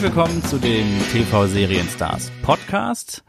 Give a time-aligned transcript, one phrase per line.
[0.00, 3.22] Herzlich willkommen zu dem TV Serienstars Podcast.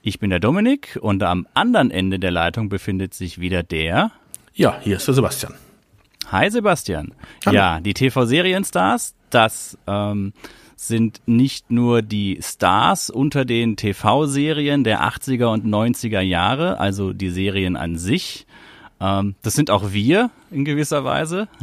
[0.00, 4.10] Ich bin der Dominik und am anderen Ende der Leitung befindet sich wieder der.
[4.54, 5.52] Ja, hier ist der Sebastian.
[6.32, 7.12] Hi Sebastian.
[7.44, 7.54] Hallo.
[7.54, 10.32] Ja, die TV Serienstars, das ähm,
[10.76, 17.28] sind nicht nur die Stars unter den TV-Serien der 80er und 90er Jahre, also die
[17.28, 18.46] Serien an sich.
[19.00, 21.48] Ähm, das sind auch wir in gewisser Weise.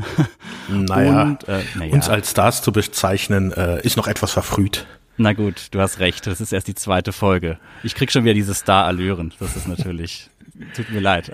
[0.69, 1.93] Naja, und, äh, naja.
[1.93, 4.85] uns als Stars zu bezeichnen, äh, ist noch etwas verfrüht.
[5.17, 6.25] Na gut, du hast recht.
[6.27, 7.57] Das ist erst die zweite Folge.
[7.83, 9.33] Ich krieg schon wieder diese Star-Allüren.
[9.39, 10.29] Das ist natürlich,
[10.75, 11.31] tut mir leid.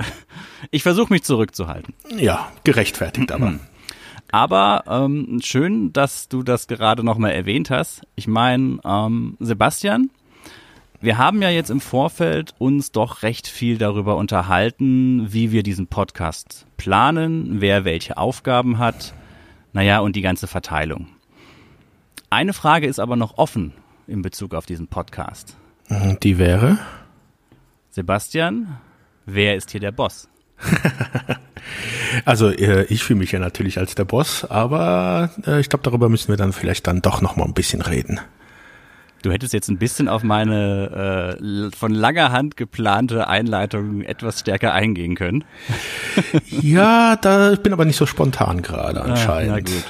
[0.71, 1.93] Ich versuche mich zurückzuhalten.
[2.17, 3.59] Ja, gerechtfertigt aber.
[4.31, 8.01] Aber ähm, schön, dass du das gerade nochmal erwähnt hast.
[8.15, 10.09] Ich meine, ähm, Sebastian,
[10.99, 15.87] wir haben ja jetzt im Vorfeld uns doch recht viel darüber unterhalten, wie wir diesen
[15.87, 19.13] Podcast planen, wer welche Aufgaben hat,
[19.73, 21.07] naja, und die ganze Verteilung.
[22.29, 23.73] Eine Frage ist aber noch offen
[24.07, 25.55] in Bezug auf diesen Podcast.
[26.23, 26.79] Die wäre?
[27.91, 28.77] Sebastian,
[29.25, 30.27] wer ist hier der Boss?
[32.25, 36.09] also äh, ich fühle mich ja natürlich als der Boss, aber äh, ich glaube, darüber
[36.09, 38.19] müssen wir dann vielleicht dann doch noch mal ein bisschen reden.
[39.27, 44.73] Du hättest jetzt ein bisschen auf meine äh, von langer Hand geplante Einleitung etwas stärker
[44.73, 45.43] eingehen können.
[46.49, 49.51] ja, da ich bin aber nicht so spontan gerade anscheinend.
[49.51, 49.83] Ah, na gut.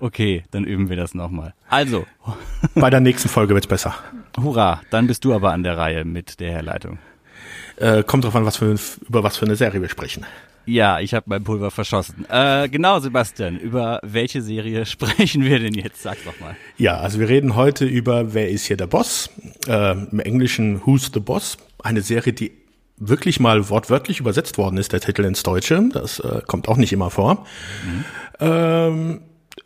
[0.00, 1.54] Okay, dann üben wir das nochmal.
[1.68, 2.06] Also.
[2.74, 3.94] Bei der nächsten Folge wird's besser.
[4.36, 6.98] Hurra, dann bist du aber an der Reihe mit der Herleitung.
[7.76, 8.74] Äh, kommt drauf an, was für,
[9.08, 10.26] über was für eine Serie wir sprechen.
[10.64, 12.24] Ja, ich habe mein Pulver verschossen.
[12.28, 16.02] Äh, genau, Sebastian, über welche Serie sprechen wir denn jetzt?
[16.02, 16.56] Sag doch mal.
[16.76, 19.30] Ja, also wir reden heute über Wer ist hier der Boss?
[19.66, 21.56] Äh, Im Englischen Who's the Boss?
[21.82, 22.52] Eine Serie, die
[22.96, 25.88] wirklich mal wortwörtlich übersetzt worden ist, der Titel ins Deutsche.
[25.92, 27.44] Das äh, kommt auch nicht immer vor.
[27.84, 28.04] Mhm.
[28.40, 29.20] Ähm,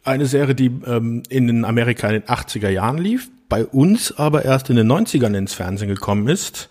[0.05, 4.71] eine Serie, die ähm, in Amerika in den 80er Jahren lief, bei uns aber erst
[4.71, 6.69] in den 90ern ins Fernsehen gekommen ist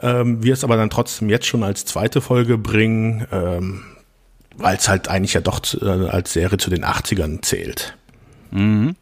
[0.00, 3.82] ähm, wir es aber dann trotzdem jetzt schon als zweite Folge bringen, ähm,
[4.56, 7.96] weil es halt eigentlich ja doch äh, als Serie zu den 80ern zählt.
[8.50, 8.94] Mhm.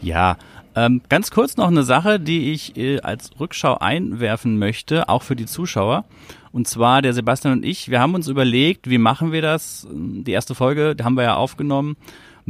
[0.00, 0.36] Ja,
[0.74, 5.36] ähm, ganz kurz noch eine Sache, die ich äh, als Rückschau einwerfen möchte, auch für
[5.36, 6.04] die Zuschauer.
[6.52, 9.86] Und zwar der Sebastian und ich, wir haben uns überlegt, wie machen wir das?
[9.90, 11.96] Die erste Folge, die haben wir ja aufgenommen.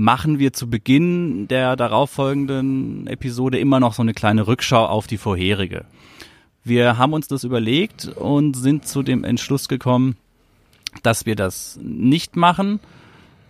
[0.00, 5.18] Machen wir zu Beginn der darauffolgenden Episode immer noch so eine kleine Rückschau auf die
[5.18, 5.84] vorherige.
[6.64, 10.16] Wir haben uns das überlegt und sind zu dem Entschluss gekommen,
[11.02, 12.80] dass wir das nicht machen,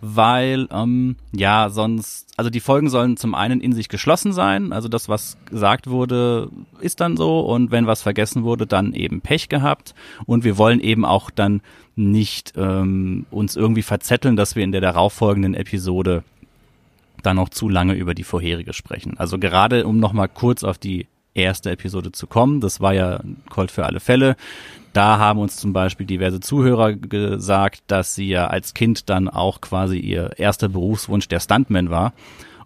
[0.01, 4.89] weil ähm, ja sonst, also die Folgen sollen zum einen in sich geschlossen sein, also
[4.89, 6.49] das, was gesagt wurde,
[6.81, 7.39] ist dann so.
[7.39, 9.95] Und wenn was vergessen wurde, dann eben Pech gehabt.
[10.25, 11.61] Und wir wollen eben auch dann
[11.95, 16.25] nicht ähm, uns irgendwie verzetteln, dass wir in der darauffolgenden Episode
[17.21, 19.17] dann noch zu lange über die vorherige sprechen.
[19.17, 22.61] Also gerade um nochmal kurz auf die erste Episode zu kommen.
[22.61, 24.35] Das war ja Colt für alle Fälle.
[24.93, 29.61] Da haben uns zum Beispiel diverse Zuhörer gesagt, dass sie ja als Kind dann auch
[29.61, 32.13] quasi ihr erster Berufswunsch der Stuntman war.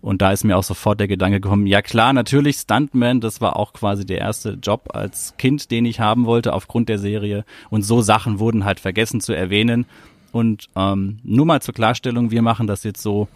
[0.02, 3.56] Und da ist mir auch sofort der Gedanke gekommen, ja klar, natürlich Stuntman, das war
[3.56, 7.44] auch quasi der erste Job als Kind, den ich haben wollte aufgrund der Serie.
[7.72, 9.86] Und so Sachen wurden halt vergessen zu erwähnen.
[10.32, 13.28] Und ähm, nur mal zur Klarstellung, wir machen das jetzt so,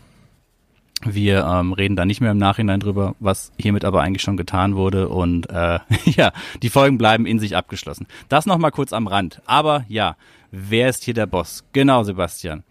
[1.06, 4.76] wir ähm, reden da nicht mehr im Nachhinein drüber, was hiermit aber eigentlich schon getan
[4.76, 5.10] wurde.
[5.10, 8.08] Und äh, ja, die Folgen bleiben in sich abgeschlossen.
[8.28, 9.42] Das nochmal kurz am Rand.
[9.46, 10.18] Aber ja,
[10.52, 11.64] wer ist hier der Boss?
[11.74, 12.64] Genau, Sebastian.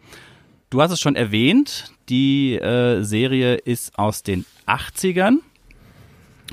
[0.71, 5.39] Du hast es schon erwähnt, die äh, Serie ist aus den 80ern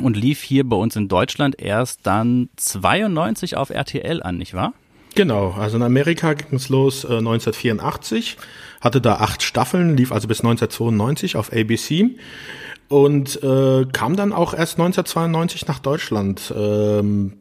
[0.02, 4.74] und lief hier bei uns in Deutschland erst dann 92 auf RTL an, nicht wahr?
[5.15, 8.38] Genau, also in Amerika ging es los äh, 1984
[8.81, 12.12] hatte da acht Staffeln, lief also bis 1992 auf ABC
[12.88, 16.53] und äh, kam dann auch erst 1992 nach Deutschland.
[16.56, 17.33] Ähm,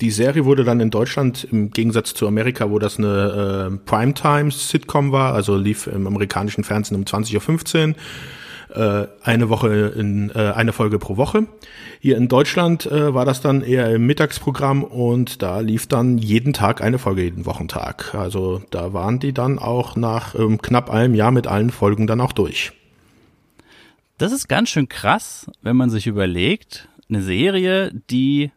[0.00, 5.12] die Serie wurde dann in Deutschland im Gegensatz zu Amerika, wo das eine äh, Primetime-Sitcom
[5.12, 7.94] war, also lief im amerikanischen Fernsehen um 20.15 Uhr
[8.74, 11.46] äh, eine Woche in äh, eine Folge pro Woche.
[12.00, 16.52] Hier in Deutschland äh, war das dann eher im Mittagsprogramm und da lief dann jeden
[16.52, 18.14] Tag eine Folge jeden Wochentag.
[18.14, 22.20] Also da waren die dann auch nach ähm, knapp einem Jahr mit allen Folgen dann
[22.20, 22.72] auch durch.
[24.18, 28.50] Das ist ganz schön krass, wenn man sich überlegt, eine Serie, die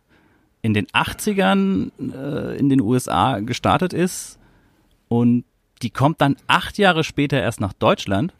[0.61, 4.39] in den 80ern äh, in den USA gestartet ist
[5.07, 5.43] und
[5.81, 8.33] die kommt dann acht Jahre später erst nach Deutschland.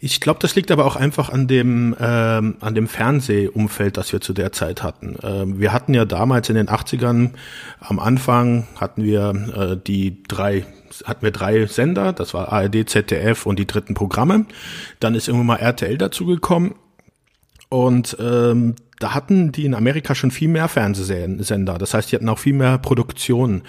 [0.00, 4.20] Ich glaube, das liegt aber auch einfach an dem, ähm, an dem Fernsehumfeld, das wir
[4.20, 5.16] zu der Zeit hatten.
[5.22, 7.30] Ähm, wir hatten ja damals in den 80ern,
[7.80, 10.66] am Anfang hatten wir äh, die drei
[11.04, 14.46] hatten wir drei Sender, das war ARD, ZDF und die dritten Programme.
[15.00, 16.74] Dann ist irgendwann mal RTL dazugekommen
[17.68, 21.76] Und ähm, da hatten die in Amerika schon viel mehr Fernsehsender.
[21.78, 23.62] Das heißt, die hatten auch viel mehr Produktionen,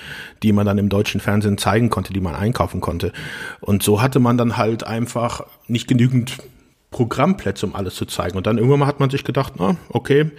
[0.43, 3.11] die man dann im deutschen Fernsehen zeigen konnte, die man einkaufen konnte.
[3.59, 6.37] Und so hatte man dann halt einfach nicht genügend
[6.91, 8.37] Programmplätze, um alles zu zeigen.
[8.37, 10.31] Und dann irgendwann mal hat man sich gedacht, na, okay,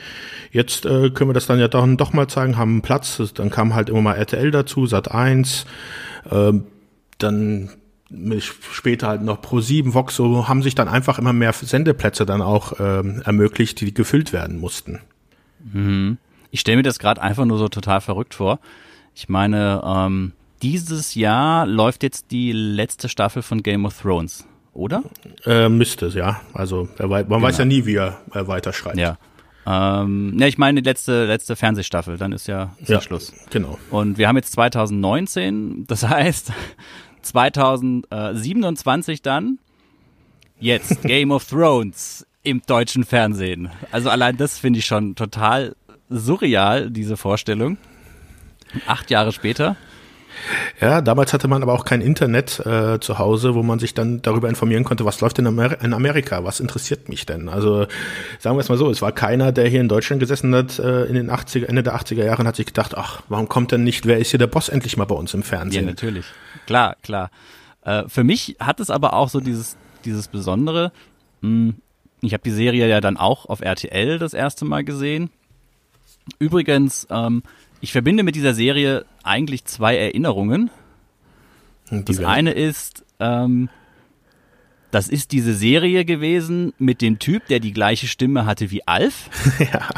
[0.51, 3.21] jetzt äh, können wir das dann ja doch, doch mal zeigen, haben einen Platz.
[3.35, 5.67] Dann kam halt immer mal RTL dazu, Sat 1,
[6.31, 6.53] äh,
[7.19, 7.71] dann
[8.11, 12.73] später halt noch Pro7, Vox, so haben sich dann einfach immer mehr Sendeplätze dann auch
[12.81, 15.01] ähm, ermöglicht, die gefüllt werden mussten.
[15.73, 16.19] Mhm.
[16.51, 18.61] Ich stelle mir das gerade einfach nur so total verrückt vor.
[19.15, 20.33] Ich meine, ähm,
[20.63, 25.03] dieses Jahr läuft jetzt die letzte Staffel von Game of Thrones, oder?
[25.45, 26.41] Äh, müsste es, ja.
[26.55, 27.43] Also man genau.
[27.43, 28.97] weiß ja nie, wie er äh, weiterschreibt.
[28.97, 29.19] Ja.
[29.67, 33.35] Ähm, ne, ich meine die letzte, letzte Fernsehstaffel, dann ist ja, ist ja Schluss.
[33.51, 33.79] Genau.
[33.91, 36.53] Und wir haben jetzt 2019, das heißt,
[37.29, 39.59] 2027 dann
[40.59, 43.71] jetzt Game of Thrones im deutschen Fernsehen.
[43.91, 45.77] Also allein das finde ich schon total
[46.09, 47.77] surreal, diese Vorstellung.
[48.87, 49.77] Acht Jahre später.
[50.81, 54.23] Ja, damals hatte man aber auch kein Internet äh, zu Hause, wo man sich dann
[54.23, 57.49] darüber informieren konnte, was läuft in, Amer in Amerika, was interessiert mich denn?
[57.49, 57.87] Also
[58.39, 61.05] sagen wir es mal so, es war keiner, der hier in Deutschland gesessen hat äh,
[61.05, 64.07] in den 80er, Ende der 80er Jahren, hat sich gedacht, ach, warum kommt denn nicht,
[64.07, 65.85] wer ist hier der Boss endlich mal bei uns im Fernsehen?
[65.85, 66.27] Ja, natürlich.
[66.69, 67.31] Klar, klar.
[67.81, 70.93] Äh, für mich hat es aber auch so dieses, dieses Besondere,
[71.41, 71.77] hm,
[72.21, 75.31] ich habe die Serie ja dann auch auf RTL das erste Mal gesehen.
[76.39, 77.43] Übrigens, ähm,
[77.81, 80.71] ich verbinde mit dieser Serie eigentlich zwei Erinnerungen.
[81.91, 83.71] Die das eine ist, ähm,
[84.91, 89.31] das ist diese Serie gewesen mit dem Typ, der die gleiche Stimme hatte wie Alf.
[89.73, 89.89] ja.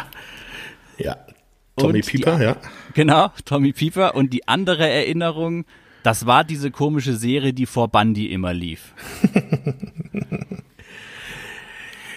[0.98, 1.16] Ja.
[1.76, 2.56] Tommy Pieper, die, ja.
[2.94, 4.14] Genau, Tommy Pieper.
[4.14, 5.64] Und die andere Erinnerung,
[6.02, 8.94] das war diese komische Serie, die vor Bundy immer lief.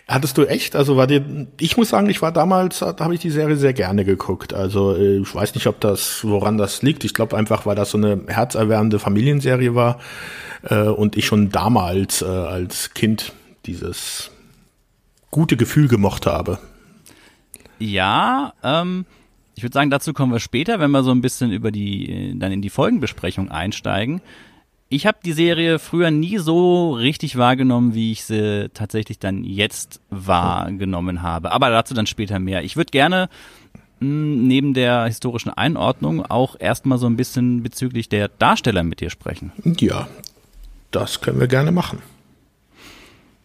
[0.08, 0.76] Hattest du echt?
[0.76, 3.74] Also war dir, ich muss sagen, ich war damals, da habe ich die Serie sehr
[3.74, 4.54] gerne geguckt.
[4.54, 7.04] Also äh, ich weiß nicht, ob das, woran das liegt.
[7.04, 10.00] Ich glaube einfach, weil das so eine herzerwärmende Familienserie war
[10.64, 13.34] äh, und ich schon damals äh, als Kind
[13.66, 14.30] dieses
[15.32, 16.60] gute Gefühl gemocht habe.
[17.80, 19.06] Ja, ähm,
[19.64, 22.36] ich würde sagen, dazu kommen wir später, wenn wir so ein bisschen über die, äh,
[22.36, 24.20] dann in die Folgenbesprechung einsteigen.
[24.90, 30.02] Ich habe die Serie früher nie so richtig wahrgenommen, wie ich sie tatsächlich dann jetzt
[30.10, 31.54] wahrgenommen habe.
[31.54, 32.66] Aber dazu dann später mehr.
[32.66, 33.30] Ich würde gerne
[34.02, 39.00] mh, hm, neben der historischen Einordnung auch erstmal so ein bisschen bezüglich der Darsteller mit
[39.00, 39.54] dir sprechen.
[39.80, 40.10] Ja,
[40.92, 42.00] das können wir gerne machen.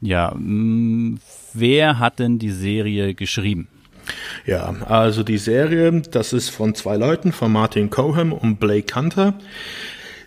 [0.01, 1.21] Ja, mh, hm,
[1.55, 3.69] wer hat denn die Serie geschrieben?
[4.47, 9.35] Ja, also die Serie, das ist von zwei Leuten, von Martin Cohen und Blake Hunter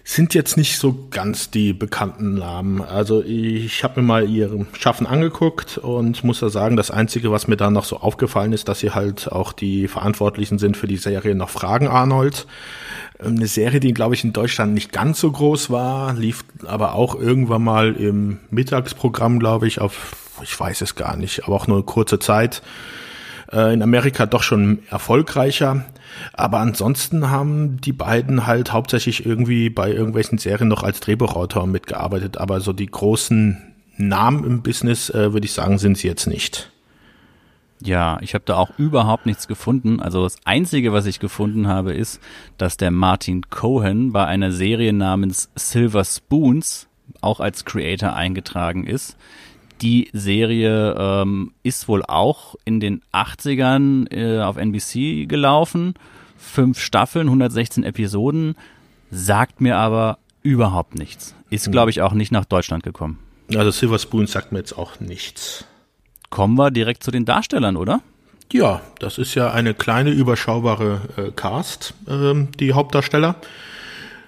[0.04, 2.81] sind jetzt nicht so ganz die bekannten Namen.
[2.81, 7.48] Also ich habe mir mal ihr Schaffen angeguckt und muss da sagen, das Einzige, was
[7.48, 10.98] mir da noch so aufgefallen ist, dass sie halt auch die Verantwortlichen sind für die
[10.98, 12.47] Serie noch Fragen Arnold.
[13.19, 17.16] Eine Serie, die, glaube ich, in Deutschland nicht ganz so groß war, lief aber auch
[17.16, 21.78] irgendwann mal im Mittagsprogramm, glaube ich, auf, ich weiß es gar nicht, aber auch nur
[21.78, 22.64] eine kurze Zeit.
[23.52, 25.86] Äh, in Amerika doch schon erfolgreicher.
[26.34, 32.38] Aber ansonsten haben die beiden halt hauptsächlich irgendwie bei irgendwelchen Serien noch als Drehbuchautor mitgearbeitet.
[32.38, 33.58] Aber so die großen
[33.98, 36.72] Namen im Business, äh, würde ich sagen, sind sie jetzt nicht.
[37.84, 40.00] Ja, ich habe da auch überhaupt nichts gefunden.
[40.00, 42.20] Also das Einzige, was ich gefunden habe, ist,
[42.58, 46.88] dass der Martin Cohen bei einer Serie namens Silver Spoons
[47.22, 49.18] auch als Creator eingetragen ist.
[49.81, 55.95] Die Serie ähm, ist wohl auch in den 80ern äh, auf NBC gelaufen.
[56.38, 58.56] Fünf Staffeln, 116 Episoden,
[59.09, 61.35] sagt mir aber überhaupt nichts.
[61.50, 61.71] Ist, hm.
[61.71, 63.19] glaube ich, auch nicht nach Deutschland gekommen.
[63.56, 65.66] Also Silver Spoon sagt mir jetzt auch nichts.
[66.30, 68.02] Kommen wir direkt zu den Darstellern, oder?
[68.54, 73.35] Ja, das ist ja eine kleine, überschaubare äh, Cast, äh, die Hauptdarsteller.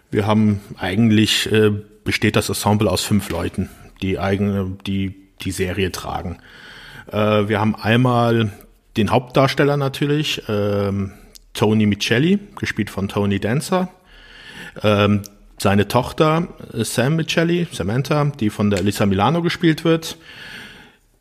[0.09, 1.71] Wir haben eigentlich, äh,
[2.03, 3.69] besteht das Ensemble aus fünf Leuten,
[4.01, 6.37] die eigene, die die Serie tragen.
[7.11, 8.51] Äh, wir haben einmal
[8.97, 11.13] den Hauptdarsteller natürlich, ähm,
[11.53, 13.89] Tony Michelli, gespielt von Tony Dancer.
[14.81, 15.21] Ähm,
[15.57, 20.17] seine Tochter äh, Sam Michelli, Samantha, die von der Elisa Milano gespielt wird.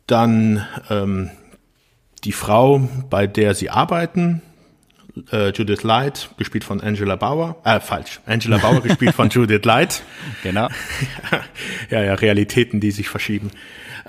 [0.07, 1.29] Dann ähm,
[2.23, 4.41] die Frau, bei der sie arbeiten,
[5.31, 7.57] äh, Judith Light, gespielt von Angela Bauer.
[7.63, 8.19] Äh, falsch.
[8.25, 10.03] Angela Bauer, gespielt von Judith Light.
[10.41, 10.67] Genau.
[11.89, 13.51] ja, ja, Realitäten, die sich verschieben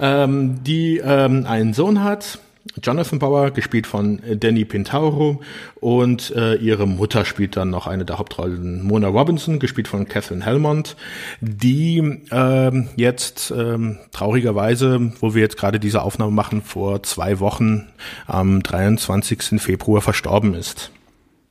[0.00, 2.38] ähm, die ähm, einen Sohn hat,
[2.82, 5.42] Jonathan Bauer, gespielt von Danny Pintauro
[5.80, 10.44] und äh, ihre Mutter spielt dann noch eine der Hauptrollen, Mona Robinson, gespielt von Catherine
[10.44, 10.96] Helmont,
[11.40, 11.98] die
[12.30, 13.78] äh, jetzt äh,
[14.12, 17.86] traurigerweise, wo wir jetzt gerade diese Aufnahme machen, vor zwei Wochen
[18.26, 19.60] am 23.
[19.60, 20.90] Februar verstorben ist.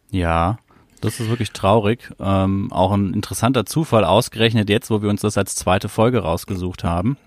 [0.10, 0.58] Ja,
[1.00, 2.10] das ist wirklich traurig.
[2.20, 6.84] Ähm, auch ein interessanter Zufall, ausgerechnet jetzt, wo wir uns das als zweite Folge rausgesucht
[6.84, 7.18] haben.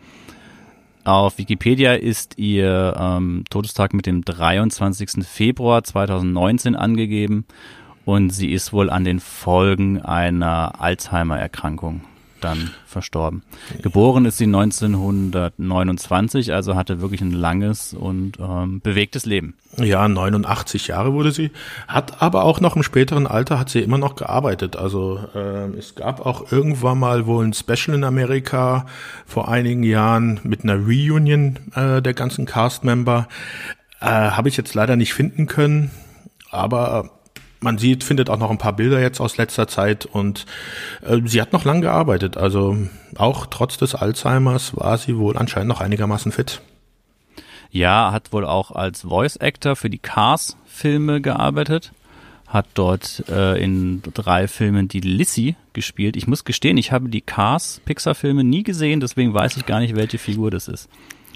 [1.07, 5.25] Auf Wikipedia ist ihr ähm, Todestag mit dem 23.
[5.25, 7.47] Februar 2019 angegeben
[8.05, 12.01] und sie ist wohl an den Folgen einer Alzheimer-Erkrankung
[12.40, 13.43] dann verstorben.
[13.83, 19.55] Geboren ist sie 1929, also hatte wirklich ein langes und ähm, bewegtes Leben.
[19.78, 21.50] Ja, 89 Jahre wurde sie,
[21.88, 24.76] hat aber auch noch im späteren Alter hat sie immer noch gearbeitet.
[24.76, 28.87] Also äh, es gab auch irgendwann mal wohl ein Special in Amerika
[29.26, 33.28] vor einigen Jahren mit einer Reunion äh, der ganzen Cast-Member.
[34.00, 35.90] Äh, Habe ich jetzt leider nicht finden können,
[36.50, 37.11] aber
[37.61, 40.47] man sieht, findet auch noch ein paar Bilder jetzt aus letzter Zeit und
[41.03, 42.37] äh, sie hat noch lange gearbeitet.
[42.37, 42.77] Also
[43.17, 46.61] auch trotz des Alzheimers war sie wohl anscheinend noch einigermaßen fit.
[47.71, 51.93] Ja, hat wohl auch als Voice Actor für die Cars-Filme gearbeitet.
[52.47, 56.17] Hat dort äh, in drei Filmen die Lissy gespielt.
[56.17, 60.19] Ich muss gestehen, ich habe die Cars-Pixar-Filme nie gesehen, deswegen weiß ich gar nicht, welche
[60.19, 60.89] Figur das ist.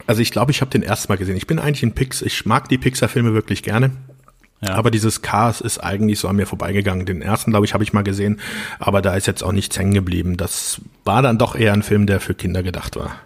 [0.06, 1.36] Also ich glaube, ich habe den ersten Mal gesehen.
[1.36, 3.90] Ich bin eigentlich ein Pix, ich mag die Pixar-Filme wirklich gerne.
[4.60, 4.74] Ja.
[4.74, 7.06] Aber dieses Chaos ist eigentlich so an mir vorbeigegangen.
[7.06, 8.40] Den ersten, glaube ich, habe ich mal gesehen,
[8.78, 10.36] aber da ist jetzt auch nichts hängen geblieben.
[10.36, 13.16] Das war dann doch eher ein Film, der für Kinder gedacht war.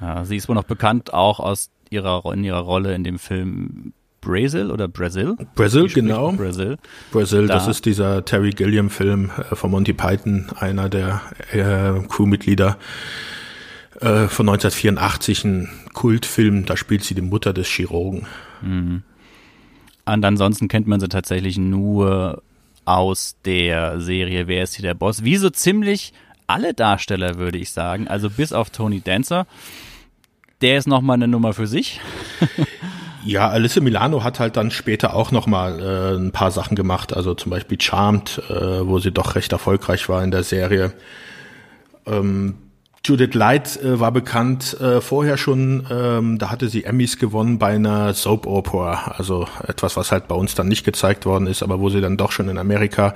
[0.00, 3.92] Ja, sie ist wohl noch bekannt auch aus ihrer, in ihrer Rolle in dem Film
[4.20, 5.36] Brazil oder Brazil?
[5.54, 6.32] Brazil, genau.
[6.32, 6.76] Brazil.
[7.10, 7.54] Brazil, da.
[7.54, 12.76] das ist dieser Terry Gilliam-Film äh, von Monty Python, einer der äh, Crewmitglieder
[14.00, 16.66] äh, von 1984, ein Kultfilm.
[16.66, 18.26] Da spielt sie die Mutter des Chirurgen.
[18.62, 19.02] Mhm.
[20.04, 22.42] Und ansonsten kennt man sie tatsächlich nur
[22.84, 25.24] aus der Serie Wer ist hier der Boss?
[25.24, 26.12] Wie so ziemlich
[26.46, 28.08] alle Darsteller, würde ich sagen.
[28.08, 29.46] Also bis auf Tony Dancer.
[30.60, 32.00] Der ist nochmal eine Nummer für sich.
[33.22, 37.34] Ja, Alice Milano hat halt dann später auch nochmal äh, ein paar Sachen gemacht, also
[37.34, 40.94] zum Beispiel Charmed, äh, wo sie doch recht erfolgreich war in der Serie.
[42.06, 42.54] Ähm,
[43.04, 47.74] Judith Light äh, war bekannt äh, vorher schon, ähm, da hatte sie Emmys gewonnen bei
[47.74, 51.80] einer Soap Opera, also etwas, was halt bei uns dann nicht gezeigt worden ist, aber
[51.80, 53.14] wo sie dann doch schon in Amerika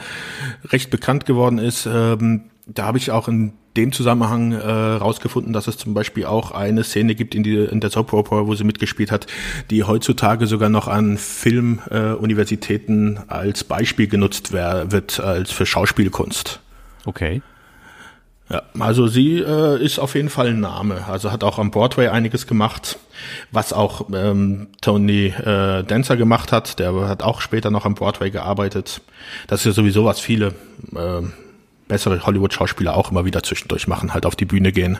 [0.71, 1.87] recht bekannt geworden ist.
[1.87, 6.53] Ähm, da habe ich auch in dem Zusammenhang äh, rausgefunden, dass es zum Beispiel auch
[6.53, 9.27] eine Szene gibt in, die, in der Soap Opera, wo sie mitgespielt hat,
[9.71, 16.61] die heutzutage sogar noch an Filmuniversitäten äh, als Beispiel genutzt wird, als für Schauspielkunst.
[17.05, 17.43] Okay.
[18.51, 21.07] Ja, also sie äh, ist auf jeden Fall ein Name.
[21.09, 22.99] Also hat auch am Broadway einiges gemacht,
[23.53, 26.79] was auch ähm, Tony äh, Dancer gemacht hat.
[26.79, 29.01] Der hat auch später noch am Broadway gearbeitet.
[29.47, 30.49] Das ist ja sowieso was viele
[30.95, 31.23] äh,
[31.89, 34.99] bessere Hollywood-Schauspieler auch immer wieder zwischendurch machen, halt auf die Bühne gehen.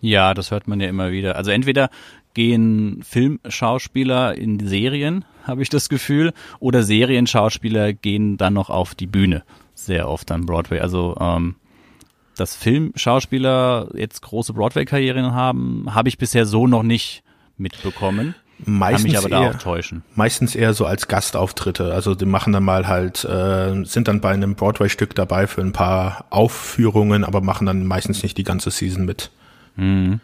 [0.00, 1.36] Ja, das hört man ja immer wieder.
[1.36, 1.90] Also entweder
[2.34, 9.06] gehen Filmschauspieler in Serien, habe ich das Gefühl, oder Serienschauspieler gehen dann noch auf die
[9.06, 9.44] Bühne.
[9.74, 10.80] Sehr oft am Broadway.
[10.80, 11.54] Also ähm,
[12.36, 17.22] dass Filmschauspieler jetzt große Broadway-Karrieren haben, habe ich bisher so noch nicht
[17.56, 18.34] mitbekommen.
[18.64, 20.02] Meistens Kann mich aber eher, da auch täuschen.
[20.14, 21.92] Meistens eher so als Gastauftritte.
[21.92, 25.72] Also die machen dann mal halt, äh, sind dann bei einem Broadway-Stück dabei für ein
[25.72, 29.30] paar Aufführungen, aber machen dann meistens nicht die ganze Season mit.
[29.76, 30.20] Mhm.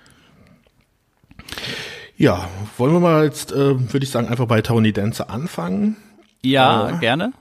[2.17, 5.97] Ja, wollen wir mal jetzt, äh, würde ich sagen, einfach bei Tony Dancer anfangen.
[6.43, 7.33] Ja, äh, gerne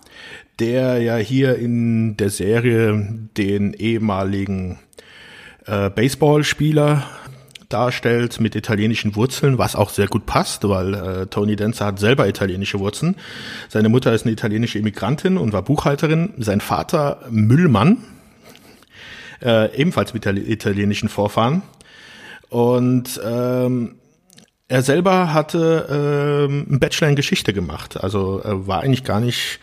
[0.62, 4.78] der ja hier in der Serie den ehemaligen
[5.66, 7.04] äh, Baseballspieler
[7.68, 12.28] darstellt mit italienischen Wurzeln, was auch sehr gut passt, weil äh, Tony Dancer hat selber
[12.28, 13.16] italienische Wurzeln.
[13.70, 16.36] Seine Mutter ist eine italienische Immigrantin und war Buchhalterin.
[16.38, 17.98] Sein Vater Müllmann,
[19.42, 21.64] äh, ebenfalls mit italienischen Vorfahren.
[22.50, 23.96] Und ähm,
[24.68, 25.88] er selber hatte
[26.48, 28.04] ähm, einen Bachelor in Geschichte gemacht.
[28.04, 29.60] Also er war eigentlich gar nicht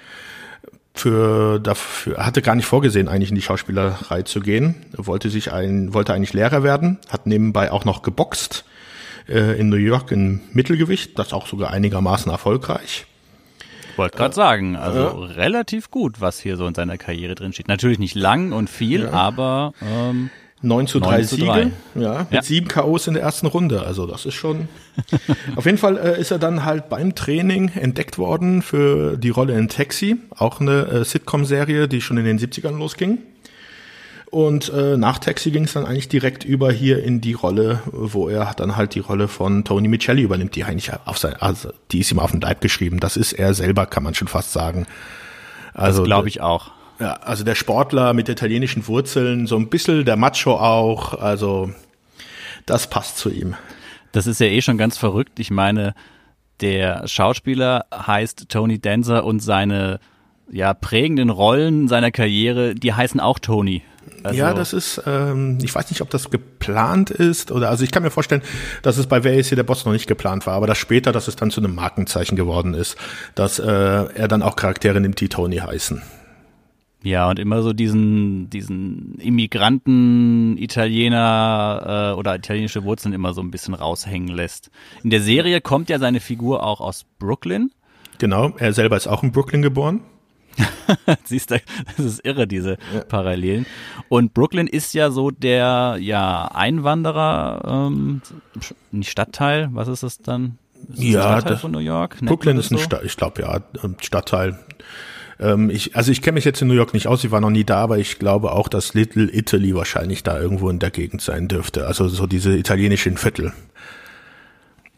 [1.01, 4.75] für dafür hatte gar nicht vorgesehen, eigentlich in die Schauspielerei zu gehen.
[4.97, 8.65] Wollte sich ein, wollte eigentlich Lehrer werden, hat nebenbei auch noch geboxt
[9.29, 13.07] äh, in New York in Mittelgewicht, das auch sogar einigermaßen erfolgreich.
[13.97, 17.69] Wollte gerade sagen, also äh, relativ gut, was hier so in seiner Karriere drin steht.
[17.69, 19.11] Natürlich nicht lang und viel, ja.
[19.11, 20.31] aber ähm,
[20.63, 21.71] 9 zu 3 9 Siege, 3.
[22.01, 22.43] ja, mit ja.
[22.43, 23.83] sieben KOs in der ersten Runde.
[23.83, 24.69] Also das ist schon.
[25.57, 29.57] Auf jeden Fall äh, ist er dann halt beim Training entdeckt worden für die Rolle
[29.57, 33.19] in Taxi, auch eine äh, Sitcom-Serie, die schon in den 70ern losging.
[34.31, 38.29] Und äh, nach Taxi ging es dann eigentlich direkt über hier in die Rolle, wo
[38.29, 42.01] er dann halt die Rolle von Tony Michelli übernimmt, die eigentlich auf sein, also die
[42.01, 43.01] ist ihm auf den Leib geschrieben.
[43.01, 44.87] Das ist er selber, kann man schon fast sagen.
[45.73, 46.73] Also glaube ich auch.
[47.01, 51.71] Ja, also der Sportler mit italienischen Wurzeln, so ein bisschen der Macho auch, also
[52.67, 53.55] das passt zu ihm.
[54.13, 55.39] Das ist ja eh schon ganz verrückt.
[55.39, 55.95] Ich meine,
[56.61, 60.01] der Schauspieler heißt Tony Dancer und seine
[60.51, 63.83] ja, prägenden Rollen seiner Karriere, die heißen auch Tony.
[64.23, 67.93] Also ja, das ist, ähm, ich weiß nicht, ob das geplant ist oder, also ich
[67.93, 68.43] kann mir vorstellen,
[68.83, 71.13] dass es bei Wer ist hier der Boss noch nicht geplant war, aber dass später,
[71.13, 72.97] dass es dann zu einem Markenzeichen geworden ist,
[73.35, 76.03] dass äh, er dann auch Charaktere nimmt, die Tony heißen.
[77.03, 83.53] Ja, und immer so diesen, diesen Immigranten, Italiener äh, oder italienische Wurzeln immer so ein
[83.53, 84.71] bisschen raushängen lässt.
[85.05, 87.71] In der Serie kommt ja seine Figur auch aus Brooklyn.
[88.19, 90.01] Genau, er selber ist auch in Brooklyn geboren.
[91.25, 91.61] Siehst du,
[91.97, 92.79] das ist irre, diese.
[93.09, 93.67] Parallelen.
[94.09, 98.23] Und Brooklyn ist ja so der ja Einwanderer, ähm,
[98.91, 100.59] nicht Stadtteil, was ist das dann?
[100.89, 102.19] Ist ja, Stadtteil das, von New York?
[102.23, 102.83] Brooklyn ist ein so?
[102.83, 103.61] Stadt, ich glaube ja,
[104.01, 104.59] Stadtteil.
[105.41, 107.51] Ähm, ich, also ich kenne mich jetzt in New York nicht aus, ich war noch
[107.51, 111.21] nie da, aber ich glaube auch, dass Little Italy wahrscheinlich da irgendwo in der Gegend
[111.21, 111.87] sein dürfte.
[111.87, 113.53] Also so diese italienischen Viertel.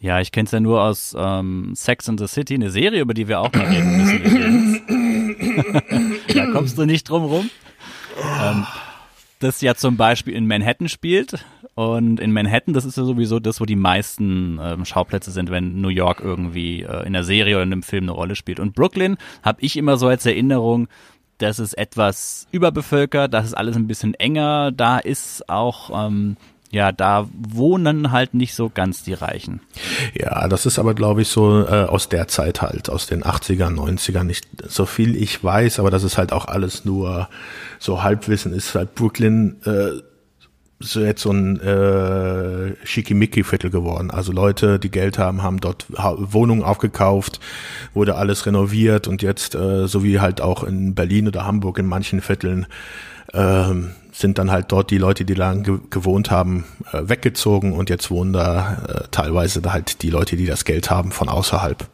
[0.00, 3.12] Ja, ich kenne es ja nur aus ähm, Sex and the City, eine Serie, über
[3.12, 4.80] die wir auch mal reden müssen.
[6.34, 7.50] da kommst du nicht drum rum.
[8.42, 8.66] Ähm,
[9.40, 11.44] das ja zum Beispiel in Manhattan spielt.
[11.74, 15.80] Und in Manhattan, das ist ja sowieso das, wo die meisten ähm, Schauplätze sind, wenn
[15.80, 18.60] New York irgendwie äh, in der Serie oder in einem Film eine Rolle spielt.
[18.60, 20.88] Und Brooklyn habe ich immer so als Erinnerung,
[21.38, 26.36] das ist etwas überbevölkert, das ist alles ein bisschen enger, da ist auch ähm,
[26.70, 29.60] ja, da wohnen halt nicht so ganz die Reichen.
[30.14, 33.74] Ja, das ist aber, glaube ich, so äh, aus der Zeit halt, aus den 80ern,
[33.74, 37.28] 90ern, nicht so viel ich weiß, aber das ist halt auch alles nur
[37.78, 40.00] so Halbwissen, ist halt Brooklyn äh,
[40.80, 44.10] so jetzt so ein äh, Schickimicki-Viertel geworden.
[44.10, 47.38] Also Leute, die Geld haben, haben dort Wohnungen aufgekauft,
[47.92, 51.86] wurde alles renoviert und jetzt, äh, so wie halt auch in Berlin oder Hamburg in
[51.86, 52.66] manchen Vierteln,
[53.34, 57.90] ähm, sind dann halt dort die Leute, die lang ge gewohnt haben, äh, weggezogen und
[57.90, 61.88] jetzt wohnen da äh, teilweise halt die Leute, die das Geld haben von außerhalb.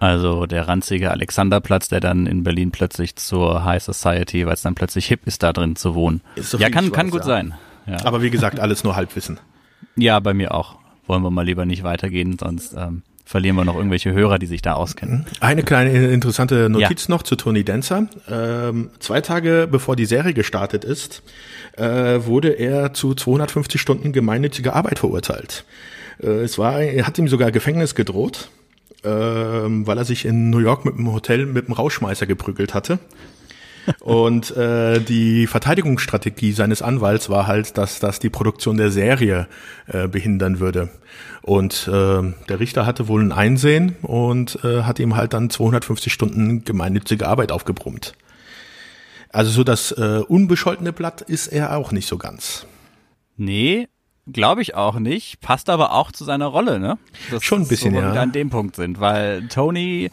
[0.00, 4.76] Also der ranzige Alexanderplatz, der dann in Berlin plötzlich zur High Society, weil es dann
[4.76, 6.20] plötzlich hip ist, da drin zu wohnen.
[6.36, 7.26] So ja, kann, kann gut ja.
[7.26, 7.54] sein.
[7.86, 8.04] Ja.
[8.04, 9.40] Aber wie gesagt, alles nur Halbwissen.
[9.96, 10.76] Ja, bei mir auch.
[11.06, 14.62] Wollen wir mal lieber nicht weitergehen, sonst ähm, verlieren wir noch irgendwelche Hörer, die sich
[14.62, 15.26] da auskennen.
[15.40, 17.14] Eine kleine interessante Notiz ja.
[17.14, 18.06] noch zu Tony Dancer.
[18.26, 21.22] Ähm, zwei Tage bevor die Serie gestartet ist,
[21.76, 21.84] äh,
[22.24, 25.66] wurde er zu 250 Stunden gemeinnütziger Arbeit verurteilt.
[26.22, 28.48] Äh, es war, er hat ihm sogar Gefängnis gedroht,
[29.04, 32.98] äh, weil er sich in New York mit dem Hotel mit dem Rauschmeißer geprügelt hatte.
[34.00, 39.48] Und äh, die Verteidigungsstrategie seines Anwalts war halt, dass das die Produktion der Serie
[39.86, 40.88] äh, behindern würde.
[41.48, 46.12] Und äh, der Richter hatte wohl ein Einsehen und äh, hat ihm halt dann 250
[46.12, 48.12] Stunden gemeinnützige Arbeit aufgebrummt.
[49.30, 52.66] Also so das äh, unbescholtene Blatt ist er auch nicht so ganz.
[53.38, 53.88] Nee,
[54.30, 55.40] glaube ich auch nicht.
[55.40, 56.98] Passt aber auch zu seiner Rolle, ne?
[57.30, 58.12] Das Schon ein bisschen, so, ja.
[58.12, 60.10] wir an dem Punkt sind, weil Tony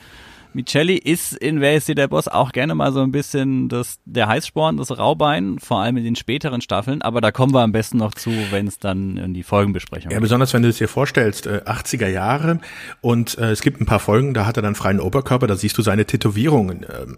[0.56, 4.00] Michelli ist in Wer ist hier der Boss auch gerne mal so ein bisschen das,
[4.06, 7.74] der Heißsporn, das Raubein, vor allem in den späteren Staffeln, aber da kommen wir am
[7.74, 10.16] besten noch zu, wenn es dann in die Folgenbesprechung geht.
[10.16, 12.62] Ja, besonders wenn du es dir vorstellst, äh, 80er Jahre
[13.02, 15.78] und äh, es gibt ein paar Folgen, da hat er dann freien Oberkörper, da siehst
[15.78, 16.86] du seine Tätowierungen.
[16.86, 17.18] Ähm,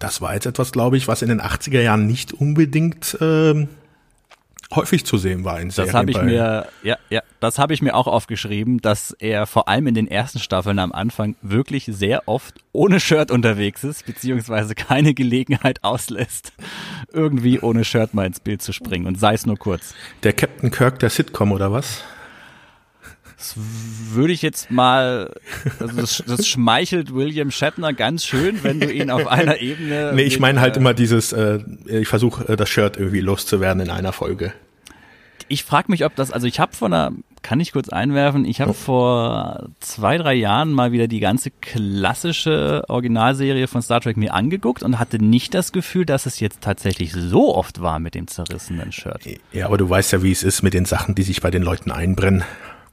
[0.00, 3.68] das war jetzt etwas, glaube ich, was in den 80er Jahren nicht unbedingt ähm,
[4.74, 5.92] häufig zu sehen war in Serien.
[5.92, 9.68] Das habe ich mir, ja, ja, das habe ich mir auch aufgeschrieben, dass er vor
[9.68, 14.74] allem in den ersten Staffeln am Anfang wirklich sehr oft ohne Shirt unterwegs ist, beziehungsweise
[14.74, 16.52] keine Gelegenheit auslässt,
[17.12, 19.94] irgendwie ohne Shirt mal ins Bild zu springen und sei es nur kurz.
[20.24, 22.02] Der Captain Kirk der Sitcom oder was?
[23.36, 25.32] Das würde ich jetzt mal,
[25.78, 30.12] also das, das, schmeichelt William Shatner ganz schön, wenn du ihn auf einer Ebene.
[30.14, 33.82] Nee, ich meine halt äh, immer dieses, äh, ich versuche äh, das Shirt irgendwie loszuwerden
[33.82, 34.52] in einer Folge.
[35.48, 38.60] Ich frage mich, ob das, also ich habe von einer, kann ich kurz einwerfen, ich
[38.60, 38.74] habe oh.
[38.74, 44.82] vor zwei, drei Jahren mal wieder die ganze klassische Originalserie von Star Trek mir angeguckt
[44.82, 48.92] und hatte nicht das Gefühl, dass es jetzt tatsächlich so oft war mit dem zerrissenen
[48.92, 49.22] Shirt.
[49.52, 51.62] Ja, aber du weißt ja, wie es ist mit den Sachen, die sich bei den
[51.62, 52.44] Leuten einbrennen.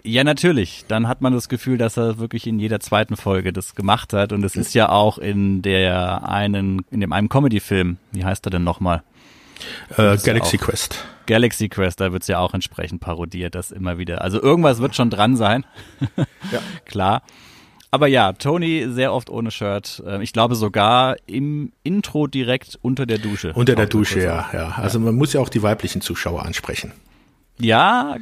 [0.04, 0.86] Ja, natürlich.
[0.88, 4.34] Dann hat man das Gefühl, dass er wirklich in jeder zweiten Folge das gemacht hat.
[4.34, 7.98] Und es ist ja auch in der einen, in dem einen Comedy-Film.
[8.12, 9.04] Wie heißt er denn nochmal?
[9.98, 11.06] Äh, Galaxy Quest.
[11.32, 14.22] Galaxy Quest, da wird's ja auch entsprechend parodiert, das immer wieder.
[14.22, 15.66] Also irgendwas wird schon dran sein.
[16.52, 16.60] ja.
[16.86, 17.22] Klar.
[17.90, 20.04] Aber ja, Tony sehr oft ohne Shirt.
[20.06, 23.54] Ähm, ich glaube sogar im Intro direkt unter der Dusche.
[23.54, 24.74] Unter der Dusche, ja, ja.
[24.76, 26.92] Also man muss ja auch die weiblichen Zuschauer ansprechen.
[27.60, 28.18] Ja,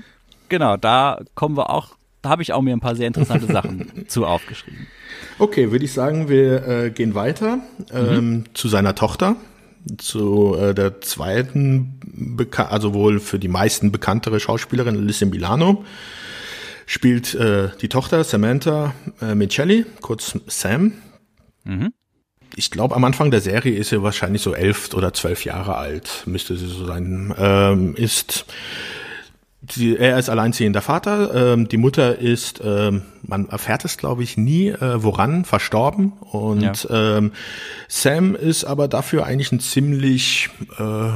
[0.48, 0.78] genau.
[0.78, 1.96] Da kommen wir auch.
[2.22, 4.86] Da habe ich auch mir ein paar sehr interessante Sachen zu aufgeschrieben.
[5.40, 7.58] Okay, würde ich sagen, wir äh, gehen weiter
[7.92, 8.44] ähm, mhm.
[8.54, 9.36] zu seiner Tochter,
[9.98, 15.86] zu äh, der zweiten, Beka also wohl für die meisten bekanntere Schauspielerin, Alyssa Milano
[16.86, 20.94] spielt äh, die Tochter Samantha äh, Michelli, kurz Sam.
[21.64, 21.94] Mhm.
[22.56, 26.24] Ich glaube, am Anfang der Serie ist sie wahrscheinlich so elf oder zwölf Jahre alt,
[26.26, 27.34] müsste sie so sein.
[27.38, 28.46] Ähm, ist
[29.68, 31.54] sie, er ist alleinziehender Vater.
[31.54, 36.14] Ähm, die Mutter ist, ähm, man erfährt es glaube ich nie, äh, woran verstorben.
[36.32, 37.18] Und ja.
[37.18, 37.32] ähm,
[37.88, 41.10] Sam ist aber dafür eigentlich ein ziemlich äh,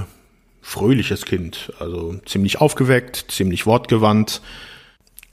[0.61, 4.41] fröhliches Kind, also ziemlich aufgeweckt, ziemlich wortgewandt.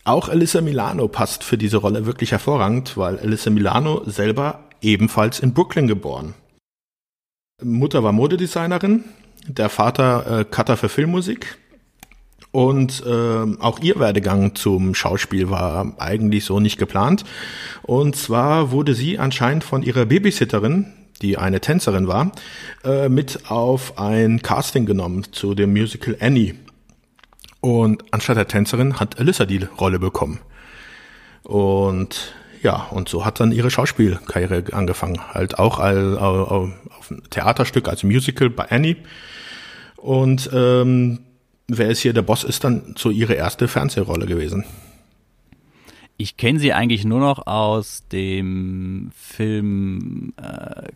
[0.05, 5.55] Auch Alyssa Milano passt für diese Rolle wirklich hervorragend, weil Alyssa Milano selber ebenfalls in
[5.55, 6.35] Brooklyn geboren.
[7.62, 9.05] Mutter war Modedesignerin,
[9.46, 11.59] der Vater äh, Cutter für Filmmusik.
[12.53, 17.25] Und äh, auch ihr Werdegang zum Schauspiel war eigentlich so nicht geplant.
[17.83, 20.87] Und zwar wurde sie anscheinend von ihrer Babysitterin,
[21.23, 22.33] die eine Tänzerin war,
[22.85, 26.55] äh, mit auf ein Casting genommen zu dem Musical Annie.
[27.61, 30.41] Und anstatt der Tänzerin hat Alyssa die Rolle bekommen.
[31.45, 35.21] Und ja, und so hat dann ihre Schauspielkarriere angefangen.
[35.33, 38.97] Halt auch als, auf ein Theaterstück als Musical bei Annie.
[39.97, 41.21] Und ähm,
[41.77, 44.65] wer ist hier der Boss, ist dann so ihre erste Fernsehrolle gewesen.
[46.17, 50.89] Ich kenne sie eigentlich nur noch aus dem Film äh,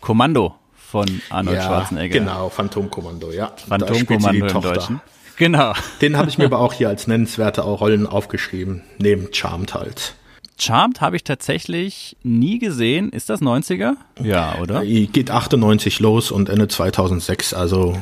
[0.00, 2.18] Kommando von Arnold ja, Schwarzenegger.
[2.20, 3.52] Genau, Phantomkommando, ja.
[3.68, 5.00] Phantomkommando im Deutschen.
[5.36, 5.72] Genau.
[6.00, 10.14] Den habe ich mir aber auch hier als nennenswerte Rollen aufgeschrieben, neben Charmed halt.
[10.60, 13.10] Charmed habe ich tatsächlich nie gesehen.
[13.10, 13.94] Ist das 90er?
[14.20, 14.84] Ja, oder?
[14.84, 17.96] Geht 98 los und Ende 2006, also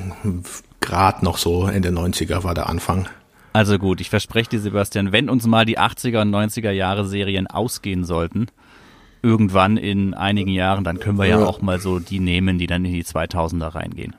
[0.87, 3.09] gerade noch so Ende 90er war der Anfang.
[3.53, 7.47] Also gut, ich verspreche dir, Sebastian, wenn uns mal die 80er und 90er Jahre Serien
[7.47, 8.47] ausgehen sollten,
[9.23, 12.67] irgendwann in einigen Jahren, dann können wir ja, ja auch mal so die nehmen, die
[12.67, 14.15] dann in die 2000er reingehen.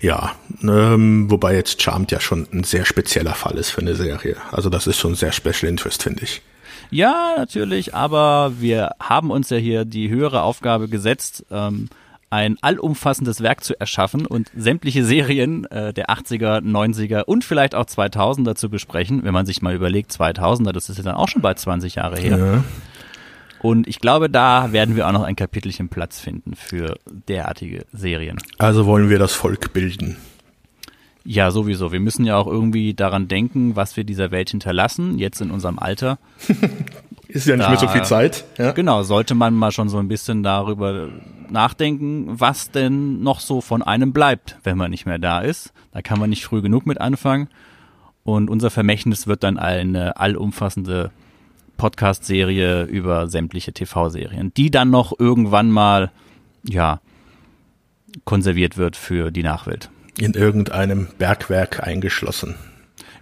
[0.00, 4.36] Ja, ähm, wobei jetzt Charmed ja schon ein sehr spezieller Fall ist für eine Serie.
[4.52, 6.42] Also das ist schon sehr Special Interest, finde ich.
[6.90, 11.88] Ja, natürlich, aber wir haben uns ja hier die höhere Aufgabe gesetzt, ähm,
[12.36, 17.86] ein allumfassendes Werk zu erschaffen und sämtliche Serien äh, der 80er, 90er und vielleicht auch
[17.86, 19.24] 2000er zu besprechen.
[19.24, 22.18] Wenn man sich mal überlegt, 2000er, das ist ja dann auch schon bald 20 Jahre
[22.18, 22.36] her.
[22.36, 22.64] Ja.
[23.62, 28.36] Und ich glaube, da werden wir auch noch ein Kapitelchen Platz finden für derartige Serien.
[28.58, 30.18] Also wollen wir das Volk bilden.
[31.24, 31.90] Ja, sowieso.
[31.90, 35.78] Wir müssen ja auch irgendwie daran denken, was wir dieser Welt hinterlassen, jetzt in unserem
[35.78, 36.18] Alter.
[37.28, 38.44] Ist ja nicht da, mehr so viel Zeit.
[38.58, 38.72] Ja.
[38.72, 41.08] Genau, sollte man mal schon so ein bisschen darüber
[41.50, 45.72] nachdenken, was denn noch so von einem bleibt, wenn man nicht mehr da ist.
[45.92, 47.48] Da kann man nicht früh genug mit anfangen.
[48.22, 51.10] Und unser Vermächtnis wird dann eine allumfassende
[51.76, 56.10] Podcast-Serie über sämtliche TV-Serien, die dann noch irgendwann mal,
[56.64, 57.00] ja,
[58.24, 59.90] konserviert wird für die Nachwelt.
[60.18, 62.56] In irgendeinem Bergwerk eingeschlossen.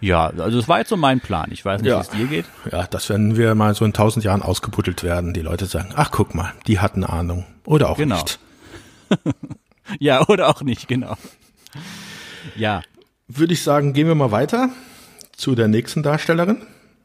[0.04, 1.48] Ja, also das war jetzt so mein Plan.
[1.50, 1.96] Ich weiß nicht, ja.
[1.96, 2.44] wie es dir geht.
[2.70, 6.10] Ja, dass wenn wir mal so in tausend Jahren ausgebuddelt werden, die Leute sagen, ach
[6.10, 7.46] guck mal, die hatten Ahnung.
[7.64, 8.20] Oder auch genau.
[8.20, 8.38] nicht.
[9.98, 11.16] ja, oder auch nicht, genau.
[12.54, 12.82] Ja.
[13.28, 14.68] Würde ich sagen, gehen wir mal weiter
[15.34, 16.58] zu der nächsten Darstellerin.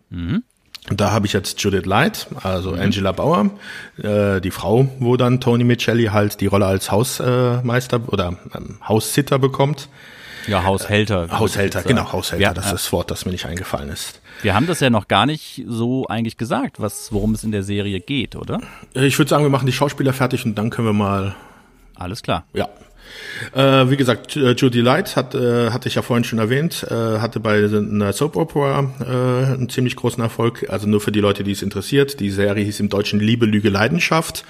[0.09, 0.43] Mhm.
[0.89, 2.81] Da habe ich jetzt Judith Light, also mhm.
[2.81, 3.49] Angela Bauer,
[3.97, 9.39] äh, die Frau, wo dann Tony Michelli halt die Rolle als Hausmeister oder ähm, Haussitter
[9.39, 9.87] bekommt.
[10.49, 11.25] Ja, Haushälter.
[11.25, 14.21] Äh, Haushälter, genau, Haushälter, ja, das ist das Wort, das mir nicht eingefallen ist.
[14.41, 17.63] Wir haben das ja noch gar nicht so eigentlich gesagt, was, worum es in der
[17.63, 18.59] Serie geht, oder?
[18.95, 21.35] Äh, ich würde sagen, wir machen die Schauspieler fertig und dann können wir mal.
[21.95, 22.45] Alles klar.
[22.53, 22.69] Ja.
[23.53, 27.19] Äh, wie gesagt, äh, Judy Light hat, äh, hatte ich ja vorhin schon erwähnt, äh,
[27.19, 30.67] hatte bei einer Soap Opera äh, einen ziemlich großen Erfolg.
[30.69, 32.19] Also nur für die Leute, die es interessiert.
[32.19, 34.45] Die Serie hieß im Deutschen Liebe, Lüge, Leidenschaft.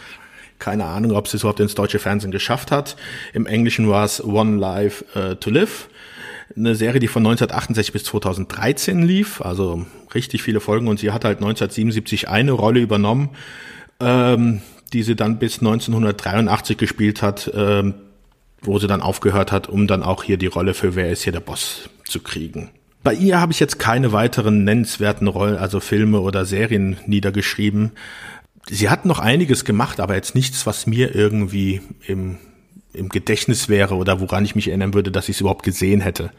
[0.59, 2.97] Keine Ahnung, ob sie es überhaupt ins deutsche Fernsehen geschafft hat.
[3.33, 5.89] Im Englischen war es One Life uh, to Live.
[6.55, 10.87] Eine Serie, die von 1968 bis 2013 lief, also richtig viele Folgen.
[10.87, 13.29] Und sie hat halt 1977 eine Rolle übernommen,
[13.99, 17.93] ähm, die sie dann bis 1983 gespielt hat, ähm,
[18.61, 21.33] wo sie dann aufgehört hat, um dann auch hier die Rolle für Wer ist hier
[21.33, 22.71] der Boss zu kriegen.
[23.01, 27.91] Bei ihr habe ich jetzt keine weiteren nennenswerten Rollen, also Filme oder Serien niedergeschrieben.
[28.69, 32.37] Sie hat noch einiges gemacht, aber jetzt nichts, was mir irgendwie im,
[32.93, 36.31] im Gedächtnis wäre oder woran ich mich erinnern würde, dass ich es überhaupt gesehen hätte.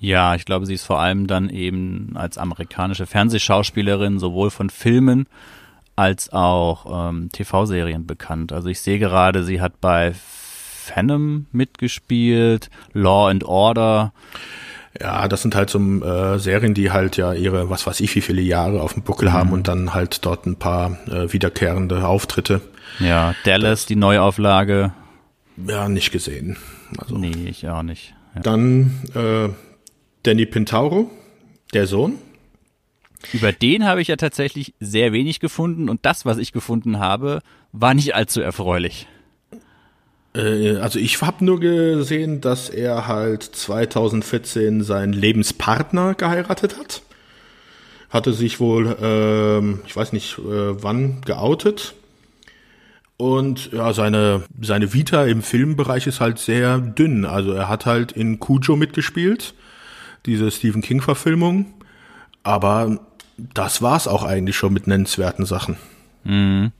[0.00, 5.26] Ja, ich glaube, sie ist vor allem dann eben als amerikanische Fernsehschauspielerin sowohl von Filmen
[5.96, 8.52] als auch ähm, TV-Serien bekannt.
[8.52, 14.12] Also ich sehe gerade, sie hat bei Phantom mitgespielt, Law and Order.
[15.00, 18.20] Ja, das sind halt so äh, Serien, die halt ja ihre, was weiß ich, wie
[18.20, 19.32] viele Jahre auf dem Buckel mhm.
[19.32, 22.60] haben und dann halt dort ein paar äh, wiederkehrende Auftritte.
[22.98, 24.92] Ja, Dallas, das, die Neuauflage.
[25.66, 26.56] Ja, nicht gesehen.
[26.96, 27.16] Also.
[27.16, 28.14] Nee, ich auch nicht.
[28.34, 28.40] Ja.
[28.42, 29.48] Dann äh,
[30.22, 31.10] Danny Pintauro,
[31.74, 32.14] der Sohn.
[33.32, 37.40] Über den habe ich ja tatsächlich sehr wenig gefunden und das, was ich gefunden habe,
[37.72, 39.08] war nicht allzu erfreulich.
[40.38, 47.02] Äh, also ich habe nur gesehen, dass er halt 2014 seinen Lebenspartner geheiratet hat.
[48.08, 51.94] Hatte sich wohl, ähm, ich weiß nicht äh, wann, geoutet.
[53.18, 57.24] Und ja, seine, seine Vita im Filmbereich ist halt sehr dünn.
[57.24, 59.54] Also er hat halt in Cujo mitgespielt,
[60.24, 61.66] diese Stephen King-Verfilmung.
[62.44, 63.00] Aber
[63.36, 65.76] das war's auch eigentlich schon mit nennenswerten Sachen.
[66.22, 66.70] Mhm.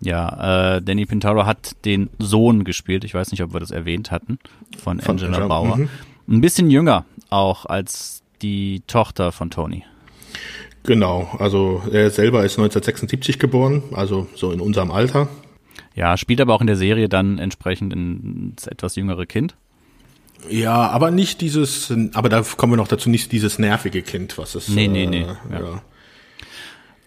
[0.00, 3.04] Ja, äh, Danny Pintaro hat den Sohn gespielt.
[3.04, 4.38] Ich weiß nicht, ob wir das erwähnt hatten.
[4.82, 5.76] Von, von Angela Bauer.
[5.76, 5.88] Mhm.
[6.28, 9.84] Ein bisschen jünger auch als die Tochter von Tony.
[10.84, 15.28] Genau, also er selber ist 1976 geboren, also so in unserem Alter.
[15.94, 19.56] Ja, spielt aber auch in der Serie dann entsprechend ein etwas jüngere Kind.
[20.48, 24.54] Ja, aber nicht dieses, aber da kommen wir noch dazu, nicht dieses nervige Kind, was
[24.54, 24.68] es.
[24.68, 25.22] Nee, nee, nee.
[25.22, 25.60] Äh, ja.
[25.60, 25.82] ja.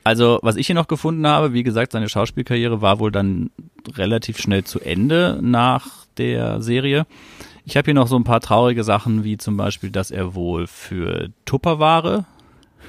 [0.04, 3.52] Also, was ich hier noch gefunden habe, wie gesagt, seine Schauspielkarriere war wohl dann
[3.96, 7.06] relativ schnell zu Ende nach der Serie.
[7.66, 10.66] Ich habe hier noch so ein paar traurige Sachen, wie zum Beispiel, dass er wohl
[10.66, 12.26] für Tupperware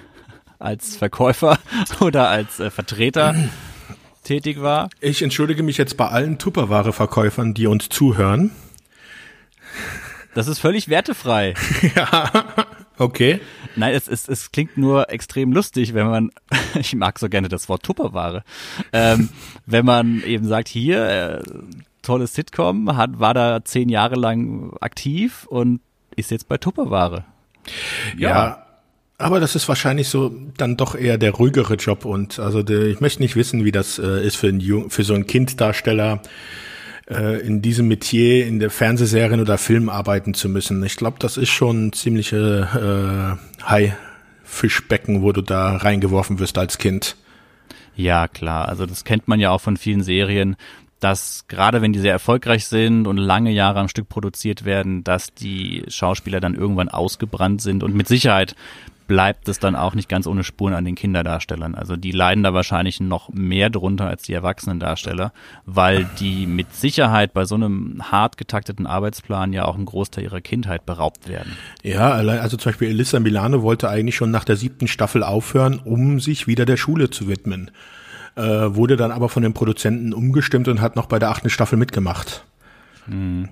[0.58, 1.58] als Verkäufer
[2.00, 3.34] oder als äh, Vertreter
[4.24, 4.88] tätig war.
[5.00, 8.52] Ich entschuldige mich jetzt bei allen Tupperware-Verkäufern, die uns zuhören.
[10.34, 11.54] Das ist völlig wertefrei.
[11.94, 12.30] ja.
[12.96, 13.40] Okay.
[13.76, 16.30] Nein, es, es, es klingt nur extrem lustig, wenn man,
[16.78, 18.44] ich mag so gerne das Wort Tupperware,
[18.92, 19.28] ähm,
[19.66, 21.42] wenn man eben sagt, hier, äh,
[22.02, 25.80] tolles Sitcom, hat, war da zehn Jahre lang aktiv und
[26.16, 27.24] ist jetzt bei Tupperware.
[28.16, 28.28] Ja.
[28.28, 28.66] ja.
[29.18, 33.00] Aber das ist wahrscheinlich so dann doch eher der ruhigere Job und also der, ich
[33.00, 36.22] möchte nicht wissen, wie das äh, ist für, ein, für so einen Kinddarsteller
[37.08, 40.82] äh, in diesem Metier in der Fernsehserien oder Film arbeiten zu müssen.
[40.84, 46.78] Ich glaube, das ist schon ein ziemliche äh, Haifischbecken, wo du da reingeworfen wirst als
[46.78, 47.16] Kind.
[47.94, 48.68] Ja, klar.
[48.68, 50.56] Also das kennt man ja auch von vielen Serien,
[51.00, 55.34] dass gerade wenn die sehr erfolgreich sind und lange Jahre am Stück produziert werden, dass
[55.34, 58.54] die Schauspieler dann irgendwann ausgebrannt sind und mit Sicherheit
[59.12, 61.74] bleibt es dann auch nicht ganz ohne Spuren an den Kinderdarstellern.
[61.74, 65.34] Also die leiden da wahrscheinlich noch mehr drunter als die erwachsenen Darsteller,
[65.66, 70.40] weil die mit Sicherheit bei so einem hart getakteten Arbeitsplan ja auch einen Großteil ihrer
[70.40, 71.58] Kindheit beraubt werden.
[71.82, 76.18] Ja, also zum Beispiel Elissa Milano wollte eigentlich schon nach der siebten Staffel aufhören, um
[76.18, 77.70] sich wieder der Schule zu widmen.
[78.34, 81.76] Äh, wurde dann aber von den Produzenten umgestimmt und hat noch bei der achten Staffel
[81.76, 82.44] mitgemacht.
[83.04, 83.50] Hm.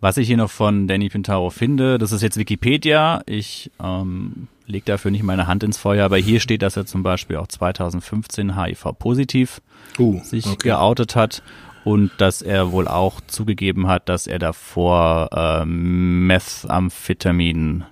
[0.00, 3.20] Was ich hier noch von Danny Pintaro finde, das ist jetzt Wikipedia.
[3.26, 7.02] Ich ähm, lege dafür nicht meine Hand ins Feuer, aber hier steht, dass er zum
[7.02, 9.60] Beispiel auch 2015 HIV-positiv
[9.98, 10.68] uh, sich okay.
[10.68, 11.42] geoutet hat
[11.82, 17.82] und dass er wohl auch zugegeben hat, dass er davor äh, Methamphetamin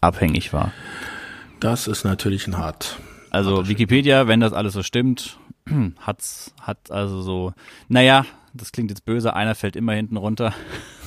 [0.00, 0.72] abhängig war.
[1.60, 2.98] Das ist natürlich ein hart.
[3.30, 5.38] Also Wikipedia, wenn das alles so stimmt,
[6.00, 7.52] hat's, hat also so,
[7.88, 10.52] naja, das klingt jetzt böse, einer fällt immer hinten runter.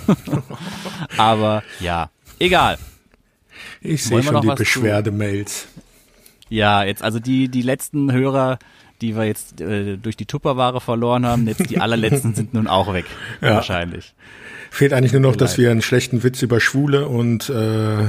[1.17, 2.77] Aber ja, egal.
[3.81, 5.67] Ich sehe schon die Beschwerdemails.
[6.49, 8.59] Ja, jetzt also die, die letzten Hörer,
[9.01, 12.93] die wir jetzt äh, durch die Tupperware verloren haben, jetzt die allerletzten sind nun auch
[12.93, 13.05] weg.
[13.41, 13.55] Ja.
[13.55, 14.13] Wahrscheinlich.
[14.71, 18.07] Fehlt eigentlich nur noch, dass wir einen schlechten Witz über Schwule und, äh, äh,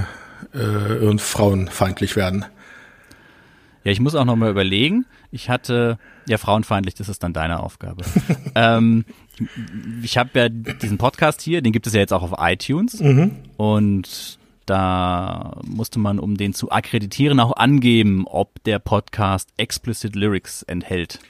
[1.00, 2.44] und frauenfeindlich werden.
[3.85, 5.06] Ja, ich muss auch noch mal überlegen.
[5.30, 8.04] Ich hatte, ja, frauenfeindlich, das ist dann deine Aufgabe.
[8.54, 9.04] ähm,
[10.03, 13.01] ich habe ja diesen Podcast hier, den gibt es ja jetzt auch auf iTunes.
[13.01, 13.37] Mhm.
[13.57, 20.62] Und da musste man, um den zu akkreditieren, auch angeben, ob der Podcast explicit Lyrics
[20.64, 21.20] enthält.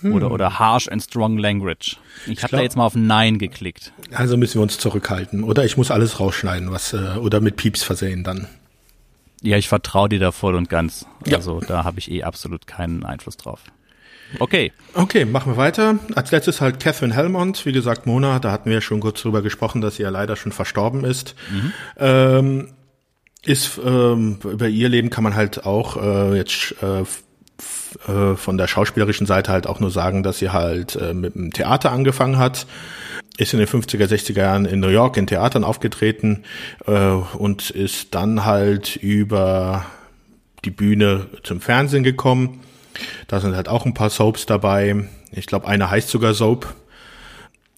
[0.00, 0.12] Hm.
[0.12, 1.96] Oder, oder harsh and strong language.
[2.26, 3.92] Ich habe da jetzt mal auf Nein geklickt.
[4.12, 5.44] Also müssen wir uns zurückhalten.
[5.44, 8.48] Oder ich muss alles rausschneiden, was äh, oder mit Pieps versehen dann.
[9.40, 11.06] Ja, ich vertraue dir da voll und ganz.
[11.26, 11.36] Ja.
[11.36, 13.60] Also da habe ich eh absolut keinen Einfluss drauf.
[14.38, 14.72] Okay.
[14.94, 15.98] Okay, machen wir weiter.
[16.14, 17.66] Als letztes halt Catherine Helmont.
[17.66, 20.52] Wie gesagt, Mona, da hatten wir schon kurz drüber gesprochen, dass sie ja leider schon
[20.52, 21.34] verstorben ist.
[21.50, 21.72] Mhm.
[21.98, 22.68] Ähm,
[23.44, 27.02] ist ähm, über ihr Leben kann man halt auch äh, jetzt äh,
[28.10, 31.52] äh, von der schauspielerischen Seite halt auch nur sagen, dass sie halt äh, mit dem
[31.52, 32.66] Theater angefangen hat
[33.36, 36.44] ist in den 50er, 60er Jahren in New York in Theatern aufgetreten
[36.86, 39.86] äh, und ist dann halt über
[40.64, 42.60] die Bühne zum Fernsehen gekommen.
[43.28, 45.08] Da sind halt auch ein paar Soaps dabei.
[45.32, 46.74] Ich glaube, eine heißt sogar Soap.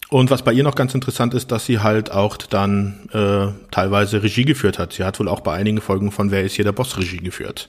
[0.09, 4.23] Und was bei ihr noch ganz interessant ist, dass sie halt auch dann äh, teilweise
[4.23, 4.93] Regie geführt hat.
[4.93, 7.69] Sie hat wohl auch bei einigen Folgen von Wer ist hier der Boss Regie geführt.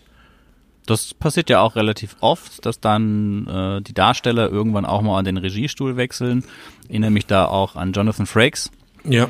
[0.85, 5.25] Das passiert ja auch relativ oft, dass dann äh, die Darsteller irgendwann auch mal an
[5.25, 6.45] den Regiestuhl wechseln.
[6.83, 8.71] Ich erinnere mich da auch an Jonathan Frakes.
[9.03, 9.27] Ja.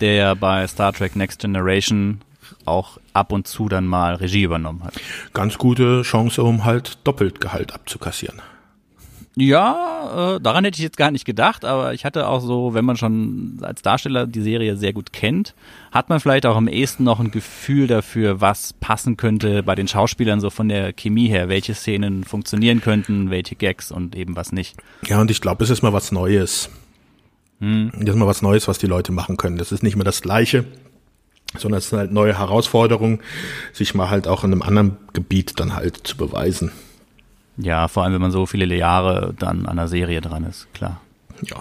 [0.00, 2.22] Der bei Star Trek Next Generation
[2.64, 4.94] auch ab und zu dann mal Regie übernommen hat.
[5.32, 8.42] Ganz gute Chance, um halt doppelt Gehalt abzukassieren.
[9.38, 12.86] Ja, äh, daran hätte ich jetzt gar nicht gedacht, aber ich hatte auch so, wenn
[12.86, 15.54] man schon als Darsteller die Serie sehr gut kennt,
[15.92, 19.88] hat man vielleicht auch am ehesten noch ein Gefühl dafür, was passen könnte bei den
[19.88, 24.52] Schauspielern so von der Chemie her, welche Szenen funktionieren könnten, welche Gags und eben was
[24.52, 24.78] nicht.
[25.06, 26.70] Ja, und ich glaube, es ist mal was Neues.
[27.60, 27.90] Hm.
[27.92, 29.58] Das ist mal was Neues, was die Leute machen können.
[29.58, 30.64] Das ist nicht mehr das Gleiche,
[31.60, 33.20] sondern es sind halt neue Herausforderungen,
[33.72, 36.72] sich mal halt auch in einem anderen Gebiet dann halt zu beweisen.
[37.56, 41.00] Ja, vor allem, wenn man so viele Jahre dann an der Serie dran ist, klar.
[41.42, 41.56] Ja.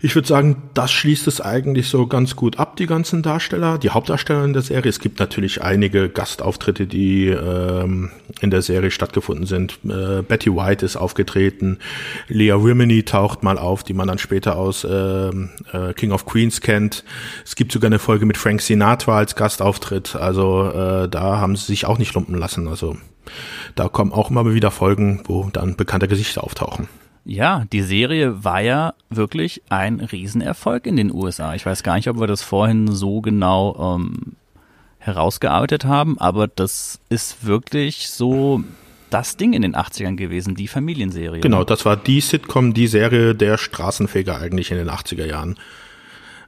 [0.00, 3.90] Ich würde sagen, das schließt es eigentlich so ganz gut ab, die ganzen Darsteller, die
[3.90, 4.88] Hauptdarsteller in der Serie.
[4.88, 9.80] Es gibt natürlich einige Gastauftritte, die ähm, in der Serie stattgefunden sind.
[9.84, 11.78] Äh, Betty White ist aufgetreten,
[12.28, 14.90] Leah Rimini taucht mal auf, die man dann später aus äh,
[15.28, 17.04] äh, King of Queens kennt.
[17.44, 20.14] Es gibt sogar eine Folge mit Frank Sinatra als Gastauftritt.
[20.14, 22.68] Also äh, da haben sie sich auch nicht lumpen lassen.
[22.68, 22.96] Also
[23.74, 26.88] da kommen auch immer wieder Folgen, wo dann bekannte Gesichter auftauchen.
[27.28, 31.54] Ja, die Serie war ja wirklich ein Riesenerfolg in den USA.
[31.54, 34.36] Ich weiß gar nicht, ob wir das vorhin so genau ähm,
[34.98, 38.64] herausgearbeitet haben, aber das ist wirklich so
[39.10, 41.42] das Ding in den 80ern gewesen, die Familienserie.
[41.42, 45.58] Genau, das war die Sitcom, die Serie der Straßenfeger eigentlich in den 80er Jahren.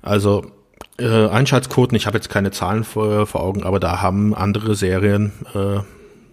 [0.00, 0.50] Also
[0.98, 5.32] äh, Einschaltquoten, ich habe jetzt keine Zahlen vor, vor Augen, aber da haben andere Serien
[5.54, 5.80] äh,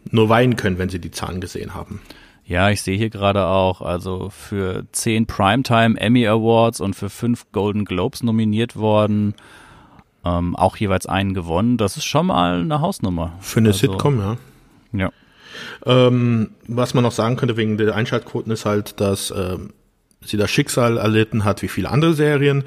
[0.10, 2.00] nur weinen können, wenn sie die Zahlen gesehen haben.
[2.48, 7.46] Ja, ich sehe hier gerade auch, also für zehn Primetime Emmy Awards und für fünf
[7.52, 9.36] Golden Globes nominiert worden,
[10.24, 11.76] ähm, auch jeweils einen gewonnen.
[11.76, 13.34] Das ist schon mal eine Hausnummer.
[13.42, 14.38] Für eine also, Sitcom, ja.
[14.94, 15.12] Ja.
[15.86, 19.74] Ähm, was man noch sagen könnte wegen der Einschaltquoten ist halt, dass ähm,
[20.30, 22.64] sie das Schicksal erlitten hat wie viele andere Serien.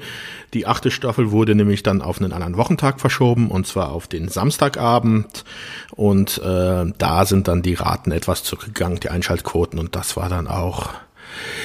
[0.53, 4.27] Die achte Staffel wurde nämlich dann auf einen anderen Wochentag verschoben und zwar auf den
[4.27, 5.45] Samstagabend
[5.91, 10.47] und äh, da sind dann die Raten etwas zurückgegangen, die Einschaltquoten und das war dann
[10.47, 10.89] auch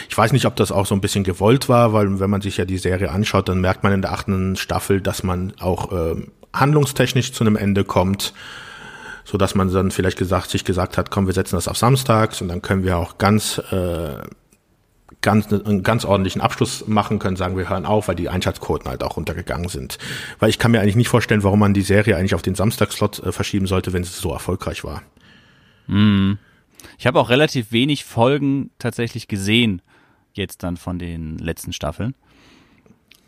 [0.08, 2.56] ich weiß nicht, ob das auch so ein bisschen gewollt war, weil wenn man sich
[2.56, 6.14] ja die Serie anschaut, dann merkt man in der achten Staffel, dass man auch äh,
[6.52, 8.32] handlungstechnisch zu einem Ende kommt,
[9.24, 12.40] so dass man dann vielleicht gesagt, sich gesagt hat, komm, wir setzen das auf Samstags
[12.40, 14.18] und dann können wir auch ganz äh,
[15.20, 19.02] ganz, einen ganz ordentlichen Abschluss machen können, sagen wir hören auf, weil die Einschaltquoten halt
[19.02, 19.98] auch runtergegangen sind.
[20.38, 23.20] Weil ich kann mir eigentlich nicht vorstellen, warum man die Serie eigentlich auf den Samstagslot
[23.20, 25.02] äh, verschieben sollte, wenn es so erfolgreich war.
[25.86, 26.34] Mm.
[26.98, 29.82] Ich habe auch relativ wenig Folgen tatsächlich gesehen,
[30.32, 32.14] jetzt dann von den letzten Staffeln.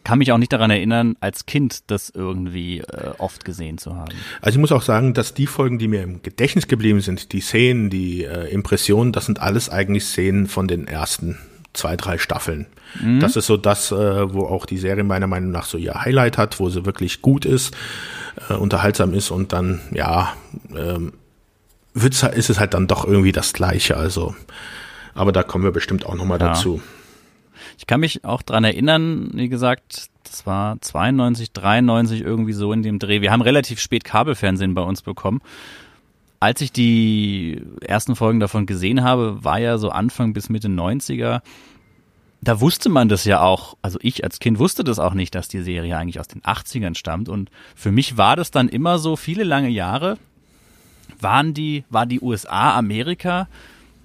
[0.05, 4.15] Kann mich auch nicht daran erinnern, als Kind das irgendwie äh, oft gesehen zu haben.
[4.41, 7.41] Also ich muss auch sagen, dass die Folgen, die mir im Gedächtnis geblieben sind, die
[7.41, 11.39] Szenen, die äh, Impressionen, das sind alles eigentlich Szenen von den ersten
[11.73, 12.67] zwei, drei Staffeln.
[13.01, 13.21] Mhm.
[13.21, 16.39] Das ist so das, äh, wo auch die Serie meiner Meinung nach so ihr Highlight
[16.39, 17.77] hat, wo sie wirklich gut ist,
[18.49, 20.35] äh, unterhaltsam ist und dann, ja,
[20.75, 21.13] ähm,
[21.95, 23.97] wird's, ist es halt dann doch irgendwie das Gleiche.
[23.97, 24.35] Also,
[25.15, 26.49] aber da kommen wir bestimmt auch nochmal ja.
[26.49, 26.81] dazu.
[27.77, 32.83] Ich kann mich auch dran erinnern, wie gesagt, das war 92, 93 irgendwie so in
[32.83, 33.21] dem Dreh.
[33.21, 35.41] Wir haben relativ spät Kabelfernsehen bei uns bekommen
[36.41, 41.41] als ich die ersten Folgen davon gesehen habe, war ja so Anfang bis Mitte 90er.
[42.41, 45.49] Da wusste man das ja auch, also ich als Kind wusste das auch nicht, dass
[45.49, 47.29] die Serie eigentlich aus den 80ern stammt.
[47.29, 50.19] Und für mich war das dann immer so, viele lange Jahre
[51.21, 53.49] waren die, war die USA, Amerika,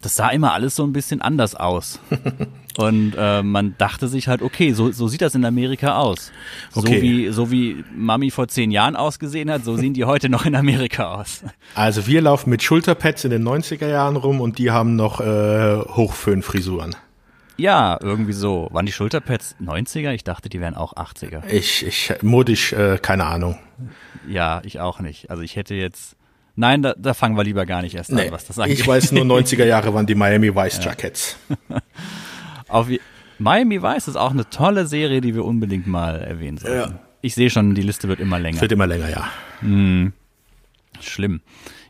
[0.01, 1.99] das sah immer alles so ein bisschen anders aus.
[2.77, 6.31] Und äh, man dachte sich halt, okay, so, so sieht das in Amerika aus.
[6.73, 6.95] Okay.
[6.95, 10.45] So wie so wie Mami vor zehn Jahren ausgesehen hat, so sehen die heute noch
[10.45, 11.43] in Amerika aus.
[11.75, 15.79] Also wir laufen mit Schulterpads in den 90er Jahren rum und die haben noch äh,
[15.79, 16.95] Hochföhnfrisuren.
[17.57, 18.67] Ja, irgendwie so.
[18.71, 20.11] Waren die Schulterpads 90er?
[20.11, 21.45] Ich dachte, die wären auch 80er.
[21.47, 23.59] Ich, ich modisch, äh, keine Ahnung.
[24.27, 25.29] Ja, ich auch nicht.
[25.29, 26.15] Also ich hätte jetzt.
[26.55, 28.79] Nein, da, da fangen wir lieber gar nicht erst nee, an, was das angeht.
[28.79, 31.37] Ich weiß nur 90er Jahre waren die Miami Vice Jackets.
[31.69, 31.77] Ja.
[32.69, 32.87] Auf
[33.39, 36.93] Miami Vice ist auch eine tolle Serie, die wir unbedingt mal erwähnen sollten.
[36.93, 36.99] Ja.
[37.21, 38.61] Ich sehe schon, die Liste wird immer länger.
[38.61, 39.27] Wird immer länger, ja.
[39.59, 40.13] Hm.
[40.99, 41.41] Schlimm.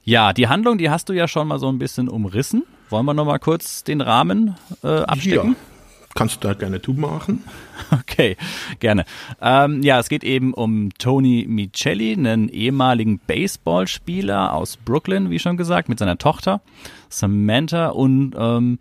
[0.04, 2.64] Ja, die Handlung, die hast du ja schon mal so ein bisschen umrissen.
[2.90, 5.52] Wollen wir noch mal kurz den Rahmen äh, abstecken?
[5.52, 5.74] Ja,
[6.16, 7.44] Kannst du da gerne du machen?
[7.92, 8.38] Okay,
[8.80, 9.06] gerne.
[9.40, 15.58] Ähm, ja, es geht eben um Tony Micelli, einen ehemaligen Baseballspieler aus Brooklyn, wie schon
[15.58, 16.62] gesagt, mit seiner Tochter
[17.10, 18.80] Samantha und ähm,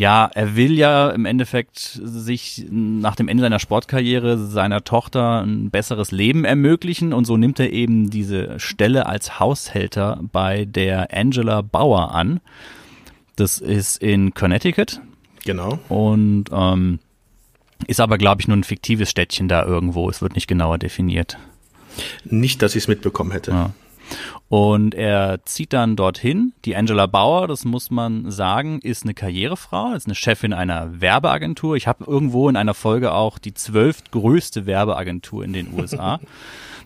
[0.00, 5.68] ja, er will ja im Endeffekt sich nach dem Ende seiner Sportkarriere seiner Tochter ein
[5.70, 11.60] besseres Leben ermöglichen und so nimmt er eben diese Stelle als Haushälter bei der Angela
[11.60, 12.40] Bauer an.
[13.36, 15.02] Das ist in Connecticut.
[15.44, 15.78] Genau.
[15.90, 16.98] Und ähm,
[17.86, 20.08] ist aber, glaube ich, nur ein fiktives Städtchen da irgendwo.
[20.08, 21.36] Es wird nicht genauer definiert.
[22.24, 23.50] Nicht, dass ich es mitbekommen hätte.
[23.50, 23.70] Ja.
[24.48, 26.52] Und er zieht dann dorthin.
[26.64, 31.76] Die Angela Bauer, das muss man sagen, ist eine Karrierefrau, ist eine Chefin einer Werbeagentur.
[31.76, 36.20] Ich habe irgendwo in einer Folge auch die zwölftgrößte Werbeagentur in den USA.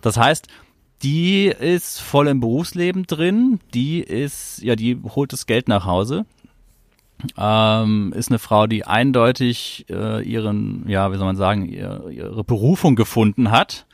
[0.02, 0.48] Das heißt,
[1.02, 3.58] die ist voll im Berufsleben drin.
[3.72, 6.26] Die ist, ja, die holt das Geld nach Hause.
[7.38, 12.44] Ähm, ist eine Frau, die eindeutig äh, ihren, ja, wie soll man sagen, ihr, ihre
[12.44, 13.86] Berufung gefunden hat.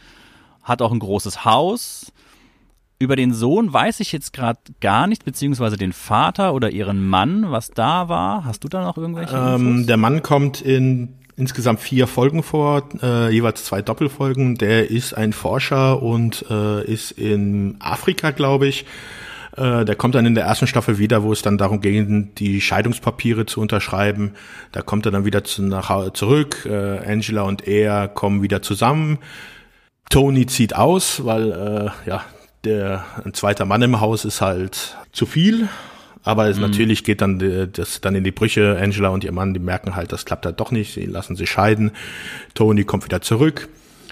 [0.63, 2.13] Hat auch ein großes Haus
[3.01, 7.51] über den Sohn weiß ich jetzt gerade gar nicht, beziehungsweise den Vater oder ihren Mann,
[7.51, 8.45] was da war.
[8.45, 13.31] Hast du da noch irgendwelche ähm, Der Mann kommt in insgesamt vier Folgen vor, äh,
[13.31, 14.57] jeweils zwei Doppelfolgen.
[14.57, 18.85] Der ist ein Forscher und äh, ist in Afrika, glaube ich.
[19.57, 22.61] Äh, der kommt dann in der ersten Staffel wieder, wo es dann darum ging, die
[22.61, 24.35] Scheidungspapiere zu unterschreiben.
[24.73, 26.67] Da kommt er dann wieder zu, nach, zurück.
[26.67, 29.19] Äh, Angela und er kommen wieder zusammen.
[30.11, 32.23] Tony zieht aus, weil äh, ja
[32.65, 35.69] der ein zweiter Mann im Haus ist halt zu viel.
[36.23, 36.63] Aber es mhm.
[36.63, 38.79] natürlich geht dann das dann in die Brüche.
[38.81, 40.93] Angela und ihr Mann, die merken halt, das klappt halt doch nicht.
[40.93, 41.93] Sie lassen sich scheiden.
[42.55, 43.69] Tony kommt wieder zurück.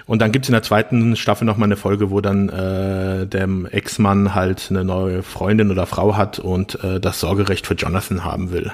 [0.07, 4.35] Und dann gibt's in der zweiten Staffel nochmal eine Folge, wo dann äh, dem Ex-Mann
[4.35, 8.73] halt eine neue Freundin oder Frau hat und äh, das Sorgerecht für Jonathan haben will.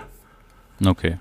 [0.85, 1.19] Okay.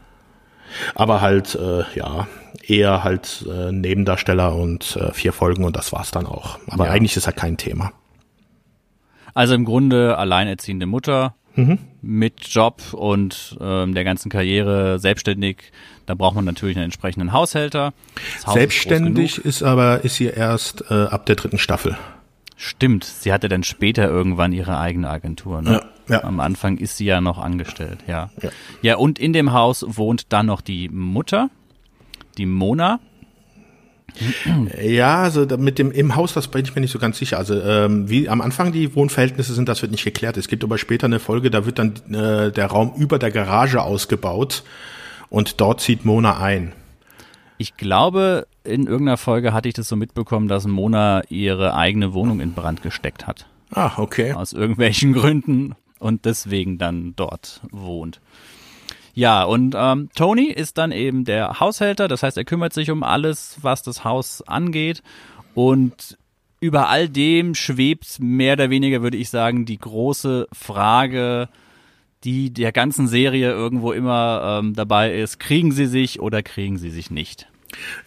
[0.93, 2.27] Aber halt, äh, ja,
[2.61, 6.59] eher halt äh, Nebendarsteller und äh, vier Folgen und das war's dann auch.
[6.67, 6.91] Aber ja.
[6.91, 7.91] eigentlich ist er kein Thema.
[9.33, 11.79] Also im Grunde alleinerziehende Mutter mhm.
[12.01, 15.71] mit Job und ähm, der ganzen Karriere selbstständig.
[16.05, 17.93] Da braucht man natürlich einen entsprechenden Haushälter.
[18.45, 21.97] Selbstständig ist, ist, aber ist sie erst äh, ab der dritten Staffel.
[22.55, 25.61] Stimmt, sie hatte dann später irgendwann ihre eigene Agentur.
[25.61, 25.81] Ne?
[26.07, 26.23] Ja, ja.
[26.23, 28.29] Am Anfang ist sie ja noch angestellt, ja.
[28.41, 28.49] ja.
[28.81, 31.49] Ja, und in dem Haus wohnt dann noch die Mutter,
[32.37, 32.99] die Mona.
[34.81, 37.37] Ja, also mit dem im Haus, das bin ich mir nicht so ganz sicher.
[37.37, 40.37] Also ähm, wie am Anfang die Wohnverhältnisse sind, das wird nicht geklärt.
[40.37, 43.81] Es gibt aber später eine Folge, da wird dann äh, der Raum über der Garage
[43.81, 44.63] ausgebaut
[45.29, 46.73] und dort zieht Mona ein.
[47.57, 52.39] Ich glaube, in irgendeiner Folge hatte ich das so mitbekommen, dass Mona ihre eigene Wohnung
[52.39, 53.47] in Brand gesteckt hat.
[53.71, 54.33] Ah, okay.
[54.33, 58.19] Aus irgendwelchen Gründen und deswegen dann dort wohnt.
[59.13, 63.03] Ja, und ähm, Tony ist dann eben der Haushälter, das heißt, er kümmert sich um
[63.03, 65.03] alles, was das Haus angeht.
[65.53, 66.17] Und
[66.59, 71.49] über all dem schwebt mehr oder weniger, würde ich sagen, die große Frage,
[72.23, 76.89] die der ganzen Serie irgendwo immer ähm, dabei ist, kriegen sie sich oder kriegen sie
[76.89, 77.47] sich nicht?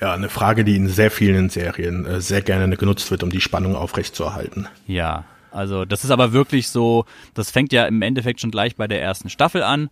[0.00, 3.40] Ja, eine Frage, die in sehr vielen Serien äh, sehr gerne genutzt wird, um die
[3.40, 4.68] Spannung aufrechtzuerhalten.
[4.86, 7.04] Ja, also das ist aber wirklich so,
[7.34, 9.90] das fängt ja im Endeffekt schon gleich bei der ersten Staffel an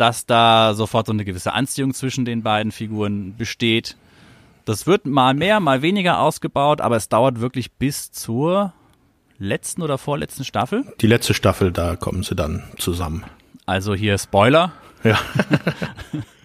[0.00, 3.96] dass da sofort so eine gewisse Anziehung zwischen den beiden Figuren besteht.
[4.64, 8.72] Das wird mal mehr, mal weniger ausgebaut, aber es dauert wirklich bis zur
[9.38, 10.84] letzten oder vorletzten Staffel.
[11.00, 13.24] Die letzte Staffel, da kommen sie dann zusammen.
[13.66, 14.72] Also hier Spoiler.
[15.04, 15.18] Ja.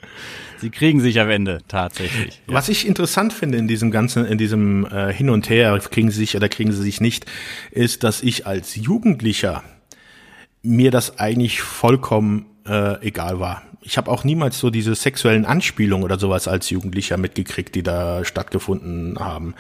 [0.57, 2.41] Sie kriegen sich am Ende tatsächlich.
[2.47, 2.53] Ja.
[2.53, 6.19] Was ich interessant finde in diesem ganzen, in diesem äh, Hin und Her, kriegen sie
[6.19, 7.25] sich oder kriegen sie sich nicht,
[7.71, 9.63] ist, dass ich als Jugendlicher
[10.63, 13.61] mir das eigentlich vollkommen äh, egal war.
[13.81, 18.25] Ich habe auch niemals so diese sexuellen Anspielungen oder sowas als Jugendlicher mitgekriegt, die da
[18.25, 19.53] stattgefunden haben.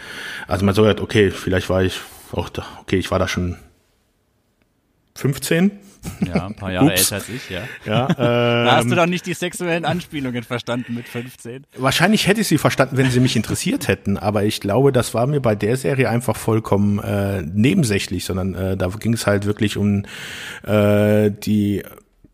[0.47, 1.99] Also man sagt, okay, vielleicht war ich
[2.31, 3.57] auch da, okay, ich war da schon
[5.15, 5.71] 15.
[6.25, 7.61] Ja, ein paar Jahre älter als ich, ja.
[7.85, 8.15] ja ähm,
[8.65, 11.65] da hast du doch nicht die sexuellen Anspielungen verstanden mit 15.
[11.77, 15.25] Wahrscheinlich hätte ich sie verstanden, wenn sie mich interessiert hätten, aber ich glaube, das war
[15.25, 19.77] mir bei der Serie einfach vollkommen äh, nebensächlich, sondern äh, da ging es halt wirklich
[19.77, 20.05] um
[20.63, 21.83] äh, die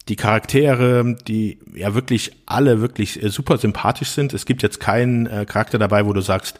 [0.10, 4.34] die Charaktere, die ja wirklich alle wirklich äh, super sympathisch sind.
[4.34, 6.60] Es gibt jetzt keinen äh, Charakter dabei, wo du sagst,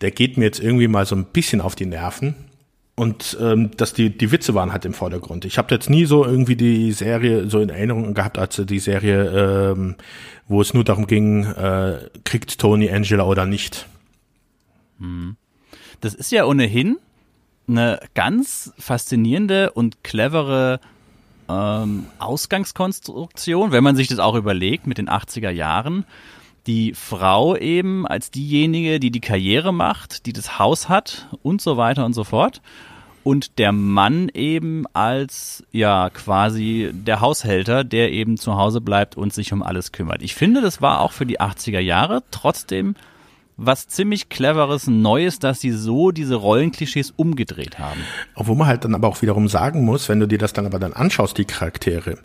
[0.00, 2.34] der geht mir jetzt irgendwie mal so ein bisschen auf die Nerven.
[2.94, 5.44] Und ähm, dass die, die Witze waren halt im Vordergrund.
[5.44, 9.72] Ich habe jetzt nie so irgendwie die Serie so in Erinnerung gehabt, als die Serie,
[9.72, 9.96] ähm,
[10.48, 13.86] wo es nur darum ging, äh, kriegt Tony Angela oder nicht.
[14.98, 15.36] Hm.
[16.00, 16.96] Das ist ja ohnehin
[17.68, 20.80] eine ganz faszinierende und clevere
[21.48, 26.04] ähm, Ausgangskonstruktion, wenn man sich das auch überlegt mit den 80er Jahren,
[26.66, 31.76] die Frau eben als diejenige, die die Karriere macht, die das Haus hat und so
[31.76, 32.60] weiter und so fort.
[33.22, 39.34] Und der Mann eben als, ja, quasi der Haushälter, der eben zu Hause bleibt und
[39.34, 40.22] sich um alles kümmert.
[40.22, 42.94] Ich finde, das war auch für die 80er Jahre trotzdem
[43.56, 48.00] was ziemlich cleveres Neues, dass sie so diese Rollenklischees umgedreht haben.
[48.34, 50.78] Obwohl man halt dann aber auch wiederum sagen muss, wenn du dir das dann aber
[50.78, 52.18] dann anschaust, die Charaktere,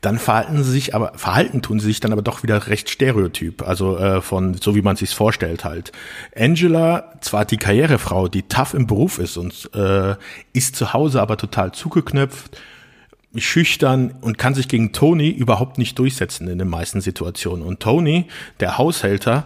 [0.00, 3.66] dann verhalten sie sich aber, verhalten tun sie sich dann aber doch wieder recht stereotyp,
[3.66, 5.90] also äh, von so wie man sich's vorstellt halt.
[6.36, 10.14] Angela, zwar die Karrierefrau, die tough im Beruf ist und äh,
[10.52, 12.56] ist zu Hause aber total zugeknöpft,
[13.36, 17.64] schüchtern und kann sich gegen Tony überhaupt nicht durchsetzen in den meisten Situationen.
[17.64, 18.26] Und Tony,
[18.60, 19.44] der Haushälter,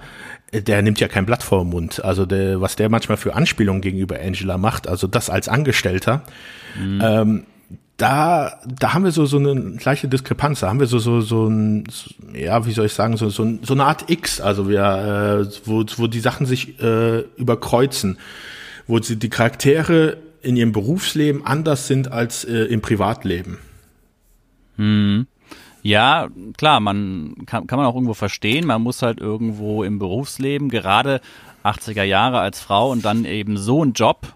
[0.53, 2.05] der nimmt ja kein Blatt vor den Mund.
[2.05, 6.23] Also der, was der manchmal für Anspielungen gegenüber Angela macht, also das als Angestellter,
[6.79, 7.01] mhm.
[7.03, 7.47] ähm,
[7.97, 11.47] da, da haben wir so, so eine gleiche Diskrepanz, da haben wir so, so, so
[11.47, 11.85] ein,
[12.35, 15.85] ja, wie soll ich sagen, so, so, so eine Art X, also wir, äh, wo,
[15.97, 18.19] wo die Sachen sich äh, überkreuzen,
[18.87, 23.59] wo sie die Charaktere in ihrem Berufsleben anders sind als äh, im Privatleben.
[24.77, 25.27] Mhm.
[25.83, 28.66] Ja, klar, man kann, kann man auch irgendwo verstehen.
[28.66, 31.20] Man muss halt irgendwo im Berufsleben, gerade
[31.64, 34.33] 80er Jahre als Frau und dann eben so ein Job,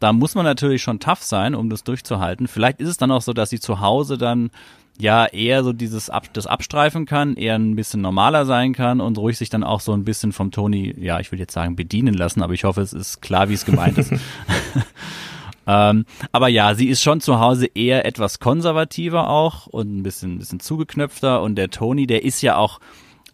[0.00, 2.48] da muss man natürlich schon tough sein, um das durchzuhalten.
[2.48, 4.50] Vielleicht ist es dann auch so, dass sie zu Hause dann
[4.98, 9.18] ja eher so dieses Ab das abstreifen kann, eher ein bisschen normaler sein kann und
[9.18, 12.14] ruhig sich dann auch so ein bisschen vom Tony, ja, ich will jetzt sagen, bedienen
[12.14, 14.12] lassen, aber ich hoffe, es ist klar, wie es gemeint ist.
[15.66, 20.34] Ähm, aber ja, sie ist schon zu Hause eher etwas konservativer auch und ein bisschen,
[20.34, 21.42] ein bisschen zugeknöpfter.
[21.42, 22.80] Und der Tony, der ist ja auch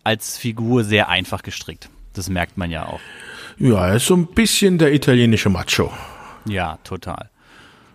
[0.05, 1.89] als Figur sehr einfach gestrickt.
[2.13, 3.01] Das merkt man ja auch.
[3.59, 5.93] Ja, er ist so ein bisschen der italienische Macho.
[6.47, 7.31] Ja, total.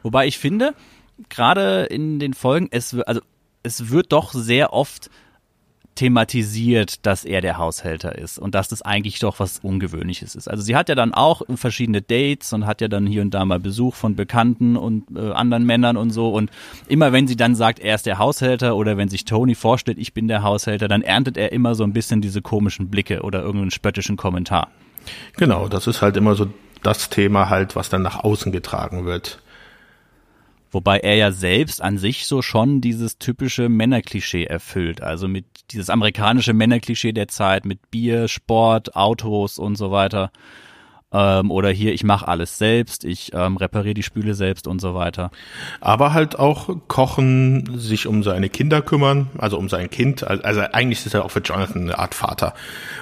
[0.04, 0.74] Wobei ich finde,
[1.30, 3.22] gerade in den Folgen, es, also,
[3.64, 5.10] es wird doch sehr oft
[5.96, 10.48] thematisiert, dass er der Haushälter ist und dass das eigentlich doch was Ungewöhnliches ist.
[10.48, 13.44] Also sie hat ja dann auch verschiedene Dates und hat ja dann hier und da
[13.46, 16.50] mal Besuch von Bekannten und äh, anderen Männern und so und
[16.88, 20.14] immer wenn sie dann sagt, er ist der Haushälter oder wenn sich Tony vorstellt, ich
[20.14, 23.72] bin der Haushälter, dann erntet er immer so ein bisschen diese komischen Blicke oder irgendeinen
[23.72, 24.70] spöttischen Kommentar.
[25.38, 26.48] Genau, das ist halt immer so
[26.84, 29.42] das Thema halt, was dann nach außen getragen wird.
[30.72, 35.02] Wobei er ja selbst an sich so schon dieses typische Männerklischee erfüllt.
[35.02, 40.32] Also mit dieses amerikanische Männerklischee der Zeit mit Bier, Sport, Autos und so weiter.
[41.14, 44.96] Ähm, oder hier, ich mache alles selbst, ich ähm, repariere die Spüle selbst und so
[44.96, 45.30] weiter.
[45.82, 50.26] Aber halt auch kochen, sich um seine Kinder kümmern, also um sein Kind.
[50.26, 52.54] Also eigentlich ist er auch für Jonathan eine Art Vater.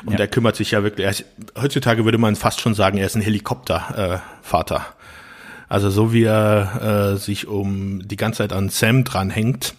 [0.06, 0.20] Und ja.
[0.20, 1.26] er kümmert sich ja wirklich, ist,
[1.60, 4.76] heutzutage würde man fast schon sagen, er ist ein Helikoptervater.
[4.76, 4.99] Äh,
[5.70, 9.76] also so wie er äh, sich um die ganze Zeit an Sam dranhängt.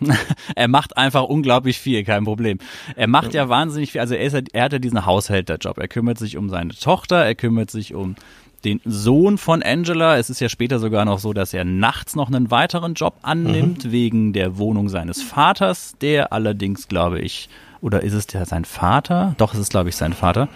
[0.54, 2.58] er macht einfach unglaublich viel, kein Problem.
[2.96, 4.00] Er macht ja, ja wahnsinnig viel.
[4.00, 5.78] Also er, ist, er hat ja diesen Haushälterjob.
[5.78, 8.16] Er kümmert sich um seine Tochter, er kümmert sich um
[8.64, 10.16] den Sohn von Angela.
[10.16, 13.86] Es ist ja später sogar noch so, dass er nachts noch einen weiteren Job annimmt,
[13.86, 13.92] mhm.
[13.92, 17.48] wegen der Wohnung seines Vaters, der allerdings, glaube ich,
[17.80, 19.34] oder ist es der sein Vater?
[19.36, 20.48] Doch, es ist, glaube ich, sein Vater,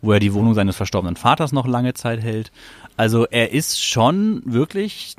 [0.00, 2.50] wo er die Wohnung seines verstorbenen Vaters noch lange Zeit hält.
[2.96, 5.16] Also er ist schon wirklich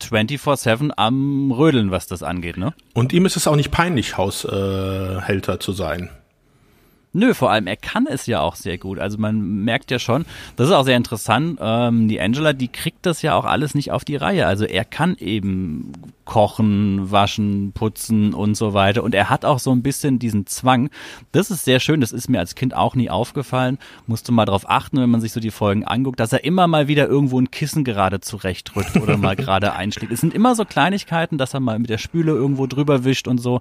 [0.00, 2.74] 24-7 am Rödeln, was das angeht, ne?
[2.94, 6.10] Und ihm ist es auch nicht peinlich, Haushälter äh, zu sein.
[7.12, 8.98] Nö, vor allem er kann es ja auch sehr gut.
[8.98, 10.26] Also man merkt ja schon,
[10.56, 11.58] das ist auch sehr interessant.
[11.62, 14.46] Ähm, die Angela, die kriegt das ja auch alles nicht auf die Reihe.
[14.46, 15.92] Also er kann eben
[16.26, 19.02] kochen, waschen, putzen und so weiter.
[19.02, 20.90] Und er hat auch so ein bisschen diesen Zwang.
[21.32, 22.02] Das ist sehr schön.
[22.02, 23.78] Das ist mir als Kind auch nie aufgefallen.
[24.06, 26.88] Musste mal darauf achten, wenn man sich so die Folgen anguckt, dass er immer mal
[26.88, 30.12] wieder irgendwo ein Kissen gerade zurechtrückt oder mal gerade einschlägt.
[30.12, 33.38] Es sind immer so Kleinigkeiten, dass er mal mit der Spüle irgendwo drüber wischt und
[33.38, 33.60] so.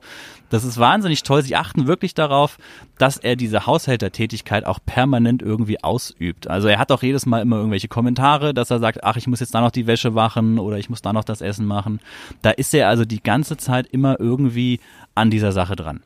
[0.50, 1.44] Das ist wahnsinnig toll.
[1.44, 2.58] Sie achten wirklich darauf,
[2.98, 6.48] dass er diese Haushältertätigkeit auch permanent irgendwie ausübt.
[6.48, 9.40] Also er hat auch jedes Mal immer irgendwelche Kommentare, dass er sagt, ach, ich muss
[9.40, 12.00] jetzt da noch die Wäsche machen oder ich muss da noch das Essen machen.
[12.42, 14.80] Da ist er also die ganze Zeit immer irgendwie
[15.14, 16.02] an dieser Sache dran.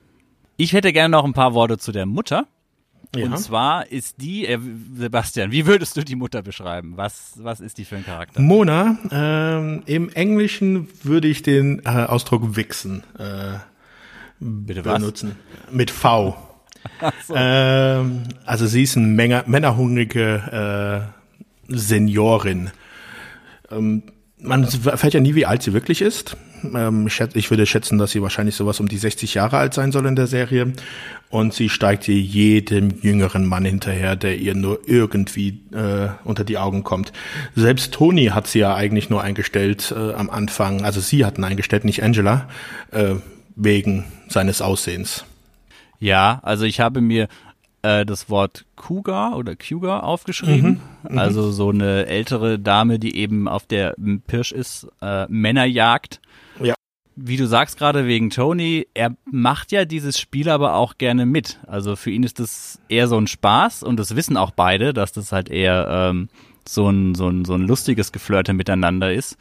[0.57, 2.47] Ich hätte gerne noch ein paar Worte zu der Mutter.
[3.15, 3.25] Ja.
[3.25, 4.59] Und zwar ist die, äh,
[4.95, 6.93] Sebastian, wie würdest du die Mutter beschreiben?
[6.95, 8.39] Was, was ist die für ein Charakter?
[8.39, 13.57] Mona, ähm, im Englischen würde ich den äh, Ausdruck wichsen äh,
[14.39, 15.35] Bitte benutzen.
[15.65, 15.73] Was?
[15.73, 16.37] Mit V.
[17.27, 17.33] So.
[17.35, 21.11] Ähm, also sie ist eine Menge, männerhungrige
[21.67, 22.71] äh, Seniorin.
[23.69, 24.03] Ähm,
[24.41, 26.37] man erfährt ja nie, wie alt sie wirklich ist.
[26.63, 30.05] Ähm, ich würde schätzen, dass sie wahrscheinlich sowas um die 60 Jahre alt sein soll
[30.05, 30.73] in der Serie.
[31.29, 36.83] Und sie steigt jedem jüngeren Mann hinterher, der ihr nur irgendwie äh, unter die Augen
[36.83, 37.11] kommt.
[37.55, 40.83] Selbst Tony hat sie ja eigentlich nur eingestellt äh, am Anfang.
[40.83, 42.49] Also sie hatten eingestellt, nicht Angela,
[42.91, 43.15] äh,
[43.55, 45.25] wegen seines Aussehens.
[45.99, 47.27] Ja, also ich habe mir
[47.81, 50.81] äh, das Wort Cougar oder Cougar aufgeschrieben.
[51.03, 51.17] Mhm, mhm.
[51.17, 53.95] also so eine ältere Dame, die eben auf der
[54.27, 56.21] Pirsch ist, äh, Männer jagt.
[56.61, 56.75] Ja.
[57.15, 61.59] Wie du sagst gerade wegen Tony, er macht ja dieses Spiel aber auch gerne mit.
[61.67, 65.11] Also für ihn ist das eher so ein Spaß und das wissen auch beide, dass
[65.11, 66.29] das halt eher ähm,
[66.73, 69.37] so ein, so ein, so ein lustiges Geflirte miteinander ist.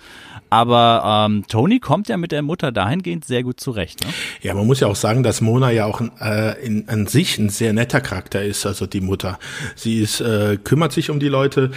[0.50, 4.04] Aber ähm, Tony kommt ja mit der Mutter dahingehend sehr gut zurecht.
[4.04, 4.12] Ne?
[4.40, 7.50] Ja, man muss ja auch sagen, dass Mona ja auch äh, in, an sich ein
[7.50, 9.38] sehr netter Charakter ist, also die Mutter.
[9.74, 11.70] Sie ist, äh, kümmert sich um die Leute.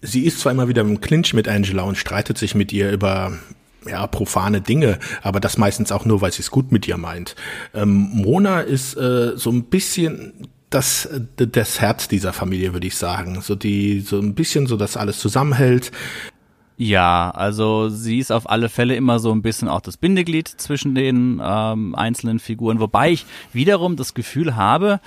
[0.00, 3.32] Sie ist zwar immer wieder im Clinch mit Angela und streitet sich mit ihr über
[3.86, 7.36] ja, profane Dinge, aber das meistens auch nur, weil sie es gut mit ihr meint.
[7.74, 10.32] Ähm, Mona ist äh, so ein bisschen
[10.74, 13.40] das, das Herz dieser Familie, würde ich sagen.
[13.40, 15.92] So die, so ein bisschen so, dass alles zusammenhält.
[16.76, 20.94] Ja, also sie ist auf alle Fälle immer so ein bisschen auch das Bindeglied zwischen
[20.96, 25.00] den ähm, einzelnen Figuren, wobei ich wiederum das Gefühl habe,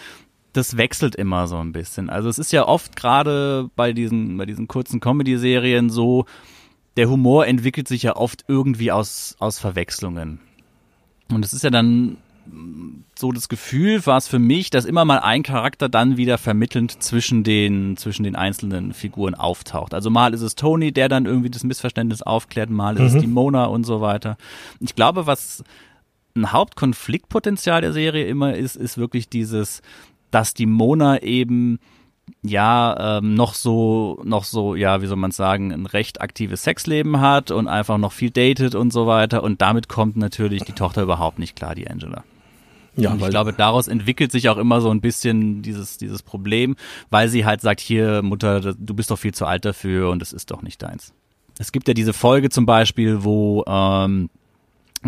[0.54, 2.10] das wechselt immer so ein bisschen.
[2.10, 6.26] Also es ist ja oft gerade bei diesen, bei diesen kurzen Comedy-Serien so,
[6.96, 10.40] der Humor entwickelt sich ja oft irgendwie aus, aus Verwechslungen.
[11.30, 12.18] Und es ist ja dann
[13.20, 17.02] so das Gefühl war es für mich, dass immer mal ein Charakter dann wieder vermittelnd
[17.02, 19.94] zwischen den, zwischen den einzelnen Figuren auftaucht.
[19.94, 23.18] Also mal ist es Tony, der dann irgendwie das Missverständnis aufklärt, mal ist mhm.
[23.18, 24.38] es die Mona und so weiter.
[24.80, 25.64] Ich glaube, was
[26.36, 29.82] ein Hauptkonfliktpotenzial der Serie immer ist, ist wirklich dieses,
[30.32, 31.80] dass die Mona eben
[32.44, 37.22] ja ähm, noch so noch so ja wie soll man sagen ein recht aktives Sexleben
[37.22, 41.04] hat und einfach noch viel datet und so weiter und damit kommt natürlich die Tochter
[41.04, 42.26] überhaupt nicht klar die Angela
[42.98, 46.76] ja, und ich glaube, daraus entwickelt sich auch immer so ein bisschen dieses, dieses Problem,
[47.10, 50.34] weil sie halt sagt, hier, Mutter, du bist doch viel zu alt dafür und es
[50.34, 51.14] ist doch nicht deins.
[51.60, 54.30] Es gibt ja diese Folge zum Beispiel, wo ähm,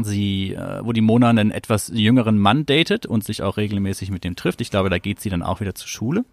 [0.01, 4.23] sie, äh, wo die Mona einen etwas jüngeren Mann datet und sich auch regelmäßig mit
[4.23, 4.61] dem trifft.
[4.61, 6.25] Ich glaube, da geht sie dann auch wieder zur Schule.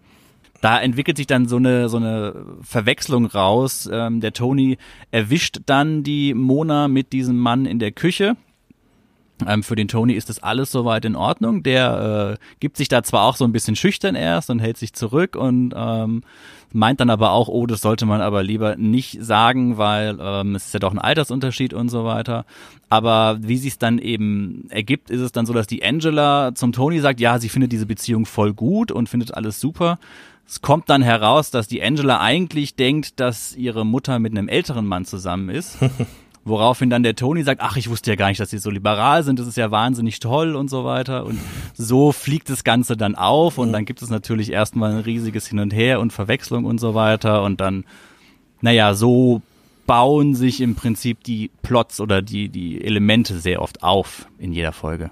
[0.61, 3.87] Da entwickelt sich dann so eine so eine Verwechslung raus.
[3.91, 4.77] Ähm, der Tony
[5.11, 8.35] erwischt dann die Mona mit diesem Mann in der Küche
[9.45, 11.63] ähm, für den Tony ist das alles soweit in Ordnung.
[11.63, 14.93] Der äh, gibt sich da zwar auch so ein bisschen schüchtern erst und hält sich
[14.93, 16.23] zurück und ähm,
[16.73, 20.67] meint dann aber auch, oh, das sollte man aber lieber nicht sagen, weil ähm, es
[20.67, 22.45] ist ja doch ein Altersunterschied und so weiter.
[22.89, 26.71] Aber wie sich es dann eben ergibt, ist es dann so, dass die Angela zum
[26.71, 29.99] Tony sagt, ja, sie findet diese Beziehung voll gut und findet alles super.
[30.47, 34.85] Es kommt dann heraus, dass die Angela eigentlich denkt, dass ihre Mutter mit einem älteren
[34.85, 35.77] Mann zusammen ist.
[36.47, 39.23] Woraufhin dann der Tony sagt, ach, ich wusste ja gar nicht, dass sie so liberal
[39.23, 41.25] sind, das ist ja wahnsinnig toll und so weiter.
[41.25, 41.39] Und
[41.73, 45.59] so fliegt das Ganze dann auf und dann gibt es natürlich erstmal ein riesiges Hin
[45.59, 47.43] und Her und Verwechslung und so weiter.
[47.43, 47.83] Und dann,
[48.61, 49.41] naja, so
[49.87, 54.71] bauen sich im Prinzip die Plots oder die, die Elemente sehr oft auf in jeder
[54.71, 55.11] Folge.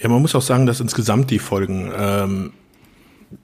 [0.00, 2.52] Ja, man muss auch sagen, dass insgesamt die Folgen ähm,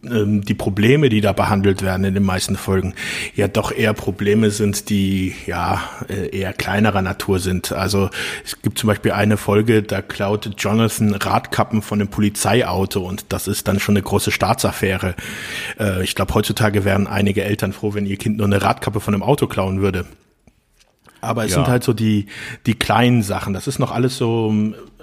[0.04, 2.94] ähm, die Probleme, die da behandelt werden in den meisten Folgen,
[3.34, 7.72] ja doch eher Probleme sind, die ja äh, eher kleinerer Natur sind.
[7.72, 8.10] Also
[8.44, 13.48] es gibt zum Beispiel eine Folge, da klaut Jonathan Radkappen von einem Polizeiauto und das
[13.48, 15.14] ist dann schon eine große Staatsaffäre.
[15.78, 19.14] Äh, ich glaube, heutzutage wären einige Eltern froh, wenn ihr Kind nur eine Radkappe von
[19.14, 20.06] einem Auto klauen würde.
[21.20, 21.56] Aber es ja.
[21.56, 22.26] sind halt so die,
[22.66, 23.52] die kleinen Sachen.
[23.52, 24.54] Das ist noch alles so,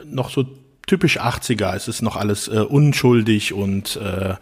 [0.06, 0.46] noch so
[0.88, 1.76] typisch 80er.
[1.76, 4.36] Es ist noch alles äh, unschuldig und äh,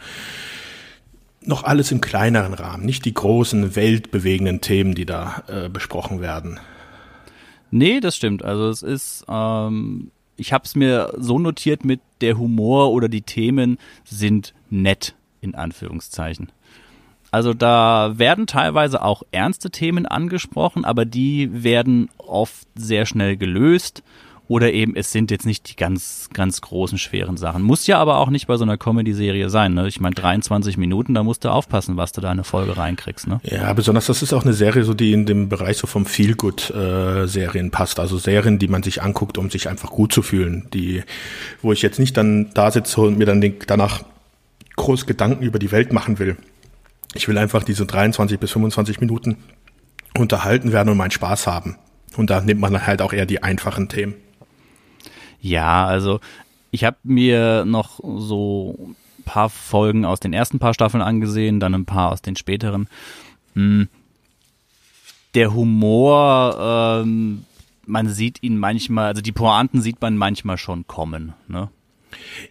[1.42, 6.60] noch alles im kleineren Rahmen, nicht die großen weltbewegenden Themen, die da äh, besprochen werden.
[7.72, 8.44] Nee, das stimmt.
[8.44, 13.22] Also es ist, ähm, ich habe es mir so notiert mit der Humor oder die
[13.22, 16.52] Themen sind nett in Anführungszeichen.
[17.32, 24.04] Also da werden teilweise auch ernste Themen angesprochen, aber die werden oft sehr schnell gelöst
[24.48, 27.64] oder eben es sind jetzt nicht die ganz, ganz großen, schweren Sachen.
[27.64, 29.74] Muss ja aber auch nicht bei so einer Comedy-Serie sein.
[29.74, 29.88] Ne?
[29.88, 33.28] Ich meine, 23 Minuten, da musst du aufpassen, was du da in eine Folge reinkriegst.
[33.28, 33.40] Ne?
[33.44, 37.68] Ja, besonders das ist auch eine Serie, so die in dem Bereich so vom Feel-Good-Serien
[37.68, 38.00] äh, passt.
[38.00, 40.68] Also Serien, die man sich anguckt, um sich einfach gut zu fühlen.
[40.74, 41.04] Die,
[41.62, 44.04] wo ich jetzt nicht dann da sitze und mir dann den, danach
[44.76, 46.38] groß Gedanken über die Welt machen will.
[47.16, 49.38] Ich will einfach diese 23 bis 25 Minuten
[50.18, 51.78] unterhalten werden und meinen Spaß haben.
[52.18, 54.16] Und da nimmt man halt auch eher die einfachen Themen.
[55.46, 56.22] Ja, also
[56.72, 61.76] ich habe mir noch so ein paar Folgen aus den ersten paar Staffeln angesehen, dann
[61.76, 62.90] ein paar aus den späteren.
[63.54, 63.88] Hm.
[65.36, 67.46] Der Humor, ähm,
[67.86, 71.34] man sieht ihn manchmal, also die Pointen sieht man manchmal schon kommen.
[71.48, 71.70] Ne?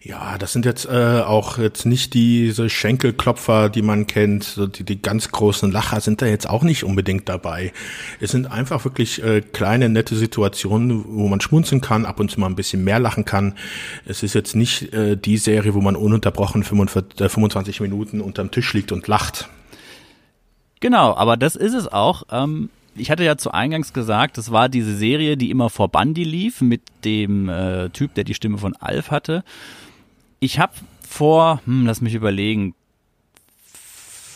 [0.01, 4.43] Ja, das sind jetzt äh, auch jetzt nicht diese Schenkelklopfer, die man kennt.
[4.43, 7.73] So die, die ganz großen Lacher sind da jetzt auch nicht unbedingt dabei.
[8.19, 12.39] Es sind einfach wirklich äh, kleine, nette Situationen, wo man schmunzeln kann, ab und zu
[12.39, 13.55] mal ein bisschen mehr lachen kann.
[14.05, 18.51] Es ist jetzt nicht äh, die Serie, wo man ununterbrochen 45, äh, 25 Minuten unterm
[18.51, 19.49] Tisch liegt und lacht.
[20.79, 22.23] Genau, aber das ist es auch.
[22.31, 26.23] Ähm ich hatte ja zu Eingangs gesagt, das war diese Serie, die immer vor Bandi
[26.23, 29.43] lief, mit dem äh, Typ, der die Stimme von Alf hatte.
[30.39, 30.73] Ich habe
[31.07, 32.73] vor, hm, lass mich überlegen,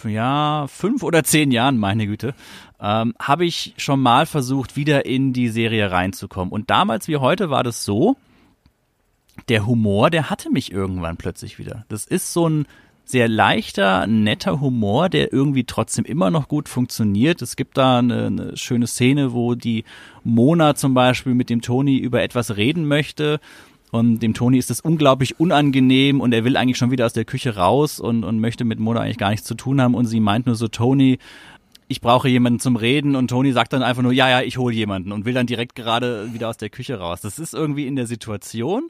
[0.03, 2.33] ja, fünf oder zehn Jahren, meine Güte,
[2.79, 6.51] ähm, habe ich schon mal versucht, wieder in die Serie reinzukommen.
[6.51, 8.15] Und damals wie heute war das so,
[9.47, 11.85] der Humor, der hatte mich irgendwann plötzlich wieder.
[11.89, 12.65] Das ist so ein
[13.09, 17.41] sehr leichter, netter Humor, der irgendwie trotzdem immer noch gut funktioniert.
[17.41, 19.83] Es gibt da eine, eine schöne Szene, wo die
[20.23, 23.39] Mona zum Beispiel mit dem Toni über etwas reden möchte.
[23.89, 27.25] Und dem Toni ist es unglaublich unangenehm und er will eigentlich schon wieder aus der
[27.25, 29.95] Küche raus und, und möchte mit Mona eigentlich gar nichts zu tun haben.
[29.95, 31.17] Und sie meint nur so, Toni,
[31.87, 34.75] ich brauche jemanden zum Reden und Toni sagt dann einfach nur, ja, ja, ich hole
[34.75, 37.21] jemanden und will dann direkt gerade wieder aus der Küche raus.
[37.21, 38.89] Das ist irgendwie in der Situation.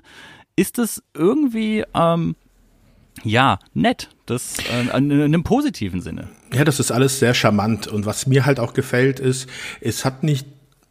[0.58, 2.36] Ist es irgendwie ähm,
[3.24, 4.10] ja, nett.
[4.26, 6.30] Das äh, in einem positiven Sinne.
[6.54, 7.88] Ja, das ist alles sehr charmant.
[7.88, 9.48] Und was mir halt auch gefällt, ist,
[9.82, 10.46] es hat nicht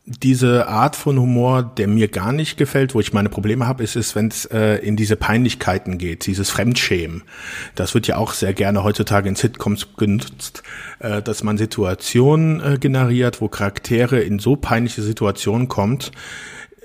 [0.08, 3.94] diese Art von Humor, der mir gar nicht gefällt, wo ich meine Probleme habe, ist
[3.94, 7.24] es, wenn es äh, in diese Peinlichkeiten geht, dieses Fremdschämen.
[7.74, 10.62] Das wird ja auch sehr gerne heutzutage in Sitcoms genutzt,
[11.00, 16.10] äh, dass man Situationen äh, generiert, wo Charaktere in so peinliche Situationen kommt,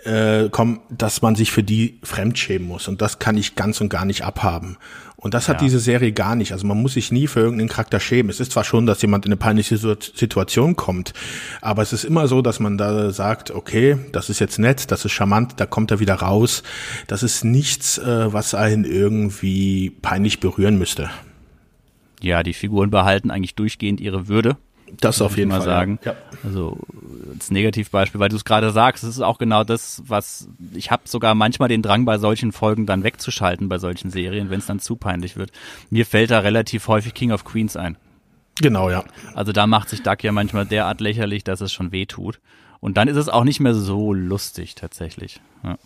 [0.04, 2.89] äh, kommen, dass man sich für die fremdschämen muss.
[2.89, 4.78] Und das kann ich ganz und gar nicht abhaben.
[5.24, 5.64] Und das hat ja.
[5.64, 6.52] diese Serie gar nicht.
[6.52, 8.30] Also man muss sich nie für irgendeinen Charakter schämen.
[8.30, 11.14] Es ist zwar schon, dass jemand in eine peinliche Situation kommt,
[11.62, 15.06] aber es ist immer so, dass man da sagt, okay, das ist jetzt nett, das
[15.06, 16.62] ist charmant, da kommt er wieder raus.
[17.08, 21.10] Das ist nichts, äh, was einen irgendwie peinlich berühren müsste.
[22.22, 24.58] Ja, die Figuren behalten eigentlich durchgehend ihre Würde.
[25.00, 26.00] Das auf jeden Fall sagen.
[26.04, 26.16] Ja.
[26.44, 26.78] Also
[27.34, 31.04] als Negativbeispiel, weil du es gerade sagst, es ist auch genau das, was ich habe
[31.06, 34.80] sogar manchmal den Drang bei solchen Folgen dann wegzuschalten bei solchen Serien, wenn es dann
[34.80, 35.52] zu peinlich wird.
[35.90, 37.98] Mir fällt da relativ häufig King of Queens ein.
[38.62, 39.04] Genau, ja.
[39.34, 42.40] Also da macht sich Duck ja manchmal derart lächerlich, dass es schon weh tut.
[42.80, 45.42] Und dann ist es auch nicht mehr so lustig tatsächlich.
[45.64, 45.78] Ja.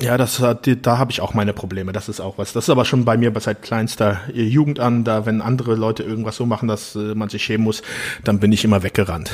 [0.00, 1.92] Ja, das hat, da habe ich auch meine Probleme.
[1.92, 2.52] Das ist auch was.
[2.52, 5.04] Das ist aber schon bei mir seit kleinster Jugend an.
[5.04, 7.82] Da, wenn andere Leute irgendwas so machen, dass äh, man sich schämen muss,
[8.24, 9.30] dann bin ich immer weggerannt.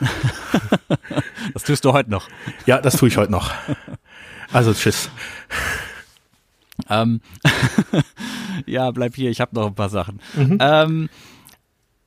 [1.54, 2.28] das tust du heute noch.
[2.66, 3.52] Ja, das tue ich heute noch.
[4.52, 5.10] Also tschüss.
[6.88, 7.20] Ähm,
[8.66, 9.30] ja, bleib hier.
[9.30, 10.20] Ich habe noch ein paar Sachen.
[10.34, 10.58] Mhm.
[10.60, 11.08] Ähm,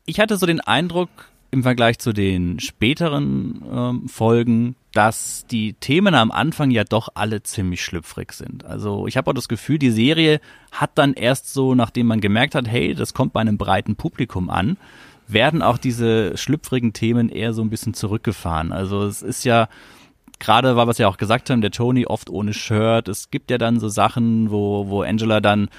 [0.05, 1.09] ich hatte so den Eindruck,
[1.51, 7.43] im Vergleich zu den späteren ähm, Folgen, dass die Themen am Anfang ja doch alle
[7.43, 8.65] ziemlich schlüpfrig sind.
[8.65, 12.55] Also ich habe auch das Gefühl, die Serie hat dann erst so, nachdem man gemerkt
[12.55, 14.77] hat, hey, das kommt bei einem breiten Publikum an,
[15.27, 18.71] werden auch diese schlüpfrigen Themen eher so ein bisschen zurückgefahren.
[18.71, 19.67] Also es ist ja
[20.39, 23.07] gerade, weil wir es ja auch gesagt haben, der Tony oft ohne Shirt.
[23.07, 25.69] Es gibt ja dann so Sachen, wo, wo Angela dann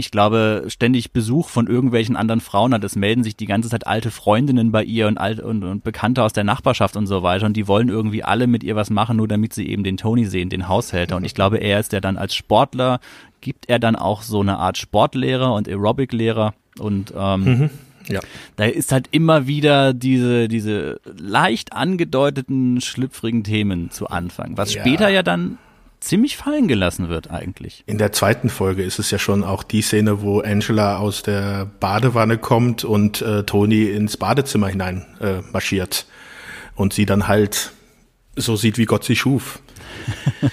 [0.00, 2.84] ich glaube, ständig Besuch von irgendwelchen anderen Frauen hat.
[2.84, 6.22] Es melden sich die ganze Zeit alte Freundinnen bei ihr und, alte, und, und Bekannte
[6.22, 7.46] aus der Nachbarschaft und so weiter.
[7.46, 10.24] Und die wollen irgendwie alle mit ihr was machen, nur damit sie eben den Tony
[10.24, 11.16] sehen, den Haushälter.
[11.16, 13.00] Und ich glaube, er ist der dann als Sportler,
[13.40, 16.54] gibt er dann auch so eine Art Sportlehrer und Aerobic-Lehrer.
[16.78, 17.70] Und ähm, mhm.
[18.08, 18.20] Ja.
[18.56, 24.80] Da ist halt immer wieder diese, diese leicht angedeuteten, schlüpfrigen Themen zu Anfang, was ja.
[24.80, 25.58] später ja dann
[26.00, 27.82] ziemlich fallen gelassen wird eigentlich.
[27.86, 31.66] In der zweiten Folge ist es ja schon auch die Szene, wo Angela aus der
[31.80, 36.06] Badewanne kommt und äh, Tony ins Badezimmer hinein äh, marschiert
[36.76, 37.72] und sie dann halt
[38.36, 39.60] so sieht, wie Gott sie schuf.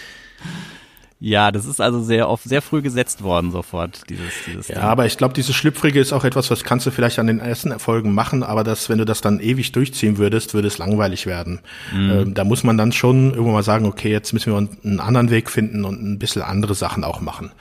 [1.19, 4.83] Ja, das ist also sehr oft, sehr früh gesetzt worden sofort, dieses, dieses Ja, Ding.
[4.83, 7.71] aber ich glaube, dieses Schlüpfrige ist auch etwas, was kannst du vielleicht an den ersten
[7.71, 11.61] Erfolgen machen, aber das, wenn du das dann ewig durchziehen würdest, würde es langweilig werden.
[11.93, 12.09] Mhm.
[12.11, 15.29] Ähm, da muss man dann schon irgendwann mal sagen, okay, jetzt müssen wir einen anderen
[15.29, 17.51] Weg finden und ein bisschen andere Sachen auch machen.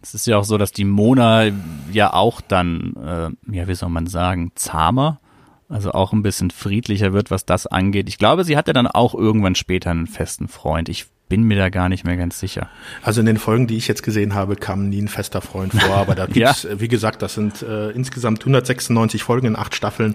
[0.00, 1.46] Es ist ja auch so, dass die Mona
[1.92, 5.20] ja auch dann, äh, ja, wie soll man sagen, zahmer,
[5.68, 8.08] also auch ein bisschen friedlicher wird, was das angeht.
[8.08, 10.88] Ich glaube, sie hat ja dann auch irgendwann später einen festen Freund.
[10.88, 12.68] Ich bin mir da gar nicht mehr ganz sicher.
[13.02, 15.96] Also in den Folgen, die ich jetzt gesehen habe, kam nie ein fester Freund vor,
[15.96, 16.80] aber da gibt's, ja.
[16.80, 20.14] wie gesagt, das sind äh, insgesamt 196 Folgen in acht Staffeln.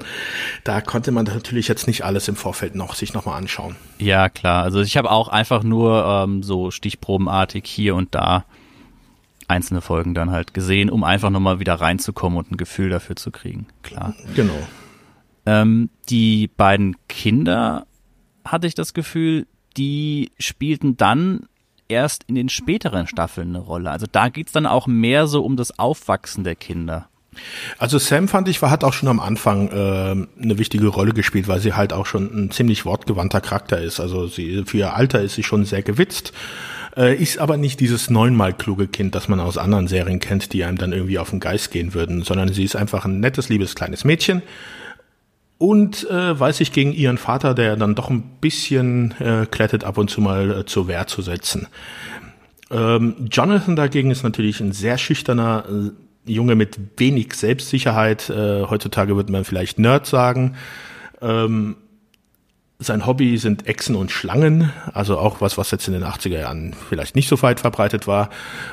[0.66, 3.78] Da konnte man natürlich jetzt nicht alles im Vorfeld noch sich nochmal anschauen.
[3.98, 4.64] Ja, klar.
[4.64, 8.46] Also ich habe auch einfach nur ähm, so stichprobenartig hier und da
[9.48, 13.32] einzelne Folgen dann halt gesehen, um einfach nochmal wieder reinzukommen und ein Gefühl dafür zu
[13.32, 13.68] kriegen.
[13.84, 14.16] Klar.
[14.36, 14.60] Genau.
[15.46, 17.88] Ähm, die beiden Kinder
[18.44, 19.48] hatte ich das Gefühl,
[19.78, 21.48] die spielten dann
[21.88, 23.92] erst in den späteren Staffeln eine Rolle.
[23.92, 27.10] Also da geht's dann auch mehr so um das Aufwachsen der Kinder.
[27.78, 29.74] Also Sam fand ich, war, hat auch schon am Anfang äh,
[30.42, 34.00] eine wichtige Rolle gespielt, weil sie halt auch schon ein ziemlich wortgewandter Charakter ist.
[34.00, 36.32] Also sie für ihr Alter ist sie schon sehr gewitzt,
[36.96, 40.64] äh, ist aber nicht dieses neunmal kluge Kind, das man aus anderen Serien kennt, die
[40.64, 43.76] einem dann irgendwie auf den Geist gehen würden, sondern sie ist einfach ein nettes, liebes
[43.76, 44.42] kleines Mädchen
[45.58, 49.98] und äh, weiß sich gegen ihren Vater, der dann doch ein bisschen äh, klettet, ab
[49.98, 51.68] und zu mal äh, zur Wehr zu setzen.
[52.72, 58.30] Ähm, Jonathan dagegen ist natürlich ein sehr schüchterner äh, Junge mit wenig Selbstsicherheit.
[58.30, 60.56] Äh, heutzutage würde man vielleicht Nerd sagen.
[61.22, 61.78] Ähm,
[62.80, 66.76] sein Hobby sind Echsen und Schlangen, also auch was, was jetzt in den 80er Jahren
[66.90, 68.30] vielleicht nicht so weit verbreitet war.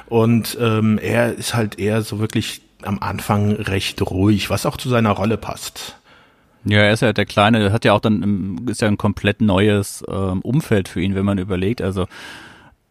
[0.06, 4.88] Und ähm, er ist halt eher so wirklich am Anfang recht ruhig, was auch zu
[4.88, 5.96] seiner Rolle passt.
[6.64, 10.04] Ja, er ist ja der Kleine, hat ja auch dann, ist ja ein komplett neues
[10.08, 11.82] ähm, Umfeld für ihn, wenn man überlegt.
[11.82, 12.06] Also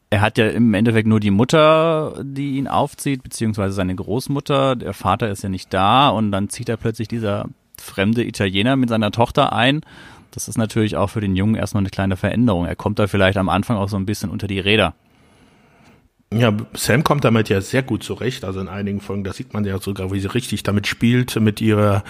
[0.09, 4.75] er hat ja im Endeffekt nur die Mutter, die ihn aufzieht, beziehungsweise seine Großmutter.
[4.75, 7.45] Der Vater ist ja nicht da und dann zieht er plötzlich dieser
[7.79, 9.81] fremde Italiener mit seiner Tochter ein.
[10.31, 12.65] Das ist natürlich auch für den Jungen erstmal eine kleine Veränderung.
[12.65, 14.93] Er kommt da vielleicht am Anfang auch so ein bisschen unter die Räder.
[16.33, 18.45] Ja, Sam kommt damit ja sehr gut zurecht.
[18.45, 21.59] Also in einigen Folgen, da sieht man ja sogar, wie sie richtig damit spielt, mit
[21.59, 22.03] ihrer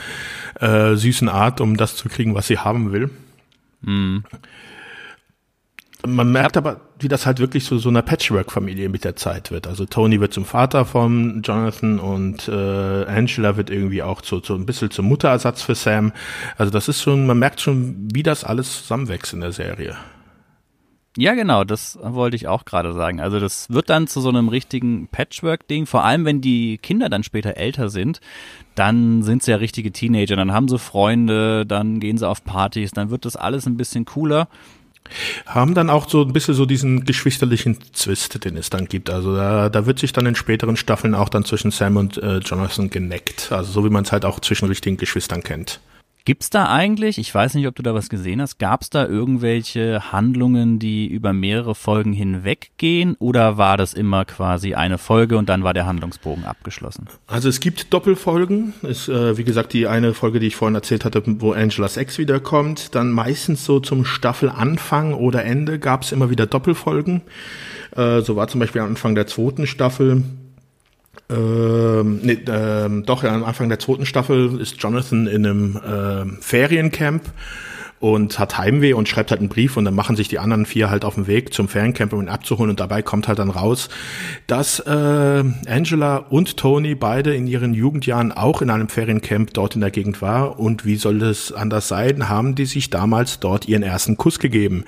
[0.60, 3.10] äh, süßen Art, um das zu kriegen, was sie haben will.
[3.82, 4.24] Mhm.
[6.06, 9.68] Man merkt aber, wie das halt wirklich so so einer Patchwork-Familie mit der Zeit wird.
[9.68, 14.56] Also Tony wird zum Vater von Jonathan und äh, Angela wird irgendwie auch zu, zu
[14.56, 16.12] ein bisschen zum Mutterersatz für Sam.
[16.58, 19.96] Also das ist schon, man merkt schon, wie das alles zusammenwächst in der Serie.
[21.18, 23.20] Ja, genau, das wollte ich auch gerade sagen.
[23.20, 27.24] Also das wird dann zu so einem richtigen Patchwork-Ding, vor allem wenn die Kinder dann
[27.24, 28.22] später älter sind,
[28.76, 32.92] dann sind sie ja richtige Teenager, dann haben sie Freunde, dann gehen sie auf Partys,
[32.92, 34.48] dann wird das alles ein bisschen cooler
[35.46, 39.10] haben dann auch so ein bisschen so diesen geschwisterlichen Zwist, den es dann gibt.
[39.10, 42.38] Also da, da wird sich dann in späteren Staffeln auch dann zwischen Sam und äh,
[42.38, 43.52] Jonathan geneckt.
[43.52, 45.82] Also so wie man es halt auch zwischen richtigen Geschwistern kennt.
[46.24, 50.12] Gibt's da eigentlich, ich weiß nicht, ob du da was gesehen hast, gab's da irgendwelche
[50.12, 55.64] Handlungen, die über mehrere Folgen hinweggehen oder war das immer quasi eine Folge und dann
[55.64, 57.08] war der Handlungsbogen abgeschlossen?
[57.26, 58.74] Also es gibt Doppelfolgen.
[58.84, 62.20] Ist, äh, wie gesagt, die eine Folge, die ich vorhin erzählt hatte, wo Angela's Ex
[62.20, 62.94] wiederkommt.
[62.94, 67.22] Dann meistens so zum Staffelanfang oder Ende gab's immer wieder Doppelfolgen.
[67.96, 70.24] Äh, so war zum Beispiel am Anfang der zweiten Staffel
[71.30, 76.38] ähm, nee, ähm, doch, ja, am Anfang der zweiten Staffel ist Jonathan in einem ähm,
[76.42, 77.24] Feriencamp
[78.02, 80.90] und hat Heimweh und schreibt halt einen Brief und dann machen sich die anderen vier
[80.90, 83.90] halt auf den Weg zum Feriencamp, um ihn abzuholen und dabei kommt halt dann raus,
[84.48, 89.82] dass äh, Angela und Tony beide in ihren Jugendjahren auch in einem Feriencamp dort in
[89.82, 93.84] der Gegend war und wie soll das anders sein, haben die sich damals dort ihren
[93.84, 94.84] ersten Kuss gegeben.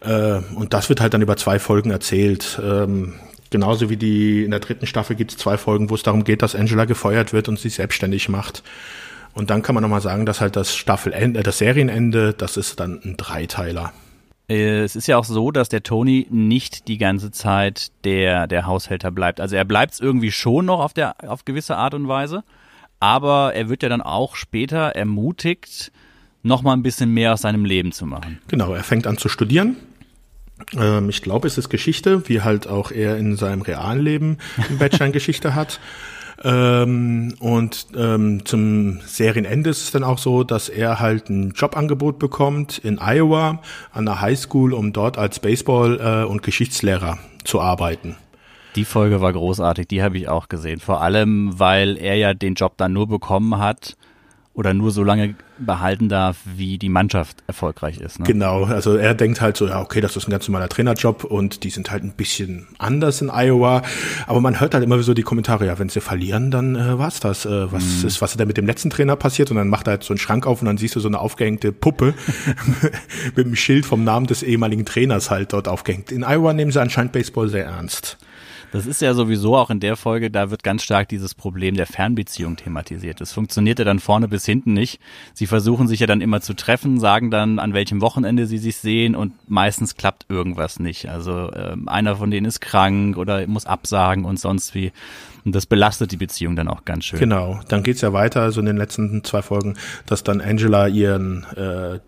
[0.00, 2.60] Äh, und das wird halt dann über zwei Folgen erzählt.
[2.62, 3.14] Ähm,
[3.50, 6.42] Genauso wie die in der dritten Staffel gibt es zwei Folgen, wo es darum geht,
[6.42, 8.62] dass Angela gefeuert wird und sich selbstständig macht.
[9.34, 13.00] Und dann kann man nochmal sagen, dass halt das Staffelende, das Serienende, das ist dann
[13.04, 13.92] ein Dreiteiler.
[14.48, 18.66] Äh, es ist ja auch so, dass der Tony nicht die ganze Zeit der, der
[18.66, 19.40] Haushälter bleibt.
[19.40, 22.44] Also er bleibt irgendwie schon noch auf der, auf gewisse Art und Weise.
[23.00, 25.90] Aber er wird ja dann auch später ermutigt,
[26.42, 28.38] noch mal ein bisschen mehr aus seinem Leben zu machen.
[28.48, 29.76] Genau, er fängt an zu studieren
[30.78, 34.38] ähm, ich glaube, es ist Geschichte, wie halt auch er in seinem realen Leben
[34.68, 35.80] einen Bachelor Geschichte hat.
[36.42, 42.18] Ähm, und ähm, zum Serienende ist es dann auch so, dass er halt ein Jobangebot
[42.18, 43.60] bekommt in Iowa
[43.92, 48.16] an der Highschool, um dort als Baseball- äh, und Geschichtslehrer zu arbeiten.
[48.76, 50.80] Die Folge war großartig, die habe ich auch gesehen.
[50.80, 53.96] Vor allem, weil er ja den Job dann nur bekommen hat,
[54.60, 58.18] oder nur so lange behalten darf, wie die Mannschaft erfolgreich ist.
[58.18, 58.26] Ne?
[58.26, 61.64] Genau, also er denkt halt so, ja, okay, das ist ein ganz normaler Trainerjob und
[61.64, 63.80] die sind halt ein bisschen anders in Iowa.
[64.26, 67.20] Aber man hört halt immer so die Kommentare, ja, wenn sie verlieren, dann äh, war's
[67.20, 67.46] das.
[67.46, 68.08] Äh, was mhm.
[68.08, 69.50] ist, was ist da mit dem letzten Trainer passiert?
[69.50, 71.20] Und dann macht er halt so einen Schrank auf und dann siehst du so eine
[71.20, 72.12] aufgehängte Puppe
[73.34, 76.12] mit dem Schild vom Namen des ehemaligen Trainers halt dort aufgehängt.
[76.12, 78.18] In Iowa nehmen sie anscheinend Baseball sehr ernst.
[78.72, 81.86] Das ist ja sowieso auch in der Folge, da wird ganz stark dieses Problem der
[81.86, 83.20] Fernbeziehung thematisiert.
[83.20, 85.00] Das funktioniert ja dann vorne bis hinten nicht.
[85.34, 88.76] Sie versuchen sich ja dann immer zu treffen, sagen dann, an welchem Wochenende sie sich
[88.76, 91.08] sehen und meistens klappt irgendwas nicht.
[91.08, 94.92] Also äh, einer von denen ist krank oder muss absagen und sonst wie.
[95.44, 97.18] Und das belastet die Beziehung dann auch ganz schön.
[97.18, 99.74] Genau, dann geht's ja weiter, also in den letzten zwei Folgen,
[100.06, 102.00] dass dann Angela ihren äh,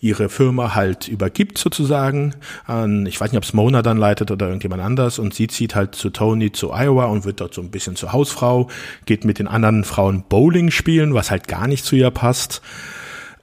[0.00, 2.34] ihre Firma halt übergibt sozusagen
[2.66, 5.74] an, ich weiß nicht, ob es Mona dann leitet oder irgendjemand anders und sie zieht
[5.74, 8.68] halt zu Tony zu Iowa und wird dort so ein bisschen zur Hausfrau,
[9.06, 12.62] geht mit den anderen Frauen Bowling spielen, was halt gar nicht zu ihr passt.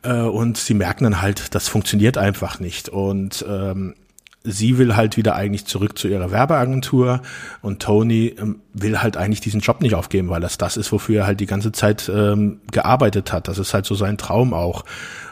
[0.03, 2.89] Äh, und sie merken dann halt, das funktioniert einfach nicht.
[2.89, 3.95] Und ähm,
[4.47, 7.21] sie will halt wieder eigentlich zurück zu ihrer Werbeagentur
[7.61, 11.21] und Tony ähm, will halt eigentlich diesen Job nicht aufgeben, weil das das ist, wofür
[11.21, 13.47] er halt die ganze Zeit ähm, gearbeitet hat.
[13.47, 14.85] Das ist halt so sein Traum auch.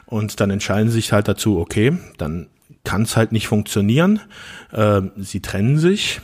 [0.05, 2.47] Und dann entscheiden sie sich halt dazu, okay, dann
[2.83, 4.19] kann es halt nicht funktionieren.
[4.71, 6.21] Äh, sie trennen sich.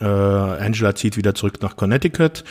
[0.00, 2.44] Äh, Angela zieht wieder zurück nach Connecticut.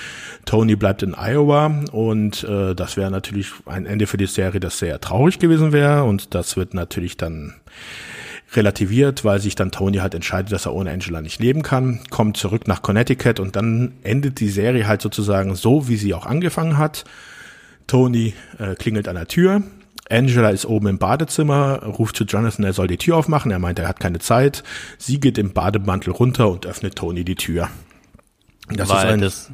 [0.45, 4.77] Tony bleibt in Iowa und äh, das wäre natürlich ein Ende für die Serie, das
[4.77, 7.55] sehr traurig gewesen wäre und das wird natürlich dann
[8.53, 12.37] relativiert, weil sich dann Tony halt entscheidet, dass er ohne Angela nicht leben kann, kommt
[12.37, 16.77] zurück nach Connecticut und dann endet die Serie halt sozusagen so, wie sie auch angefangen
[16.77, 17.05] hat.
[17.87, 19.63] Tony äh, klingelt an der Tür,
[20.09, 23.51] Angela ist oben im Badezimmer, ruft zu Jonathan, er soll die Tür aufmachen.
[23.51, 24.63] Er meint, er hat keine Zeit.
[24.97, 27.69] Sie geht im Bademantel runter und öffnet Tony die Tür.
[28.69, 29.51] Das Weil ist ein, das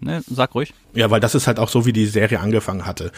[0.00, 0.74] Ne, sag ruhig.
[0.94, 3.10] Ja, weil das ist halt auch so, wie die Serie angefangen hatte.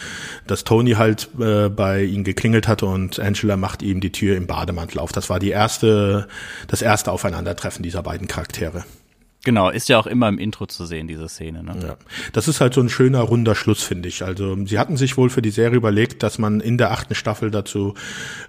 [0.47, 4.47] Dass Tony halt äh, bei ihm geklingelt hatte und Angela macht ihm die Tür im
[4.47, 5.11] Bademantel auf.
[5.11, 6.27] Das war die erste,
[6.67, 8.83] das erste Aufeinandertreffen dieser beiden Charaktere.
[9.43, 11.63] Genau, ist ja auch immer im Intro zu sehen, diese Szene.
[11.63, 11.75] Ne?
[11.81, 11.97] Ja.
[12.31, 14.23] Das ist halt so ein schöner, runder Schluss, finde ich.
[14.23, 17.49] Also sie hatten sich wohl für die Serie überlegt, dass man in der achten Staffel
[17.49, 17.95] dazu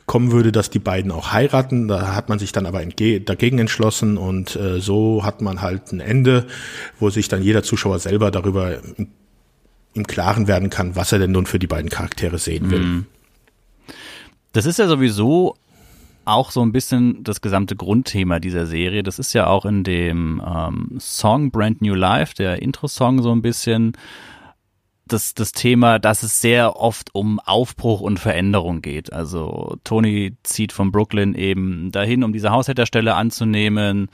[0.04, 1.88] kommen würde, dass die beiden auch heiraten.
[1.88, 6.00] Da hat man sich dann aber dagegen entschlossen und äh, so hat man halt ein
[6.00, 6.46] Ende,
[6.98, 9.08] wo sich dann jeder Zuschauer selber darüber im,
[9.94, 12.80] im Klaren werden kann, was er denn nun für die beiden Charaktere sehen will.
[12.80, 13.06] Mhm.
[14.52, 15.56] Das ist ja sowieso
[16.24, 19.02] auch so ein bisschen das gesamte Grundthema dieser Serie.
[19.02, 23.42] Das ist ja auch in dem ähm, Song Brand New Life, der Intro-Song, so ein
[23.42, 23.92] bisschen
[25.06, 29.12] das, das Thema, dass es sehr oft um Aufbruch und Veränderung geht.
[29.12, 34.08] Also Tony zieht von Brooklyn eben dahin, um diese Haushälterstelle anzunehmen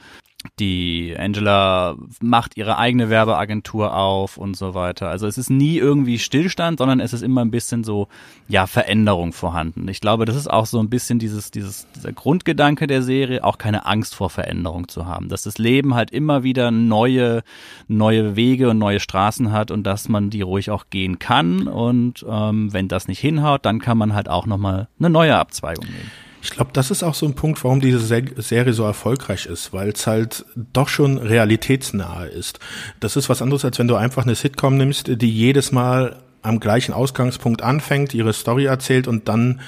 [0.57, 5.09] die Angela macht ihre eigene Werbeagentur auf und so weiter.
[5.09, 8.07] Also es ist nie irgendwie Stillstand, sondern es ist immer ein bisschen so,
[8.47, 9.89] ja, Veränderung vorhanden.
[9.89, 13.57] Ich glaube, das ist auch so ein bisschen dieses, dieses, dieser Grundgedanke der Serie, auch
[13.57, 15.27] keine Angst vor Veränderung zu haben.
[15.27, 17.43] Dass das Leben halt immer wieder neue,
[17.89, 21.67] neue Wege und neue Straßen hat und dass man die ruhig auch gehen kann.
[21.67, 25.85] Und ähm, wenn das nicht hinhaut, dann kann man halt auch nochmal eine neue Abzweigung
[25.85, 26.28] nehmen.
[26.41, 29.89] Ich glaube, das ist auch so ein Punkt, warum diese Serie so erfolgreich ist, weil
[29.89, 32.59] es halt doch schon realitätsnahe ist.
[32.99, 36.59] Das ist was anderes, als wenn du einfach eine Sitcom nimmst, die jedes Mal am
[36.59, 39.59] gleichen Ausgangspunkt anfängt, ihre Story erzählt und dann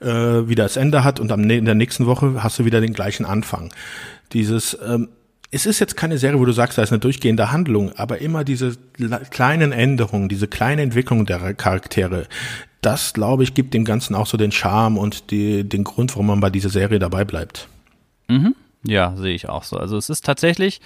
[0.00, 2.94] äh, wieder das Ende hat und am, in der nächsten Woche hast du wieder den
[2.94, 3.72] gleichen Anfang.
[4.32, 5.08] Dieses ähm,
[5.50, 8.44] es ist jetzt keine Serie, wo du sagst, da ist eine durchgehende Handlung, aber immer
[8.44, 8.76] diese
[9.30, 12.26] kleinen Änderungen, diese kleine Entwicklung der Charaktere,
[12.80, 16.26] das, glaube ich, gibt dem Ganzen auch so den Charme und die, den Grund, warum
[16.26, 17.68] man bei dieser Serie dabei bleibt.
[18.28, 18.54] Mhm.
[18.84, 19.76] Ja, sehe ich auch so.
[19.76, 20.80] Also es ist tatsächlich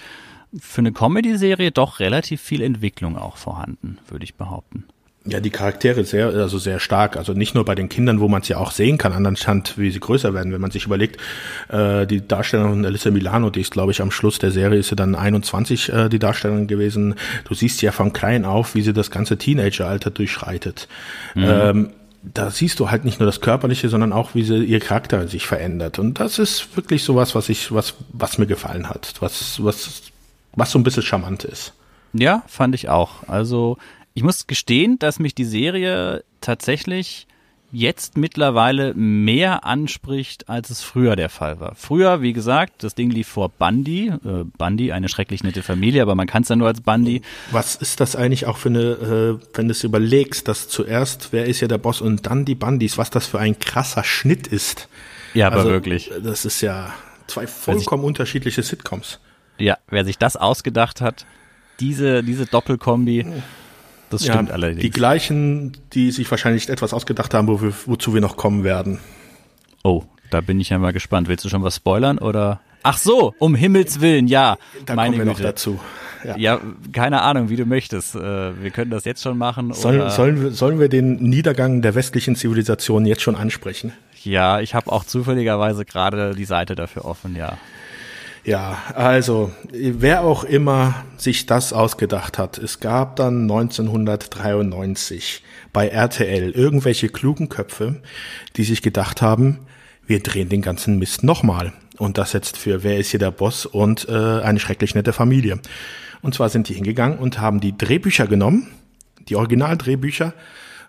[0.59, 4.85] für eine Comedy-Serie doch relativ viel Entwicklung auch vorhanden, würde ich behaupten.
[5.25, 7.15] Ja, die Charaktere sehr, also sehr stark.
[7.15, 9.89] Also nicht nur bei den Kindern, wo man es ja auch sehen kann, anhand, wie
[9.89, 10.51] sie größer werden.
[10.51, 11.17] Wenn man sich überlegt,
[11.69, 14.97] äh, die Darstellerin Alyssa Milano, die ist, glaube ich, am Schluss der Serie ist sie
[14.97, 17.15] dann 21, äh, die Darstellerin gewesen.
[17.45, 20.89] Du siehst ja von klein auf, wie sie das ganze Teenageralter durchschreitet.
[21.35, 21.43] Mhm.
[21.47, 21.89] Ähm,
[22.23, 25.45] da siehst du halt nicht nur das Körperliche, sondern auch, wie sie ihr Charakter sich
[25.45, 25.99] verändert.
[25.99, 30.01] Und das ist wirklich sowas, was ich, was, was mir gefallen hat, was, was,
[30.53, 31.73] was so ein bisschen charmant ist.
[32.13, 33.27] Ja, fand ich auch.
[33.27, 33.77] Also
[34.13, 37.27] ich muss gestehen, dass mich die Serie tatsächlich
[37.73, 41.73] jetzt mittlerweile mehr anspricht, als es früher der Fall war.
[41.73, 44.09] Früher, wie gesagt, das Ding lief vor Bundy.
[44.09, 47.23] Äh, Bundy, eine schrecklich nette Familie, aber man kann es ja nur als Bundy.
[47.49, 51.45] Was ist das eigentlich auch für eine, äh, wenn du es überlegst, dass zuerst, wer
[51.45, 54.87] ist ja der Boss und dann die Bundys, was das für ein krasser Schnitt ist.
[55.33, 56.11] Ja, aber also, wirklich.
[56.23, 56.93] Das ist ja
[57.25, 59.19] zwei vollkommen unterschiedliche Sitcoms.
[59.57, 61.25] Ja, wer sich das ausgedacht hat,
[61.79, 63.25] diese, diese Doppelkombi.
[63.27, 63.41] Oh
[64.13, 64.81] das stimmt ja, allerdings.
[64.81, 68.99] Die gleichen, die sich wahrscheinlich etwas ausgedacht haben, wo wir, wozu wir noch kommen werden.
[69.83, 71.27] Oh, da bin ich ja mal gespannt.
[71.27, 72.61] Willst du schon was spoilern oder?
[72.83, 74.57] Ach so, um Himmels Willen, ja.
[74.85, 75.43] Da meine kommen wir Güte.
[75.43, 75.79] noch dazu.
[76.25, 76.37] Ja.
[76.37, 76.61] ja.
[76.91, 78.15] keine Ahnung, wie du möchtest.
[78.15, 79.73] Äh, wir können das jetzt schon machen.
[79.73, 80.09] Sollen, oder?
[80.09, 83.93] Sollen, wir, sollen wir den Niedergang der westlichen Zivilisation jetzt schon ansprechen?
[84.23, 87.57] Ja, ich habe auch zufälligerweise gerade die Seite dafür offen, ja.
[88.45, 96.51] Ja, also wer auch immer sich das ausgedacht hat, es gab dann 1993 bei RTL
[96.51, 98.01] irgendwelche klugen Köpfe,
[98.57, 99.59] die sich gedacht haben,
[100.05, 101.71] wir drehen den ganzen Mist nochmal.
[101.97, 105.59] Und das jetzt für Wer ist hier der Boss und äh, eine schrecklich nette Familie.
[106.21, 108.67] Und zwar sind die hingegangen und haben die Drehbücher genommen,
[109.29, 110.33] die Originaldrehbücher,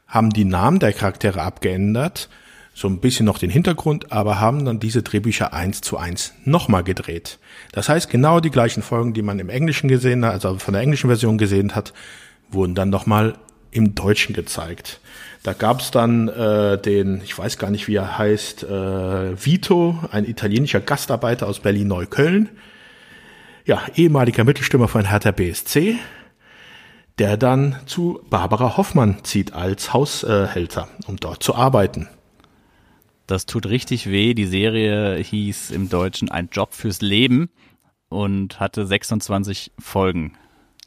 [0.09, 2.29] haben die Namen der Charaktere abgeändert
[2.75, 6.83] so ein bisschen noch den Hintergrund, aber haben dann diese Drehbücher eins zu eins nochmal
[6.83, 7.39] gedreht.
[7.73, 10.83] Das heißt, genau die gleichen Folgen, die man im Englischen gesehen hat, also von der
[10.83, 11.95] englischen Version gesehen hat,
[12.51, 13.35] wurden dann nochmal
[13.71, 15.01] im Deutschen gezeigt.
[15.45, 19.99] Da gab es dann äh, den, ich weiß gar nicht, wie er heißt, äh, Vito,
[20.11, 22.49] ein italienischer Gastarbeiter aus Berlin-Neukölln.
[23.67, 25.97] Ja, ehemaliger Mittelstürmer von Hertha BSC,
[27.19, 32.09] der dann zu Barbara Hoffmann zieht als Haushälter, um dort zu arbeiten.
[33.27, 34.35] Das tut richtig weh.
[34.35, 37.49] Die Serie hieß im Deutschen Ein Job fürs Leben
[38.09, 40.37] und hatte 26 Folgen.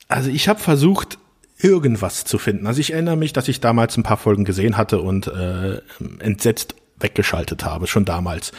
[0.07, 1.17] Also ich habe versucht,
[1.57, 2.67] irgendwas zu finden.
[2.67, 5.81] Also ich erinnere mich, dass ich damals ein paar Folgen gesehen hatte und äh,
[6.19, 8.51] entsetzt weggeschaltet habe, schon damals.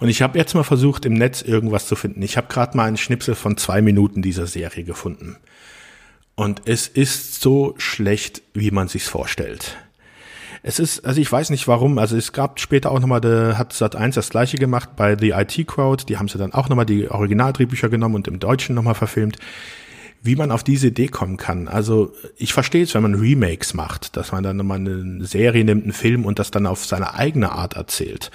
[0.00, 2.22] Und ich habe jetzt mal versucht, im Netz irgendwas zu finden.
[2.22, 5.36] Ich habe gerade mal einen Schnipsel von zwei Minuten dieser Serie gefunden.
[6.34, 9.76] Und es ist so schlecht, wie man sich's vorstellt.
[10.62, 13.72] Es ist, also ich weiß nicht warum, also es gab später auch nochmal, der hat
[13.72, 16.86] Sat 1 das gleiche gemacht bei The IT Crowd, die haben sie dann auch nochmal
[16.86, 19.38] die Originaldrehbücher genommen und im Deutschen nochmal verfilmt
[20.22, 21.68] wie man auf diese Idee kommen kann.
[21.68, 25.82] Also ich verstehe es, wenn man Remakes macht, dass man dann mal eine Serie nimmt,
[25.82, 28.30] einen Film und das dann auf seine eigene Art erzählt.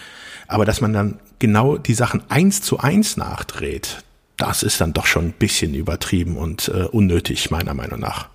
[0.47, 4.03] Aber dass man dann genau die Sachen eins zu eins nachdreht,
[4.36, 8.30] das ist dann doch schon ein bisschen übertrieben und äh, unnötig, meiner Meinung nach.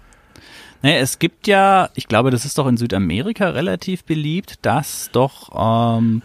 [0.82, 5.98] Naja, es gibt ja, ich glaube, das ist doch in Südamerika relativ beliebt, dass doch
[5.98, 6.22] ähm,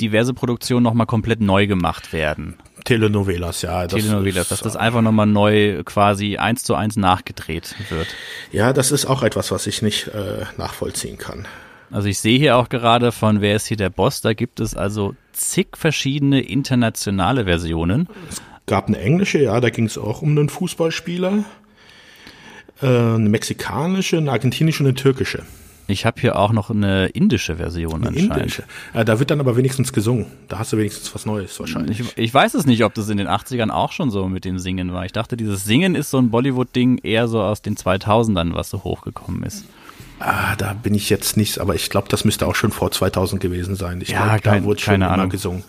[0.00, 2.56] diverse Produktionen nochmal komplett neu gemacht werden.
[2.84, 3.86] Telenovelas, ja.
[3.86, 8.08] Das Telenovelas, dass das einfach nochmal neu quasi eins zu eins nachgedreht wird.
[8.52, 11.46] Ja, das ist auch etwas, was ich nicht äh, nachvollziehen kann.
[11.90, 14.74] Also ich sehe hier auch gerade von Wer ist hier der Boss, da gibt es
[14.74, 18.08] also zig verschiedene internationale Versionen.
[18.28, 21.44] Es gab eine englische, ja, da ging es auch um einen Fußballspieler,
[22.82, 25.42] äh, eine mexikanische, eine argentinische und eine türkische.
[25.86, 28.36] Ich habe hier auch noch eine indische Version eine anscheinend.
[28.36, 28.64] Indische.
[28.94, 30.26] Äh, da wird dann aber wenigstens gesungen.
[30.48, 32.00] Da hast du wenigstens was Neues wahrscheinlich.
[32.00, 34.58] Ich, ich, weiß es nicht, ob das in den 80ern auch schon so mit dem
[34.58, 35.04] Singen war.
[35.04, 38.82] Ich dachte, dieses Singen ist so ein Bollywood-Ding eher so aus den 2000ern, was so
[38.82, 39.66] hochgekommen ist.
[40.20, 43.42] Ah, da bin ich jetzt nicht, aber ich glaube, das müsste auch schon vor 2000
[43.42, 44.00] gewesen sein.
[44.00, 45.64] Ich ja, glaube, da wurde schon immer gesungen.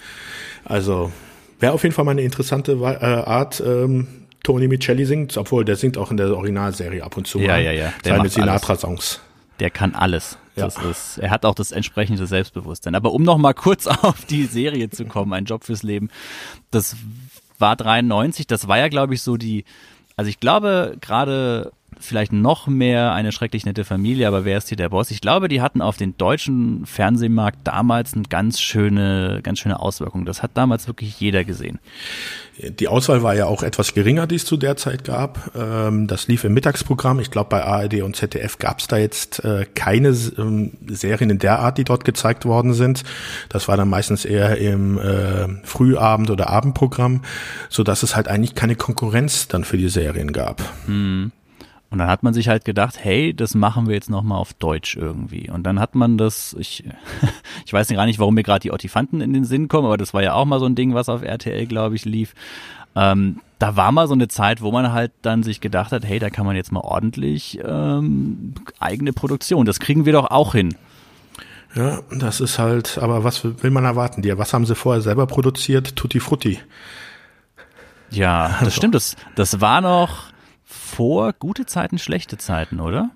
[0.63, 1.11] Also
[1.59, 4.07] wäre auf jeden Fall mal eine interessante äh, Art, ähm,
[4.45, 7.63] Tony Micheli singt, obwohl der singt auch in der Originalserie ab und zu ja, mal
[7.63, 7.93] ja, ja.
[8.03, 9.19] Der seine Sinatra-Songs
[9.59, 10.37] der kann alles.
[10.55, 10.67] Ja.
[10.67, 12.95] Ist, er hat auch das entsprechende Selbstbewusstsein.
[12.95, 16.09] Aber um noch mal kurz auf die Serie zu kommen, ein Job fürs Leben,
[16.71, 16.95] das
[17.59, 19.65] war 93, das war ja glaube ich so die,
[20.15, 24.77] also ich glaube gerade vielleicht noch mehr eine schrecklich nette Familie, aber wer ist hier
[24.77, 25.11] der Boss?
[25.11, 30.25] Ich glaube, die hatten auf den deutschen Fernsehmarkt damals eine ganz schöne, ganz schöne Auswirkung.
[30.25, 31.79] Das hat damals wirklich jeder gesehen.
[32.57, 35.51] Die Auswahl war ja auch etwas geringer, die es zu der Zeit gab.
[35.55, 37.19] Ähm, das lief im Mittagsprogramm.
[37.19, 41.39] Ich glaube, bei ARD und ZDF gab es da jetzt äh, keine ähm, Serien in
[41.39, 43.03] der Art, die dort gezeigt worden sind.
[43.49, 47.23] Das war dann meistens eher im äh, Frühabend- oder Abendprogramm,
[47.69, 50.61] so dass es halt eigentlich keine Konkurrenz dann für die Serien gab.
[50.85, 51.31] Hm.
[51.95, 54.97] Und dann hat man sich halt gedacht, hey, das machen wir jetzt nochmal auf Deutsch
[54.97, 55.49] irgendwie.
[55.49, 56.83] Und dann hat man das, ich,
[57.65, 60.13] ich weiß gar nicht, warum mir gerade die Ottifanten in den Sinn kommen, aber das
[60.13, 62.33] war ja auch mal so ein Ding, was auf RTL, glaube ich, lief.
[62.97, 66.19] Ähm, da war mal so eine Zeit, wo man halt dann sich gedacht hat, hey,
[66.19, 70.75] da kann man jetzt mal ordentlich ähm, eigene Produktion, das kriegen wir doch auch hin.
[71.75, 74.37] Ja, das ist halt, aber was will man erwarten dir?
[74.37, 75.95] Was haben sie vorher selber produziert?
[75.95, 76.59] Tutti Frutti.
[78.09, 78.71] Ja, das also.
[78.71, 78.95] stimmt.
[78.95, 80.34] Das, das war noch,
[80.65, 83.11] vor gute Zeiten, schlechte Zeiten, oder?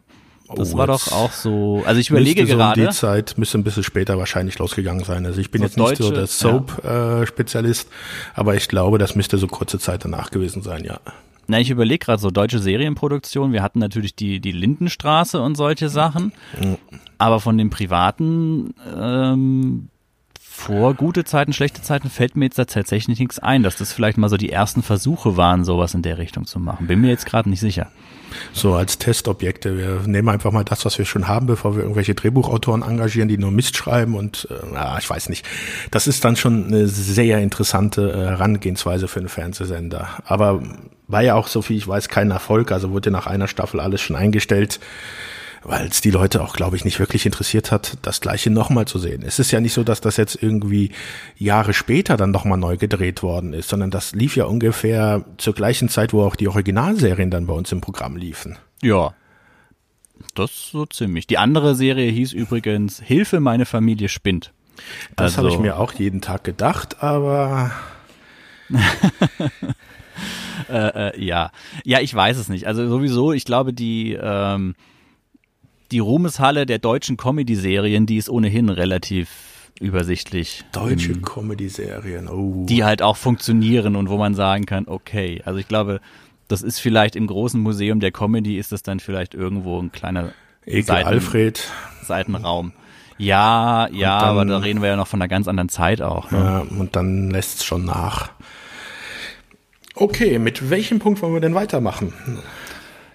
[0.55, 1.83] Das oh, war doch auch so.
[1.85, 2.81] Also ich überlege so gerade.
[2.81, 5.25] Um die Zeit müsste ein bisschen später wahrscheinlich losgegangen sein.
[5.25, 7.93] Also ich bin so jetzt nicht so der Soap-Spezialist, ja.
[7.93, 10.99] äh, aber ich glaube, das müsste so kurze Zeit danach gewesen sein, ja.
[11.47, 13.53] Na, ich überlege gerade so deutsche Serienproduktion.
[13.53, 16.77] Wir hatten natürlich die die Lindenstraße und solche Sachen, mhm.
[17.17, 19.89] aber von den privaten ähm,
[20.59, 24.27] vor gute Zeiten, schlechte Zeiten fällt mir jetzt tatsächlich nichts ein, dass das vielleicht mal
[24.27, 26.85] so die ersten Versuche waren, sowas in der Richtung zu machen.
[26.85, 27.87] Bin mir jetzt gerade nicht sicher.
[28.51, 29.77] So als Testobjekte.
[29.77, 33.37] Wir nehmen einfach mal das, was wir schon haben, bevor wir irgendwelche Drehbuchautoren engagieren, die
[33.37, 35.47] nur Mist schreiben und äh, ich weiß nicht.
[35.91, 40.09] Das ist dann schon eine sehr interessante äh, Herangehensweise für einen Fernsehsender.
[40.25, 40.61] Aber
[41.07, 42.71] war ja auch, so viel ich weiß, kein Erfolg.
[42.71, 44.79] Also wurde nach einer Staffel alles schon eingestellt
[45.63, 48.99] weil es die Leute auch, glaube ich, nicht wirklich interessiert hat, das gleiche nochmal zu
[48.99, 49.23] sehen.
[49.25, 50.91] Es ist ja nicht so, dass das jetzt irgendwie
[51.37, 55.89] Jahre später dann nochmal neu gedreht worden ist, sondern das lief ja ungefähr zur gleichen
[55.89, 58.57] Zeit, wo auch die Originalserien dann bei uns im Programm liefen.
[58.81, 59.13] Ja.
[60.35, 61.27] Das so ziemlich.
[61.27, 64.51] Die andere Serie hieß übrigens Hilfe, meine Familie spinnt.
[65.15, 67.71] Das also, habe ich mir auch jeden Tag gedacht, aber
[70.69, 71.51] äh, äh, ja,
[71.83, 72.67] ja, ich weiß es nicht.
[72.67, 74.75] Also sowieso, ich glaube, die ähm,
[75.91, 79.29] die Ruhmeshalle der deutschen Comedy-Serien, die ist ohnehin relativ
[79.79, 80.63] übersichtlich.
[80.71, 82.65] Deutsche ähm, Comedy-Serien, oh.
[82.67, 86.01] Die halt auch funktionieren und wo man sagen kann, okay, also ich glaube,
[86.47, 90.33] das ist vielleicht im großen Museum der Comedy ist das dann vielleicht irgendwo ein kleiner
[90.65, 91.67] Seiten, Alfred.
[92.03, 92.73] Seitenraum.
[93.17, 96.31] Ja, ja, dann, aber da reden wir ja noch von einer ganz anderen Zeit auch.
[96.31, 96.37] Ne?
[96.37, 98.31] Ja, und dann lässt es schon nach.
[99.95, 102.13] Okay, mit welchem Punkt wollen wir denn weitermachen?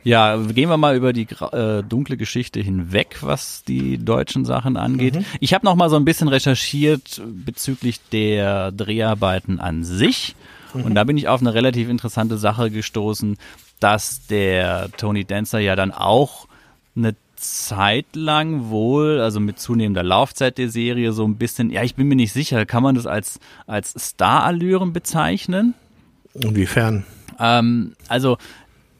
[0.04, 5.16] Ja, gehen wir mal über die äh, dunkle Geschichte hinweg, was die deutschen Sachen angeht.
[5.16, 5.24] Mhm.
[5.40, 10.36] Ich habe noch mal so ein bisschen recherchiert bezüglich der Dreharbeiten an sich.
[10.74, 10.84] Mhm.
[10.84, 13.38] Und da bin ich auf eine relativ interessante Sache gestoßen,
[13.80, 16.48] dass der Tony Dancer ja dann auch
[16.94, 21.94] eine Zeit lang wohl, also mit zunehmender Laufzeit der Serie, so ein bisschen, ja, ich
[21.94, 25.74] bin mir nicht sicher, kann man das als, als Star-Allüren bezeichnen?
[26.34, 27.04] Inwiefern?
[27.38, 28.38] Ähm, also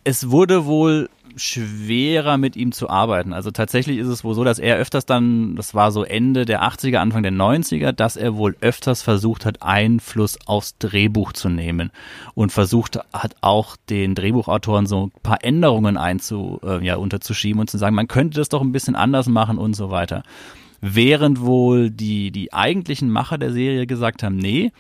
[0.05, 3.33] es wurde wohl schwerer mit ihm zu arbeiten.
[3.33, 6.63] Also tatsächlich ist es wohl so, dass er öfters dann, das war so Ende der
[6.63, 11.91] 80er, Anfang der 90er, dass er wohl öfters versucht hat, Einfluss aufs Drehbuch zu nehmen
[12.35, 17.71] und versucht hat auch den Drehbuchautoren so ein paar Änderungen einzu, äh, ja, unterzuschieben und
[17.71, 20.23] zu sagen, man könnte das doch ein bisschen anders machen und so weiter.
[20.81, 24.71] Während wohl die, die eigentlichen Macher der Serie gesagt haben, nee,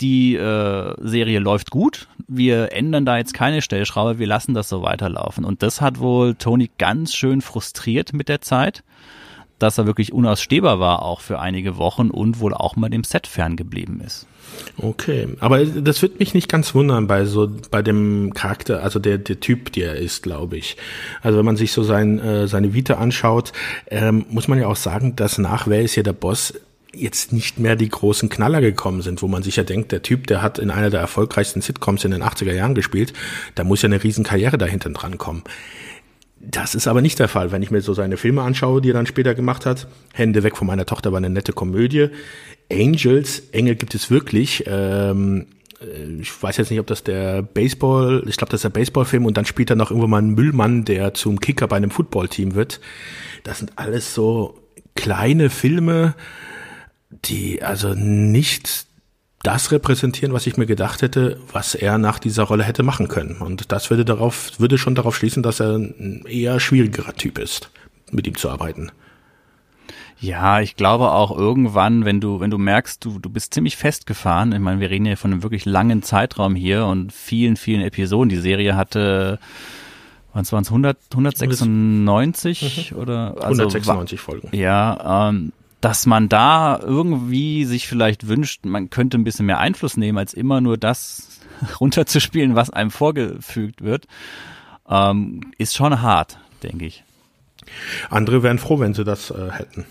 [0.00, 4.82] die äh, Serie läuft gut, wir ändern da jetzt keine Stellschraube, wir lassen das so
[4.82, 5.44] weiterlaufen.
[5.44, 8.84] Und das hat wohl Tony ganz schön frustriert mit der Zeit,
[9.58, 13.26] dass er wirklich unausstehbar war, auch für einige Wochen und wohl auch mal dem Set
[13.26, 14.26] ferngeblieben ist.
[14.80, 19.18] Okay, aber das wird mich nicht ganz wundern bei so bei dem Charakter, also der
[19.18, 20.76] der Typ, der er ist, glaube ich.
[21.22, 23.52] Also wenn man sich so sein äh, seine Vita anschaut,
[23.88, 26.54] ähm, muss man ja auch sagen, dass nach Wer ist hier der Boss
[27.00, 30.26] jetzt nicht mehr die großen Knaller gekommen sind, wo man sich ja denkt, der Typ,
[30.26, 33.12] der hat in einer der erfolgreichsten Sitcoms in den 80er Jahren gespielt,
[33.54, 35.42] da muss ja eine riesen Karriere dahinter dran kommen.
[36.40, 38.94] Das ist aber nicht der Fall, wenn ich mir so seine Filme anschaue, die er
[38.94, 39.88] dann später gemacht hat.
[40.12, 42.08] Hände weg von meiner Tochter war eine nette Komödie.
[42.70, 44.64] Angels, Engel gibt es wirklich.
[44.66, 45.46] Ähm,
[45.80, 49.26] äh, ich weiß jetzt nicht, ob das der Baseball, ich glaube, das ist der Baseballfilm
[49.26, 52.54] und dann spielt er noch irgendwo mal einen Müllmann, der zum Kicker bei einem Footballteam
[52.54, 52.80] wird.
[53.42, 54.58] Das sind alles so
[54.94, 56.14] kleine Filme,
[57.10, 58.86] die also nicht
[59.42, 63.36] das repräsentieren, was ich mir gedacht hätte, was er nach dieser Rolle hätte machen können.
[63.36, 67.70] Und das würde darauf, würde schon darauf schließen, dass er ein eher schwierigerer Typ ist,
[68.10, 68.90] mit ihm zu arbeiten.
[70.20, 74.52] Ja, ich glaube auch irgendwann, wenn du, wenn du merkst, du, du bist ziemlich festgefahren.
[74.52, 78.28] Ich meine, wir reden ja von einem wirklich langen Zeitraum hier und vielen, vielen Episoden.
[78.28, 79.38] Die Serie hatte,
[80.34, 82.98] was waren es, 100, 196 mhm.
[82.98, 83.34] oder?
[83.36, 84.48] Also, 196 Folgen.
[84.50, 89.96] Ja, ähm, dass man da irgendwie sich vielleicht wünscht, man könnte ein bisschen mehr Einfluss
[89.96, 91.40] nehmen, als immer nur das
[91.80, 94.06] runterzuspielen, was einem vorgefügt wird,
[94.88, 97.04] ähm, ist schon hart, denke ich.
[98.10, 99.84] Andere wären froh, wenn sie das äh, hätten.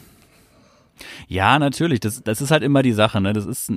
[1.28, 2.00] Ja, natürlich.
[2.00, 3.22] Das, das ist halt immer die Sache.
[3.22, 3.34] Ne?
[3.34, 3.72] Das ist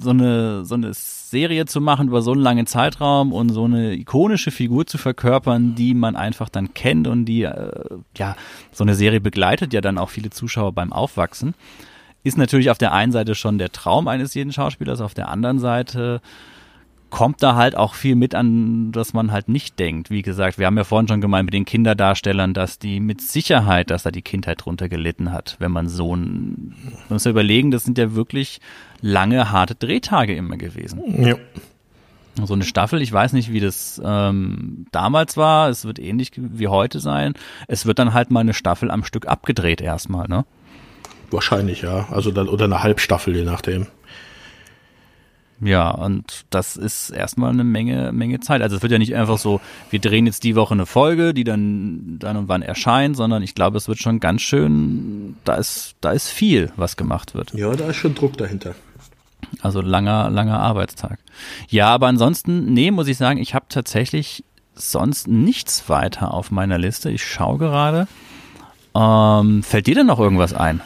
[0.00, 3.94] so eine, so eine Serie zu machen über so einen langen Zeitraum und so eine
[3.94, 7.70] ikonische Figur zu verkörpern, die man einfach dann kennt und die, äh,
[8.16, 8.36] ja,
[8.72, 11.54] so eine Serie begleitet ja dann auch viele Zuschauer beim Aufwachsen.
[12.22, 15.58] Ist natürlich auf der einen Seite schon der Traum eines jeden Schauspielers, auf der anderen
[15.58, 16.22] Seite
[17.14, 20.10] kommt da halt auch viel mit an, dass man halt nicht denkt.
[20.10, 23.90] Wie gesagt, wir haben ja vorhin schon gemeint mit den Kinderdarstellern, dass die mit Sicherheit,
[23.90, 26.74] dass da die Kindheit drunter gelitten hat, wenn man so ein,
[27.08, 28.60] man muss ja überlegen, das sind ja wirklich
[29.00, 31.24] lange, harte Drehtage immer gewesen.
[31.24, 31.36] Ja.
[32.42, 36.66] So eine Staffel, ich weiß nicht, wie das ähm, damals war, es wird ähnlich wie
[36.66, 37.34] heute sein.
[37.68, 40.44] Es wird dann halt mal eine Staffel am Stück abgedreht erstmal, ne?
[41.30, 42.08] Wahrscheinlich, ja.
[42.10, 43.86] Also dann, oder eine Halbstaffel, je nachdem.
[45.60, 48.60] Ja, und das ist erstmal eine Menge, Menge Zeit.
[48.60, 49.60] Also es wird ja nicht einfach so,
[49.90, 53.54] wir drehen jetzt die Woche eine Folge, die dann dann und wann erscheint, sondern ich
[53.54, 57.54] glaube, es wird schon ganz schön, da ist, da ist viel, was gemacht wird.
[57.54, 58.74] Ja, da ist schon Druck dahinter.
[59.60, 61.18] Also langer, langer Arbeitstag.
[61.68, 64.44] Ja, aber ansonsten, nee, muss ich sagen, ich habe tatsächlich
[64.74, 67.10] sonst nichts weiter auf meiner Liste.
[67.10, 68.08] Ich schaue gerade.
[68.94, 70.80] Ähm, fällt dir denn noch irgendwas ein?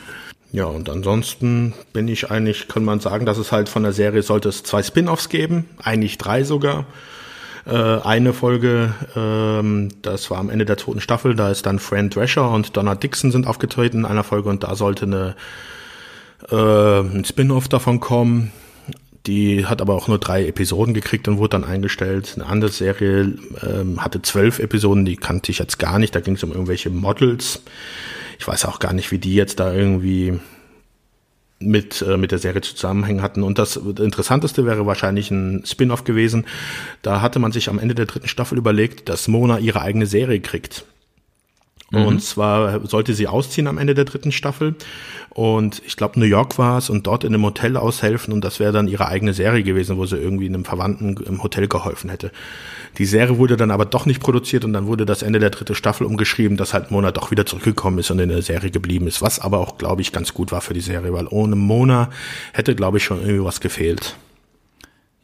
[0.50, 4.22] Ja, und ansonsten bin ich eigentlich, kann man sagen, dass es halt von der Serie
[4.22, 6.86] sollte es zwei Spin-offs geben, eigentlich drei sogar.
[7.66, 12.08] Äh, eine Folge, ähm, das war am Ende der zweiten Staffel, da ist dann Fran
[12.08, 15.36] Drescher und Donna Dixon sind aufgetreten in einer Folge und da sollte eine
[16.50, 18.52] äh, ein Spin-off davon kommen.
[19.26, 22.32] Die hat aber auch nur drei Episoden gekriegt und wurde dann eingestellt.
[22.36, 26.14] Eine andere Serie ähm, hatte zwölf Episoden, die kannte ich jetzt gar nicht.
[26.14, 27.60] Da ging es um irgendwelche Models.
[28.38, 30.38] Ich weiß auch gar nicht, wie die jetzt da irgendwie
[31.60, 33.42] mit, äh, mit der Serie zusammenhängen hatten.
[33.42, 36.46] Und das Interessanteste wäre wahrscheinlich ein Spin-off gewesen.
[37.02, 40.40] Da hatte man sich am Ende der dritten Staffel überlegt, dass Mona ihre eigene Serie
[40.40, 40.84] kriegt.
[41.90, 42.04] Mhm.
[42.04, 44.74] Und zwar sollte sie ausziehen am Ende der dritten Staffel.
[45.30, 48.32] Und ich glaube, New York war es und dort in einem Hotel aushelfen.
[48.32, 51.68] Und das wäre dann ihre eigene Serie gewesen, wo sie irgendwie einem Verwandten im Hotel
[51.68, 52.30] geholfen hätte.
[52.98, 55.74] Die Serie wurde dann aber doch nicht produziert und dann wurde das Ende der dritten
[55.74, 59.22] Staffel umgeschrieben, dass halt Mona doch wieder zurückgekommen ist und in der Serie geblieben ist.
[59.22, 62.10] Was aber auch, glaube ich, ganz gut war für die Serie, weil ohne Mona
[62.52, 64.16] hätte, glaube ich, schon irgendwie was gefehlt.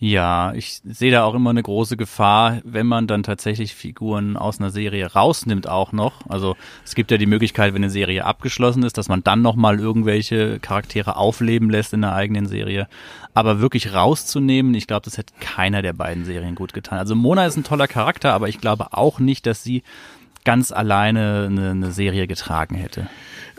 [0.07, 4.61] Ja, ich sehe da auch immer eine große Gefahr, wenn man dann tatsächlich Figuren aus
[4.61, 6.29] einer Serie rausnimmt auch noch.
[6.29, 9.81] Also es gibt ja die Möglichkeit, wenn eine Serie abgeschlossen ist, dass man dann nochmal
[9.81, 12.87] irgendwelche Charaktere aufleben lässt in der eigenen Serie.
[13.33, 16.99] Aber wirklich rauszunehmen, ich glaube, das hätte keiner der beiden Serien gut getan.
[16.99, 19.85] Also Mona ist ein toller Charakter, aber ich glaube auch nicht, dass sie
[20.45, 23.09] ganz alleine eine, eine Serie getragen hätte.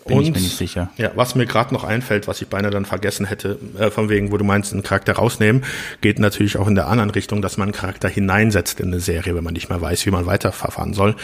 [0.07, 0.91] Bin und, ich mir nicht sicher.
[0.97, 4.31] Ja, was mir gerade noch einfällt, was ich beinahe dann vergessen hätte, äh, von wegen,
[4.31, 5.63] wo du meinst, einen Charakter rausnehmen,
[6.01, 9.35] geht natürlich auch in der anderen Richtung, dass man einen Charakter hineinsetzt in eine Serie,
[9.35, 11.15] wenn man nicht mehr weiß, wie man weiterverfahren soll.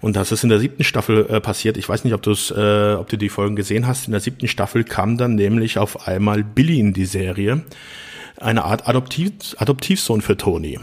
[0.00, 1.76] Und das ist in der siebten Staffel äh, passiert.
[1.76, 4.06] Ich weiß nicht, ob du es, äh, ob du die Folgen gesehen hast.
[4.06, 7.62] In der siebten Staffel kam dann nämlich auf einmal Billy in die Serie.
[8.38, 10.80] Eine Art Adoptiv Adoptivsohn für Tony.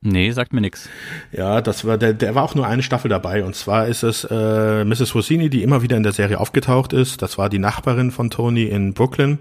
[0.00, 0.88] Nee, sagt mir nix.
[1.32, 3.42] Ja, das war der, der war auch nur eine Staffel dabei.
[3.42, 5.12] Und zwar ist es äh, Mrs.
[5.16, 7.20] Rossini, die immer wieder in der Serie aufgetaucht ist.
[7.20, 9.38] Das war die Nachbarin von Tony in Brooklyn.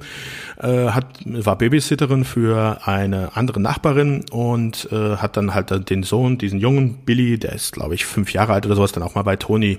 [0.60, 6.40] Äh, hat, war Babysitterin für eine andere Nachbarin und äh, hat dann halt den Sohn,
[6.40, 9.22] diesen jungen Billy, der ist, glaube ich, fünf Jahre alt oder sowas, dann auch mal
[9.22, 9.78] bei Tony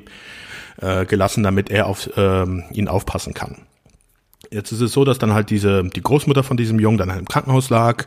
[0.80, 3.56] äh, gelassen, damit er auf ähm, ihn aufpassen kann.
[4.52, 7.18] Jetzt ist es so, dass dann halt diese, die Großmutter von diesem Jungen dann halt
[7.18, 8.06] im Krankenhaus lag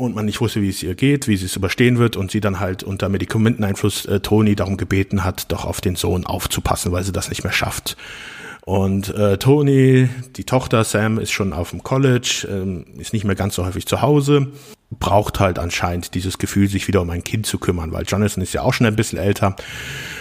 [0.00, 2.40] und man nicht wusste, wie es ihr geht, wie sie es überstehen wird und sie
[2.40, 7.04] dann halt unter Medikamenteneinfluss äh, Toni darum gebeten hat, doch auf den Sohn aufzupassen, weil
[7.04, 7.96] sie das nicht mehr schafft.
[8.64, 13.34] Und äh, Toni, die Tochter Sam, ist schon auf dem College, ähm, ist nicht mehr
[13.34, 14.48] ganz so häufig zu Hause,
[14.90, 18.52] braucht halt anscheinend dieses Gefühl, sich wieder um ein Kind zu kümmern, weil Jonathan ist
[18.52, 19.56] ja auch schon ein bisschen älter.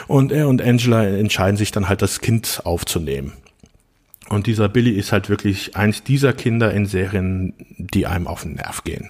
[0.07, 3.33] Und er und Angela entscheiden sich dann halt, das Kind aufzunehmen.
[4.29, 8.53] Und dieser Billy ist halt wirklich eins dieser Kinder in Serien, die einem auf den
[8.53, 9.09] Nerv gehen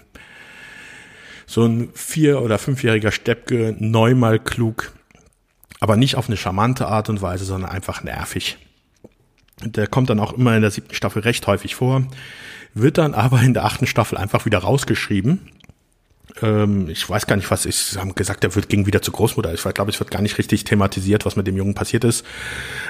[1.49, 4.91] so ein vier- oder fünfjähriger Steppke neunmal klug,
[5.79, 8.59] aber nicht auf eine charmante Art und Weise, sondern einfach nervig.
[9.63, 12.03] Der kommt dann auch immer in der siebten Staffel recht häufig vor,
[12.75, 15.39] wird dann aber in der achten Staffel einfach wieder rausgeschrieben.
[16.43, 17.89] Ähm, ich weiß gar nicht, was ist.
[17.89, 19.51] Sie haben gesagt, er wird ging wieder zur Großmutter.
[19.51, 22.27] Ich glaube, es wird gar nicht richtig thematisiert, was mit dem Jungen passiert ist,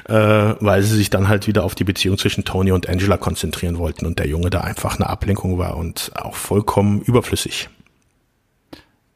[0.10, 3.78] äh, weil sie sich dann halt wieder auf die Beziehung zwischen Tony und Angela konzentrieren
[3.78, 7.70] wollten und der Junge da einfach eine Ablenkung war und auch vollkommen überflüssig.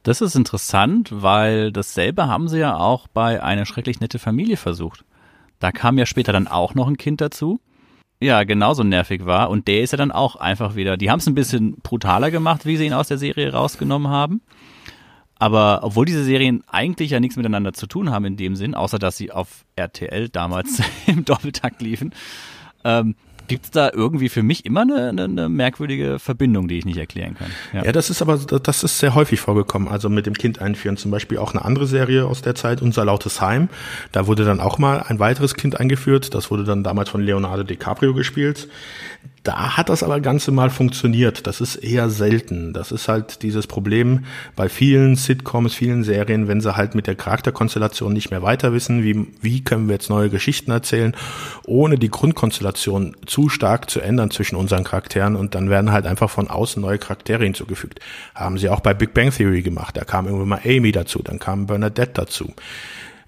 [0.03, 5.05] Das ist interessant, weil dasselbe haben sie ja auch bei eine schrecklich nette Familie versucht.
[5.59, 7.61] Da kam ja später dann auch noch ein Kind dazu.
[8.19, 9.49] Ja, genauso nervig war.
[9.49, 10.97] Und der ist ja dann auch einfach wieder.
[10.97, 14.41] Die haben es ein bisschen brutaler gemacht, wie sie ihn aus der Serie rausgenommen haben.
[15.35, 18.99] Aber obwohl diese Serien eigentlich ja nichts miteinander zu tun haben in dem Sinn, außer
[18.99, 22.13] dass sie auf RTL damals im Doppeltakt liefen,
[22.83, 23.15] ähm,
[23.47, 26.97] Gibt es da irgendwie für mich immer eine, eine, eine, merkwürdige Verbindung, die ich nicht
[26.97, 27.47] erklären kann?
[27.73, 27.85] Ja.
[27.85, 27.91] ja.
[27.91, 29.87] das ist aber, das ist sehr häufig vorgekommen.
[29.87, 30.97] Also mit dem Kind einführen.
[30.97, 33.69] Zum Beispiel auch eine andere Serie aus der Zeit, Unser Lautes Heim.
[34.11, 36.33] Da wurde dann auch mal ein weiteres Kind eingeführt.
[36.33, 38.67] Das wurde dann damals von Leonardo DiCaprio gespielt.
[39.43, 41.47] Da hat das aber Ganze mal funktioniert.
[41.47, 42.71] Das ist eher selten.
[42.71, 44.23] Das ist halt dieses Problem
[44.55, 49.03] bei vielen Sitcoms, vielen Serien, wenn sie halt mit der Charakterkonstellation nicht mehr weiter wissen,
[49.03, 51.13] wie, wie können wir jetzt neue Geschichten erzählen,
[51.65, 56.29] ohne die Grundkonstellation zu stark zu ändern zwischen unseren Charakteren und dann werden halt einfach
[56.29, 57.99] von außen neue Charaktere hinzugefügt.
[58.33, 59.97] Haben sie auch bei Big Bang Theory gemacht.
[59.97, 62.53] Da kam irgendwann mal Amy dazu, dann kam Bernadette dazu.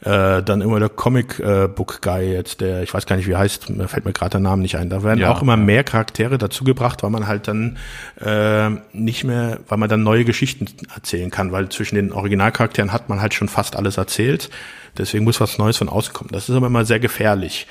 [0.06, 3.36] Äh, dann immer der Comic äh, Book Guy jetzt, der, ich weiß gar nicht, wie
[3.36, 4.88] heißt, fällt mir gerade der Name nicht ein.
[4.88, 7.78] Da werden ja, auch immer mehr Charaktere dazugebracht, weil man halt dann
[8.24, 13.10] äh, nicht mehr, weil man dann neue Geschichten erzählen kann, weil zwischen den Originalcharakteren hat
[13.10, 14.52] man halt schon fast alles erzählt.
[14.96, 16.30] Deswegen muss was Neues von außen kommen.
[16.32, 17.66] Das ist aber immer sehr gefährlich,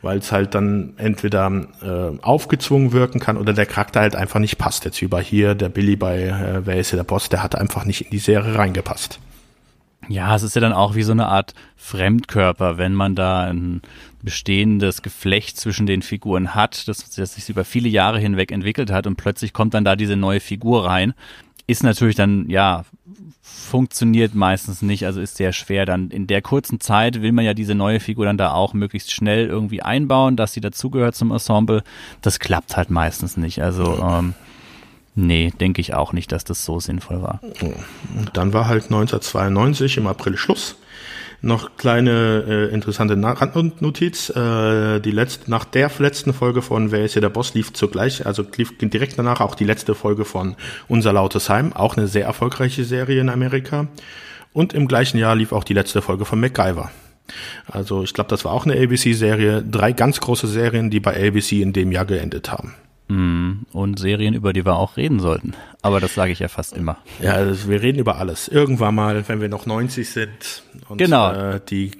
[0.00, 1.50] weil es halt dann entweder
[1.82, 4.84] äh, aufgezwungen wirken kann oder der Charakter halt einfach nicht passt.
[4.84, 7.56] Jetzt wie bei hier, der Billy bei äh, Wer ist hier der Boss, der hat
[7.56, 9.18] einfach nicht in die Serie reingepasst.
[10.08, 13.82] Ja, es ist ja dann auch wie so eine Art Fremdkörper, wenn man da ein
[14.22, 19.06] bestehendes Geflecht zwischen den Figuren hat, das, das sich über viele Jahre hinweg entwickelt hat
[19.06, 21.14] und plötzlich kommt dann da diese neue Figur rein,
[21.66, 22.84] ist natürlich dann, ja,
[23.42, 25.86] funktioniert meistens nicht, also ist sehr schwer.
[25.86, 29.12] Dann in der kurzen Zeit will man ja diese neue Figur dann da auch möglichst
[29.12, 31.82] schnell irgendwie einbauen, dass sie dazugehört zum Ensemble.
[32.20, 33.62] Das klappt halt meistens nicht.
[33.62, 34.34] Also ähm,
[35.14, 37.40] Nee, denke ich auch nicht, dass das so sinnvoll war.
[37.42, 40.76] Und dann war halt 1992 im April Schluss.
[41.42, 44.28] Noch kleine äh, interessante Randnotiz.
[44.30, 48.26] Äh, die letzte, nach der letzten Folge von Wer ist hier der Boss lief zugleich,
[48.26, 50.54] also lief direkt danach auch die letzte Folge von
[50.86, 53.88] Unser Lautes Heim, auch eine sehr erfolgreiche Serie in Amerika.
[54.52, 56.90] Und im gleichen Jahr lief auch die letzte Folge von MacGyver.
[57.66, 59.62] Also ich glaube, das war auch eine ABC-Serie.
[59.62, 62.74] Drei ganz große Serien, die bei ABC in dem Jahr geendet haben.
[63.10, 65.54] Mm, und Serien, über die wir auch reden sollten.
[65.82, 66.96] Aber das sage ich ja fast immer.
[67.20, 68.46] Ja, also wir reden über alles.
[68.46, 71.32] Irgendwann mal, wenn wir noch 90 sind und genau.
[71.32, 71.90] äh, die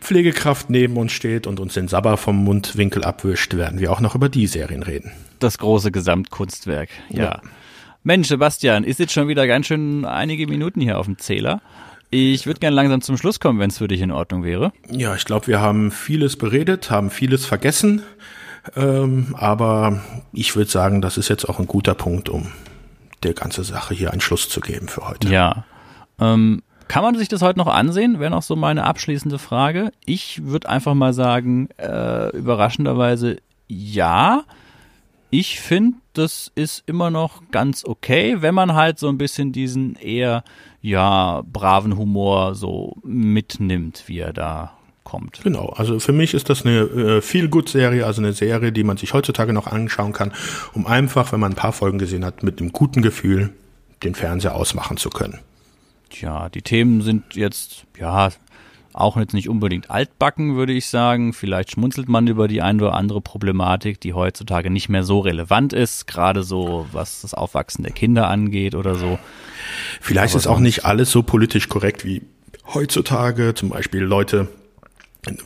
[0.00, 4.14] Pflegekraft neben uns steht und uns den Sabber vom Mundwinkel abwischt, werden wir auch noch
[4.14, 5.12] über die Serien reden.
[5.38, 7.24] Das große Gesamtkunstwerk, ja.
[7.24, 7.42] ja.
[8.02, 11.62] Mensch, Sebastian, ist jetzt schon wieder ganz schön einige Minuten hier auf dem Zähler.
[12.10, 14.74] Ich würde gerne langsam zum Schluss kommen, wenn es für dich in Ordnung wäre.
[14.90, 18.02] Ja, ich glaube, wir haben vieles beredet, haben vieles vergessen.
[18.76, 20.00] Ähm, aber
[20.32, 22.48] ich würde sagen, das ist jetzt auch ein guter Punkt, um
[23.22, 25.28] der ganze Sache hier einen Schluss zu geben für heute.
[25.28, 25.64] Ja.
[26.18, 28.20] Ähm, kann man sich das heute noch ansehen?
[28.20, 29.90] Wäre noch so meine abschließende Frage.
[30.04, 33.38] Ich würde einfach mal sagen, äh, überraschenderweise
[33.68, 34.44] ja.
[35.30, 39.96] Ich finde, das ist immer noch ganz okay, wenn man halt so ein bisschen diesen
[39.96, 40.44] eher,
[40.80, 44.72] ja, braven Humor so mitnimmt, wie er da
[45.04, 45.40] kommt.
[45.42, 48.84] Genau, also für mich ist das eine äh, viel gut Serie, also eine Serie, die
[48.84, 50.32] man sich heutzutage noch anschauen kann,
[50.72, 53.52] um einfach, wenn man ein paar Folgen gesehen hat, mit einem guten Gefühl
[54.02, 55.38] den Fernseher ausmachen zu können.
[56.10, 58.30] Tja, die Themen sind jetzt, ja,
[58.92, 61.32] auch jetzt nicht unbedingt altbacken, würde ich sagen.
[61.32, 65.72] Vielleicht schmunzelt man über die eine oder andere Problematik, die heutzutage nicht mehr so relevant
[65.72, 69.18] ist, gerade so was das Aufwachsen der Kinder angeht oder so.
[70.00, 72.22] Vielleicht Aber ist auch nicht alles so politisch korrekt wie
[72.72, 73.54] heutzutage.
[73.54, 74.48] Zum Beispiel Leute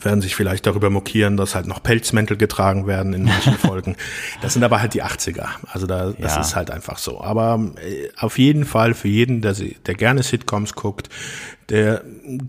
[0.01, 3.95] werden sich vielleicht darüber mokieren, dass halt noch Pelzmäntel getragen werden in manchen Folgen.
[4.41, 5.47] Das sind aber halt die 80er.
[5.71, 6.41] Also da, das ja.
[6.41, 7.21] ist halt einfach so.
[7.21, 11.09] Aber äh, auf jeden Fall für jeden, der, der gerne Sitcoms guckt,
[11.69, 12.03] der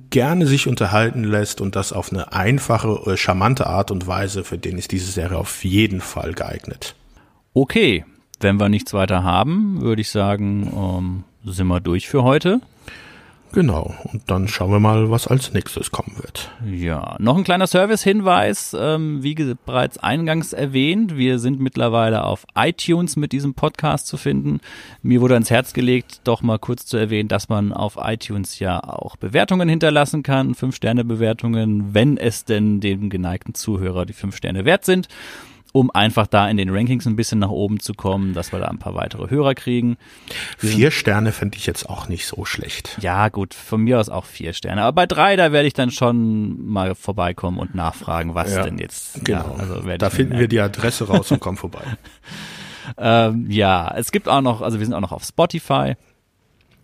[0.09, 4.59] gerne sich unterhalten lässt und das auf eine einfache, äh, charmante Art und Weise, für
[4.59, 6.95] den ist diese Serie auf jeden Fall geeignet.
[7.53, 8.05] Okay,
[8.41, 12.61] wenn wir nichts weiter haben, würde ich sagen, ähm, sind wir durch für heute.
[13.53, 16.51] Genau, und dann schauen wir mal, was als nächstes kommen wird.
[16.65, 23.17] Ja, noch ein kleiner Service-Hinweis, ähm, wie bereits eingangs erwähnt, wir sind mittlerweile auf iTunes
[23.17, 24.61] mit diesem Podcast zu finden.
[25.03, 28.81] Mir wurde ans Herz gelegt, doch mal kurz zu erwähnen, dass man auf iTunes ja
[28.85, 34.85] auch Bewertungen hinterlassen kann, Fünf-Sterne-Bewertungen, wenn es denn dem geneigten Zuhörer die fünf Sterne wert
[34.85, 35.09] sind
[35.73, 38.67] um einfach da in den Rankings ein bisschen nach oben zu kommen, dass wir da
[38.67, 39.97] ein paar weitere Hörer kriegen.
[40.59, 42.99] Wir vier Sterne finde ich jetzt auch nicht so schlecht.
[43.01, 44.83] Ja, gut, von mir aus auch vier Sterne.
[44.83, 48.79] Aber bei drei, da werde ich dann schon mal vorbeikommen und nachfragen, was ja, denn
[48.79, 49.25] jetzt.
[49.25, 49.57] Genau.
[49.59, 51.83] Ja, also da finden wir die Adresse raus und kommen vorbei.
[52.99, 55.95] ähm, ja, es gibt auch noch, also wir sind auch noch auf Spotify.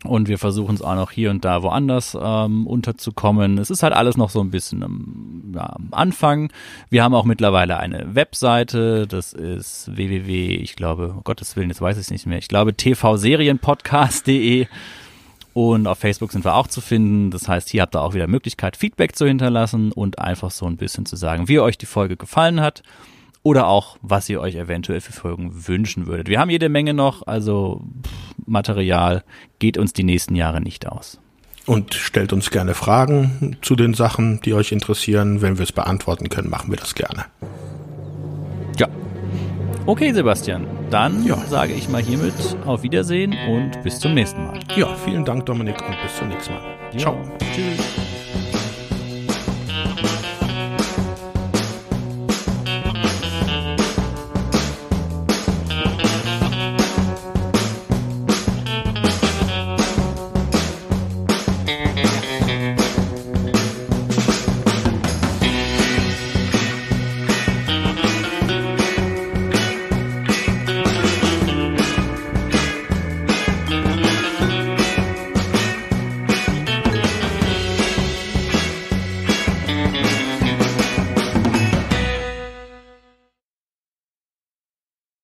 [0.04, 3.58] Und wir versuchen es auch noch hier und da woanders ähm, unterzukommen.
[3.58, 6.52] Es ist halt alles noch so ein bisschen am, ja, am Anfang.
[6.90, 9.06] Wir haben auch mittlerweile eine Webseite.
[9.06, 12.38] Das ist www, ich glaube, um Gottes Willen, jetzt weiß ich es nicht mehr.
[12.38, 14.66] Ich glaube tvserienpodcast.de.
[15.54, 17.30] Und auf Facebook sind wir auch zu finden.
[17.30, 20.76] Das heißt, hier habt ihr auch wieder Möglichkeit, Feedback zu hinterlassen und einfach so ein
[20.76, 22.82] bisschen zu sagen, wie euch die Folge gefallen hat
[23.46, 26.28] oder auch, was ihr euch eventuell für Folgen wünschen würdet.
[26.28, 27.80] Wir haben jede Menge noch, also
[28.44, 29.22] Material
[29.60, 31.20] geht uns die nächsten Jahre nicht aus.
[31.64, 35.42] Und stellt uns gerne Fragen zu den Sachen, die euch interessieren.
[35.42, 37.26] Wenn wir es beantworten können, machen wir das gerne.
[38.80, 38.88] Ja.
[39.86, 40.66] Okay, Sebastian.
[40.90, 41.36] Dann ja.
[41.48, 44.58] sage ich mal hiermit auf Wiedersehen und bis zum nächsten Mal.
[44.74, 46.62] Ja, vielen Dank, Dominik, und bis zum nächsten Mal.
[46.94, 46.98] Ja.
[46.98, 47.16] Ciao.
[47.54, 48.05] Tschüss.